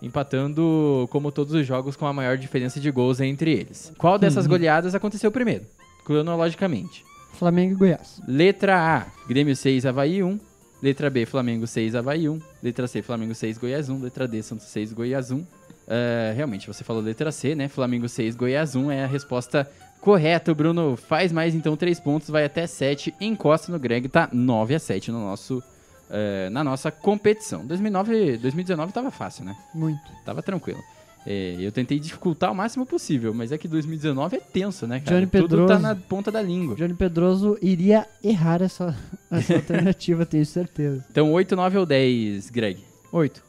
empatando 0.00 1.08
como 1.10 1.32
todos 1.32 1.52
os 1.54 1.66
jogos 1.66 1.96
com 1.96 2.06
a 2.06 2.12
maior 2.12 2.36
diferença 2.36 2.78
de 2.78 2.90
gols 2.90 3.18
entre 3.20 3.52
eles. 3.52 3.92
Qual 3.98 4.18
dessas 4.18 4.46
goleadas 4.46 4.94
aconteceu 4.94 5.30
primeiro? 5.32 5.64
Cronologicamente. 6.04 7.04
Flamengo 7.32 7.72
e 7.72 7.76
Goiás. 7.76 8.20
Letra 8.26 8.76
A, 8.76 9.26
Grêmio 9.26 9.56
6, 9.56 9.86
Havaí 9.86 10.22
1. 10.22 10.38
Letra 10.80 11.10
B, 11.10 11.26
Flamengo 11.26 11.66
6, 11.66 11.96
Havaí 11.96 12.28
1. 12.28 12.40
Letra 12.62 12.86
C, 12.86 13.02
Flamengo 13.02 13.34
6, 13.34 13.58
Goiás 13.58 13.88
1. 13.88 14.00
Letra 14.00 14.28
D, 14.28 14.42
Santos 14.42 14.66
6, 14.66 14.92
Goiás 14.92 15.30
1. 15.30 15.44
É, 15.88 16.34
realmente, 16.36 16.66
você 16.66 16.84
falou 16.84 17.02
letra 17.02 17.32
C, 17.32 17.54
né? 17.54 17.66
Flamengo 17.66 18.08
6, 18.08 18.36
Goiás 18.36 18.76
1 18.76 18.90
é 18.90 19.04
a 19.04 19.06
resposta 19.06 19.68
correta. 20.00 20.52
O 20.52 20.54
Bruno 20.54 20.96
faz 20.96 21.32
mais, 21.32 21.54
então, 21.54 21.76
3 21.76 21.98
pontos, 21.98 22.28
vai 22.28 22.44
até 22.44 22.66
7. 22.66 23.14
Encosta 23.20 23.72
no 23.72 23.78
Greg, 23.78 24.06
tá 24.08 24.28
9 24.30 24.74
a 24.74 24.78
7 24.78 25.10
no 25.10 25.20
nosso, 25.20 25.62
é, 26.10 26.50
na 26.50 26.62
nossa 26.62 26.90
competição. 26.90 27.66
2009, 27.66 28.36
2019 28.36 28.92
tava 28.92 29.10
fácil, 29.10 29.44
né? 29.44 29.56
Muito. 29.74 30.12
Tava 30.24 30.42
tranquilo. 30.42 30.80
É, 31.26 31.56
eu 31.58 31.72
tentei 31.72 31.98
dificultar 31.98 32.52
o 32.52 32.54
máximo 32.54 32.86
possível, 32.86 33.34
mas 33.34 33.50
é 33.50 33.58
que 33.58 33.66
2019 33.66 34.36
é 34.36 34.40
tenso, 34.40 34.86
né, 34.86 35.00
cara? 35.00 35.16
Johnny 35.16 35.26
Tudo 35.26 35.56
tá 35.66 35.74
Pedroso. 35.74 35.82
na 35.82 35.96
ponta 35.96 36.30
da 36.30 36.40
língua. 36.40 36.76
Johnny 36.76 36.94
Pedroso 36.94 37.58
iria 37.60 38.06
errar 38.22 38.62
essa, 38.62 38.96
essa 39.30 39.54
alternativa, 39.54 40.24
tenho 40.24 40.46
certeza. 40.46 41.04
Então, 41.10 41.32
8, 41.32 41.56
9 41.56 41.78
ou 41.78 41.86
10, 41.86 42.50
Greg? 42.50 42.84
8. 43.10 43.42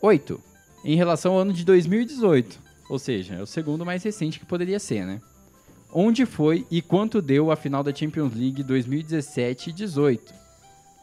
8. 0.00 0.53
Em 0.84 0.96
relação 0.96 1.32
ao 1.32 1.40
ano 1.40 1.52
de 1.52 1.64
2018. 1.64 2.58
Ou 2.90 2.98
seja, 2.98 3.34
é 3.34 3.42
o 3.42 3.46
segundo 3.46 3.84
mais 3.84 4.02
recente 4.02 4.38
que 4.38 4.44
poderia 4.44 4.78
ser, 4.78 5.06
né? 5.06 5.20
Onde 5.92 6.26
foi 6.26 6.66
e 6.70 6.82
quanto 6.82 7.22
deu 7.22 7.50
a 7.50 7.56
final 7.56 7.82
da 7.82 7.94
Champions 7.94 8.34
League 8.34 8.62
2017 8.62 9.70
e 9.70 9.72
18? 9.72 10.34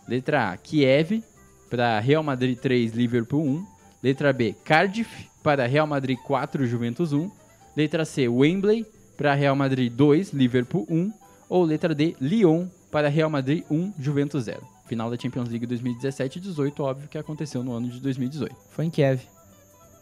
Letra 0.07 0.51
A, 0.51 0.57
Kiev, 0.57 1.23
para 1.69 1.99
Real 1.99 2.21
Madrid 2.21 2.57
3, 2.57 2.93
Liverpool 2.93 3.41
1. 3.41 3.65
Letra 4.03 4.33
B, 4.33 4.53
Cardiff, 4.65 5.29
para 5.41 5.65
Real 5.65 5.87
Madrid 5.87 6.17
4, 6.19 6.65
Juventus 6.67 7.13
1. 7.13 7.31
Letra 7.75 8.03
C, 8.03 8.27
Wembley, 8.27 8.85
para 9.17 9.33
Real 9.33 9.55
Madrid 9.55 9.91
2, 9.91 10.33
Liverpool 10.33 10.85
1. 10.89 11.13
Ou 11.49 11.63
letra 11.63 11.95
D, 11.95 12.15
Lyon, 12.19 12.67
para 12.91 13.07
Real 13.07 13.29
Madrid 13.29 13.63
1, 13.71 13.93
Juventus 13.99 14.43
0. 14.43 14.61
Final 14.85 15.09
da 15.09 15.17
Champions 15.17 15.49
League 15.49 15.65
2017 15.65 16.37
e 16.37 16.41
18, 16.41 16.83
óbvio 16.83 17.09
que 17.09 17.17
aconteceu 17.17 17.63
no 17.63 17.73
ano 17.73 17.89
de 17.89 17.99
2018. 18.01 18.53
Foi 18.71 18.85
em 18.85 18.89
Kiev. 18.89 19.21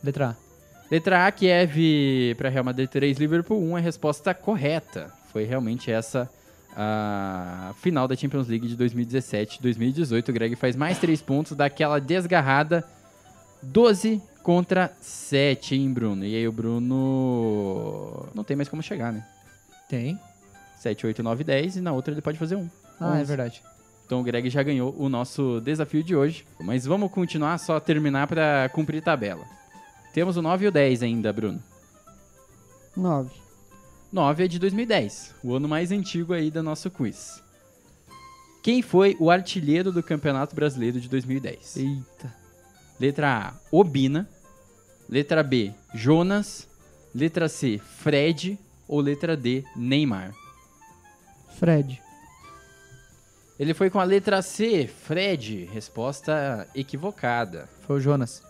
Letra 0.03 0.29
A. 0.29 0.35
Letra 0.91 1.27
A, 1.27 1.31
Kiev 1.31 2.35
para 2.37 2.49
Real 2.49 2.63
Madrid 2.63 2.89
3, 2.89 3.17
Liverpool 3.17 3.61
1, 3.61 3.77
é 3.77 3.81
a 3.81 3.83
resposta 3.83 4.33
correta. 4.33 5.11
Foi 5.31 5.43
realmente 5.43 5.91
essa 5.91 6.29
a 6.75 7.73
final 7.81 8.07
da 8.07 8.15
Champions 8.15 8.47
League 8.47 8.67
de 8.67 8.77
2017-2018. 8.77 10.29
O 10.29 10.33
Greg 10.33 10.55
faz 10.55 10.75
mais 10.75 10.97
3 10.97 11.21
pontos, 11.21 11.55
daquela 11.55 11.99
desgarrada 11.99 12.85
12 13.61 14.21
contra 14.41 14.91
7, 15.01 15.75
hein, 15.75 15.91
Bruno? 15.91 16.25
E 16.25 16.35
aí 16.35 16.47
o 16.47 16.51
Bruno 16.51 18.29
não 18.33 18.43
tem 18.43 18.55
mais 18.55 18.69
como 18.69 18.81
chegar, 18.81 19.11
né? 19.11 19.25
Tem. 19.89 20.19
7, 20.79 21.07
8, 21.07 21.21
9, 21.21 21.43
10 21.43 21.75
e 21.75 21.81
na 21.81 21.91
outra 21.91 22.13
ele 22.13 22.21
pode 22.21 22.37
fazer 22.37 22.55
um. 22.55 22.69
Ah, 22.99 23.17
é 23.17 23.21
11. 23.21 23.25
verdade. 23.25 23.61
Então 24.05 24.21
o 24.21 24.23
Greg 24.23 24.49
já 24.49 24.63
ganhou 24.63 24.95
o 24.97 25.09
nosso 25.09 25.59
desafio 25.61 26.01
de 26.01 26.15
hoje. 26.15 26.45
Mas 26.59 26.85
vamos 26.85 27.11
continuar, 27.11 27.57
só 27.57 27.79
terminar 27.79 28.27
para 28.27 28.69
cumprir 28.73 29.03
tabela. 29.03 29.43
Temos 30.13 30.37
o 30.37 30.41
9 30.41 30.65
e 30.65 30.67
o 30.67 30.71
10 30.71 31.03
ainda, 31.03 31.31
Bruno. 31.31 31.61
Nove. 32.95 33.31
9 34.11 34.43
é 34.43 34.47
de 34.47 34.57
2010, 34.57 35.35
o 35.43 35.53
ano 35.53 35.67
mais 35.67 35.91
antigo 35.91 36.33
aí 36.33 36.49
do 36.49 36.63
nosso 36.63 36.89
quiz. 36.89 37.43
Quem 38.63 38.81
foi 38.81 39.15
o 39.19 39.29
artilheiro 39.29 39.91
do 39.91 40.03
Campeonato 40.03 40.55
Brasileiro 40.55 40.99
de 40.99 41.07
2010? 41.07 41.77
Eita. 41.77 42.35
Letra 42.99 43.47
A, 43.47 43.53
Obina. 43.71 44.27
Letra 45.07 45.41
B, 45.41 45.73
Jonas. 45.93 46.67
Letra 47.15 47.47
C, 47.47 47.77
Fred. 47.77 48.59
Ou 48.87 48.99
letra 48.99 49.37
D, 49.37 49.63
Neymar. 49.75 50.33
Fred. 51.57 52.01
Ele 53.59 53.73
foi 53.73 53.89
com 53.89 53.99
a 53.99 54.03
letra 54.03 54.41
C, 54.41 54.87
Fred. 54.87 55.69
Resposta 55.71 56.67
equivocada. 56.75 57.69
Foi 57.85 57.97
o 57.97 57.99
Jonas. 57.99 58.43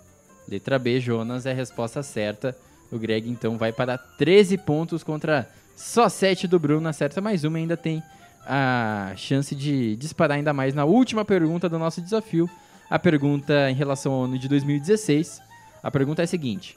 Letra 0.49 0.79
B, 0.79 0.99
Jonas, 0.99 1.45
é 1.45 1.51
a 1.51 1.55
resposta 1.55 2.01
certa. 2.01 2.57
O 2.91 2.97
Greg 2.97 3.29
então 3.29 3.57
vai 3.57 3.71
para 3.71 3.97
13 3.97 4.57
pontos 4.57 5.03
contra 5.03 5.47
só 5.75 6.09
7 6.09 6.47
do 6.47 6.57
Bruno. 6.57 6.89
Acerta 6.89 7.21
mais 7.21 7.43
uma, 7.43 7.59
ainda 7.59 7.77
tem 7.77 8.01
a 8.45 9.13
chance 9.15 9.53
de 9.53 9.95
disparar 9.95 10.37
ainda 10.37 10.51
mais 10.51 10.73
na 10.73 10.85
última 10.85 11.23
pergunta 11.23 11.69
do 11.69 11.77
nosso 11.77 12.01
desafio. 12.01 12.49
A 12.89 12.97
pergunta 12.97 13.69
em 13.69 13.75
relação 13.75 14.11
ao 14.11 14.23
ano 14.23 14.39
de 14.39 14.47
2016. 14.47 15.39
A 15.83 15.91
pergunta 15.91 16.23
é 16.23 16.25
a 16.25 16.27
seguinte: 16.27 16.75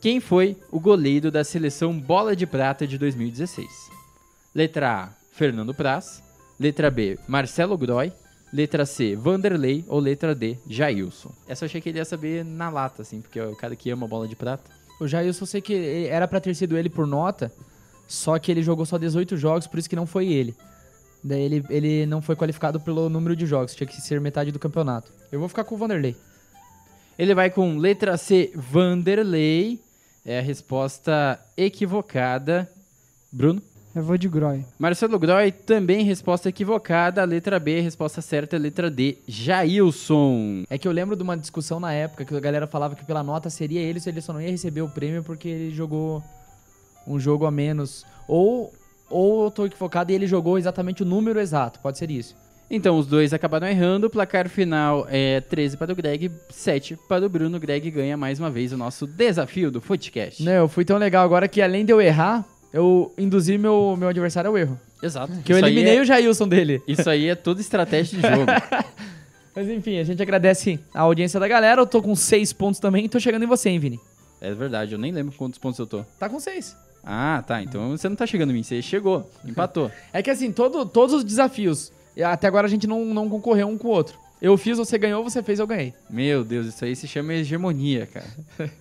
Quem 0.00 0.20
foi 0.20 0.56
o 0.70 0.78
goleiro 0.78 1.28
da 1.28 1.42
seleção 1.42 1.98
Bola 1.98 2.36
de 2.36 2.46
Prata 2.46 2.86
de 2.86 2.96
2016? 2.96 3.68
Letra 4.54 4.92
A, 4.92 5.08
Fernando 5.32 5.74
Praz. 5.74 6.22
Letra 6.60 6.88
B, 6.88 7.18
Marcelo 7.26 7.76
Groy. 7.76 8.12
Letra 8.52 8.84
C, 8.84 9.16
Vanderlei. 9.16 9.84
Ou 9.88 9.98
letra 9.98 10.34
D, 10.34 10.58
Jailson. 10.66 11.32
Essa 11.48 11.64
eu 11.64 11.66
achei 11.66 11.80
que 11.80 11.88
ele 11.88 11.98
ia 11.98 12.04
saber 12.04 12.44
na 12.44 12.68
lata, 12.68 13.02
assim, 13.02 13.20
porque 13.20 13.38
é 13.38 13.46
o 13.46 13.56
cara 13.56 13.74
que 13.74 13.90
ama 13.90 14.06
bola 14.06 14.28
de 14.28 14.36
prata. 14.36 14.70
O 15.00 15.08
Jailson, 15.08 15.42
eu 15.42 15.46
sei 15.46 15.60
que 15.60 16.06
era 16.06 16.28
pra 16.28 16.40
ter 16.40 16.54
sido 16.54 16.76
ele 16.76 16.88
por 16.88 17.06
nota, 17.06 17.50
só 18.06 18.38
que 18.38 18.52
ele 18.52 18.62
jogou 18.62 18.84
só 18.84 18.98
18 18.98 19.36
jogos, 19.36 19.66
por 19.66 19.78
isso 19.78 19.88
que 19.88 19.96
não 19.96 20.06
foi 20.06 20.28
ele. 20.28 20.54
Daí 21.24 21.42
ele, 21.42 21.64
ele 21.70 22.06
não 22.06 22.20
foi 22.20 22.36
qualificado 22.36 22.78
pelo 22.78 23.08
número 23.08 23.34
de 23.34 23.46
jogos, 23.46 23.74
tinha 23.74 23.86
que 23.86 24.00
ser 24.00 24.20
metade 24.20 24.52
do 24.52 24.58
campeonato. 24.58 25.10
Eu 25.30 25.38
vou 25.38 25.48
ficar 25.48 25.64
com 25.64 25.74
o 25.74 25.78
Vanderlei. 25.78 26.14
Ele 27.18 27.34
vai 27.34 27.50
com 27.50 27.78
letra 27.78 28.16
C, 28.16 28.52
Vanderlei. 28.54 29.80
É 30.24 30.38
a 30.38 30.42
resposta 30.42 31.40
equivocada. 31.56 32.70
Bruno? 33.30 33.62
Eu 33.94 34.02
vou 34.02 34.16
de 34.16 34.26
Groy. 34.26 34.64
Marcelo 34.78 35.18
Groy, 35.18 35.52
também 35.52 36.02
resposta 36.02 36.48
equivocada. 36.48 37.22
Letra 37.24 37.60
B, 37.60 37.80
resposta 37.80 38.22
certa, 38.22 38.56
letra 38.56 38.90
D, 38.90 39.18
Jailson. 39.28 40.64
É 40.70 40.78
que 40.78 40.88
eu 40.88 40.92
lembro 40.92 41.14
de 41.14 41.22
uma 41.22 41.36
discussão 41.36 41.78
na 41.78 41.92
época 41.92 42.24
que 42.24 42.34
a 42.34 42.40
galera 42.40 42.66
falava 42.66 42.94
que 42.94 43.04
pela 43.04 43.22
nota 43.22 43.50
seria 43.50 43.80
ele, 43.80 44.00
se 44.00 44.08
ele 44.08 44.22
só 44.22 44.32
não 44.32 44.40
ia 44.40 44.50
receber 44.50 44.80
o 44.80 44.88
prêmio 44.88 45.22
porque 45.22 45.46
ele 45.46 45.74
jogou 45.74 46.22
um 47.06 47.20
jogo 47.20 47.44
a 47.44 47.50
menos. 47.50 48.06
Ou, 48.26 48.72
ou 49.10 49.44
eu 49.44 49.50
tô 49.50 49.66
equivocado 49.66 50.10
e 50.10 50.14
ele 50.14 50.26
jogou 50.26 50.56
exatamente 50.56 51.02
o 51.02 51.06
número 51.06 51.38
exato. 51.38 51.78
Pode 51.80 51.98
ser 51.98 52.10
isso. 52.10 52.34
Então, 52.70 52.98
os 52.98 53.06
dois 53.06 53.34
acabaram 53.34 53.66
errando. 53.68 54.06
O 54.06 54.10
placar 54.10 54.48
final 54.48 55.06
é 55.10 55.42
13 55.42 55.76
para 55.76 55.92
o 55.92 55.94
Greg, 55.94 56.32
7 56.48 56.98
para 57.06 57.26
o 57.26 57.28
Bruno. 57.28 57.58
O 57.58 57.60
Greg 57.60 57.90
ganha 57.90 58.16
mais 58.16 58.38
uma 58.38 58.48
vez 58.48 58.72
o 58.72 58.78
nosso 58.78 59.06
desafio 59.06 59.70
do 59.70 59.82
Footcast. 59.82 60.42
Não, 60.42 60.52
eu 60.52 60.68
fui 60.68 60.82
tão 60.82 60.96
legal 60.96 61.22
agora 61.22 61.46
que 61.46 61.60
além 61.60 61.84
de 61.84 61.92
eu 61.92 62.00
errar, 62.00 62.46
eu 62.72 63.12
induzi 63.18 63.58
meu, 63.58 63.96
meu 63.98 64.08
adversário 64.08 64.50
ao 64.50 64.56
erro. 64.58 64.78
Exato. 65.02 65.32
Que 65.44 65.52
eu 65.52 65.56
Isso 65.56 65.66
aí 65.66 65.72
eliminei 65.72 65.98
é- 65.98 66.00
o 66.00 66.04
Jailson 66.04 66.48
dele. 66.48 66.82
Isso 66.86 67.08
aí 67.08 67.28
é 67.28 67.34
toda 67.34 67.60
estratégia 67.60 68.18
de 68.20 68.26
jogo. 68.28 68.46
Mas 69.54 69.68
enfim, 69.68 69.98
a 69.98 70.04
gente 70.04 70.22
agradece 70.22 70.80
a 70.94 71.00
audiência 71.02 71.38
da 71.38 71.46
galera. 71.46 71.80
Eu 71.82 71.86
tô 71.86 72.00
com 72.00 72.14
seis 72.16 72.52
pontos 72.52 72.80
também 72.80 73.04
e 73.04 73.08
tô 73.08 73.20
chegando 73.20 73.42
em 73.42 73.48
você, 73.48 73.68
hein, 73.68 73.78
Vini? 73.78 74.00
é 74.40 74.52
verdade, 74.52 74.92
eu 74.92 74.98
nem 74.98 75.12
lembro 75.12 75.32
quantos 75.36 75.56
pontos 75.56 75.78
eu 75.78 75.86
tô. 75.86 76.02
Tá 76.18 76.28
com 76.28 76.40
seis. 76.40 76.76
Ah, 77.04 77.44
tá. 77.46 77.62
Então 77.62 77.90
você 77.90 78.08
não 78.08 78.16
tá 78.16 78.26
chegando 78.26 78.50
em 78.50 78.54
mim, 78.54 78.62
você 78.64 78.82
chegou, 78.82 79.30
empatou. 79.44 79.88
É 80.12 80.20
que 80.20 80.30
assim, 80.30 80.50
todo, 80.50 80.84
todos 80.84 81.14
os 81.14 81.22
desafios, 81.22 81.92
até 82.24 82.48
agora 82.48 82.66
a 82.66 82.70
gente 82.70 82.86
não, 82.86 83.04
não 83.04 83.28
concorreu 83.28 83.68
um 83.68 83.78
com 83.78 83.86
o 83.88 83.90
outro. 83.92 84.18
Eu 84.40 84.56
fiz, 84.56 84.78
você 84.78 84.98
ganhou, 84.98 85.22
você 85.22 85.40
fez, 85.44 85.60
eu 85.60 85.66
ganhei. 85.68 85.94
Meu 86.10 86.42
Deus, 86.42 86.66
isso 86.66 86.84
aí 86.84 86.96
se 86.96 87.06
chama 87.06 87.34
hegemonia, 87.34 88.06
cara. 88.06 88.26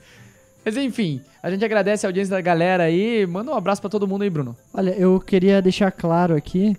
Mas 0.63 0.77
enfim, 0.77 1.21
a 1.41 1.49
gente 1.49 1.65
agradece 1.65 2.05
a 2.05 2.09
audiência 2.09 2.35
da 2.35 2.41
galera 2.41 2.83
aí. 2.83 3.25
Manda 3.25 3.51
um 3.51 3.55
abraço 3.55 3.81
pra 3.81 3.89
todo 3.89 4.07
mundo 4.07 4.21
aí, 4.21 4.29
Bruno. 4.29 4.55
Olha, 4.73 4.91
eu 4.91 5.19
queria 5.19 5.61
deixar 5.61 5.91
claro 5.91 6.35
aqui 6.35 6.77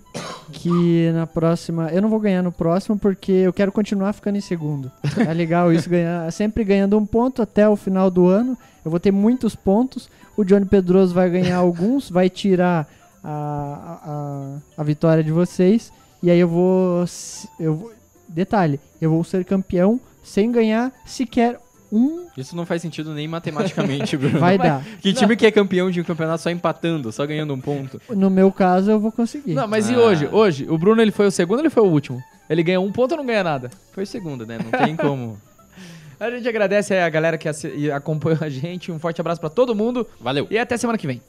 que 0.53 1.11
na 1.13 1.27
próxima. 1.27 1.91
Eu 1.91 2.01
não 2.01 2.09
vou 2.09 2.21
ganhar 2.21 2.43
no 2.43 2.53
próximo 2.53 2.97
porque 2.97 3.33
eu 3.33 3.53
quero 3.53 3.73
continuar 3.73 4.13
ficando 4.13 4.39
em 4.39 4.41
segundo. 4.41 4.91
É 5.29 5.35
legal 5.35 5.73
isso, 5.73 5.91
ganhar. 5.91 6.31
Sempre 6.31 6.63
ganhando 6.63 6.97
um 6.97 7.05
ponto 7.05 7.43
até 7.43 7.69
o 7.69 7.75
final 7.75 8.11
do 8.11 8.29
ano. 8.29 8.57
Eu 8.85 8.91
vou 8.91 9.01
ter 9.01 9.11
muitos 9.11 9.57
pontos. 9.57 10.09
O 10.37 10.45
Johnny 10.45 10.65
Pedroso 10.65 11.13
vai 11.13 11.29
ganhar 11.29 11.57
alguns, 11.57 12.09
vai 12.09 12.31
tirar 12.31 12.89
a, 13.23 13.99
a, 14.05 14.81
a 14.81 14.85
vitória 14.85 15.25
de 15.25 15.33
vocês. 15.33 15.93
E 16.23 16.31
aí 16.31 16.39
eu 16.39 16.49
vou. 16.49 17.05
Eu 17.59 17.93
detalhe, 18.29 18.81
eu 19.01 19.11
vou 19.11 19.25
ser 19.25 19.45
campeão 19.45 20.01
sem 20.23 20.51
ganhar 20.51 20.93
sequer 21.05 21.59
um. 21.93 22.27
Isso 22.37 22.57
não 22.57 22.65
faz 22.65 22.81
sentido 22.81 23.13
nem 23.13 23.29
matematicamente, 23.29 24.17
Bruno. 24.19 24.39
Vai 24.39 24.57
dar. 24.57 24.83
Que 25.01 25.13
time 25.13 25.37
que 25.37 25.45
é 25.47 25.51
campeão 25.53 25.91
de 25.91 26.01
um 26.01 26.05
campeonato 26.05 26.43
só 26.43 26.49
empatando, 26.51 27.13
só 27.13 27.27
ganhando 27.27 27.53
um 27.53 27.61
ponto? 27.61 28.01
No 28.11 28.31
meu 28.31 28.51
caso, 28.51 28.91
eu 28.91 28.99
vou 28.99 29.13
conseguir. 29.13 29.53
Não, 29.55 29.69
mas 29.69 29.91
e 29.91 29.95
Ah. 29.95 29.99
hoje? 29.99 30.29
Hoje, 30.33 30.67
o 30.69 30.79
Bruno 30.79 31.03
ele 31.03 31.11
foi 31.13 31.27
o 31.27 31.31
segundo 31.31 31.59
ou 31.59 31.63
ele 31.63 31.71
foi 31.71 31.83
o 31.83 31.87
último? 31.87 32.23
Ele 32.49 32.63
ganhou 32.63 32.85
um 32.85 32.91
ponto 32.91 33.13
ou 33.13 33.19
não 33.19 33.27
ganha 33.27 33.45
nada? 33.45 33.71
Foi 33.93 34.05
o 34.05 34.07
segundo, 34.07 34.47
né? 34.47 34.59
Não 34.59 34.71
tem 34.85 34.97
como. 34.97 35.39
A 36.19 36.31
gente 36.31 36.49
agradece 36.49 36.95
aí 36.95 37.01
a 37.03 37.09
galera 37.09 37.37
que 37.37 37.49
e 37.75 37.91
acompanhou 37.91 38.39
a 38.43 38.49
gente. 38.49 38.93
Um 38.93 38.99
forte 38.99 39.21
abraço 39.21 39.41
pra 39.41 39.51
todo 39.51 39.75
mundo 39.75 40.07
Valeu. 40.21 40.47
e 40.49 40.57
até 40.57 40.77
semana 40.77 40.97
que 40.97 41.05
vem. 41.07 41.21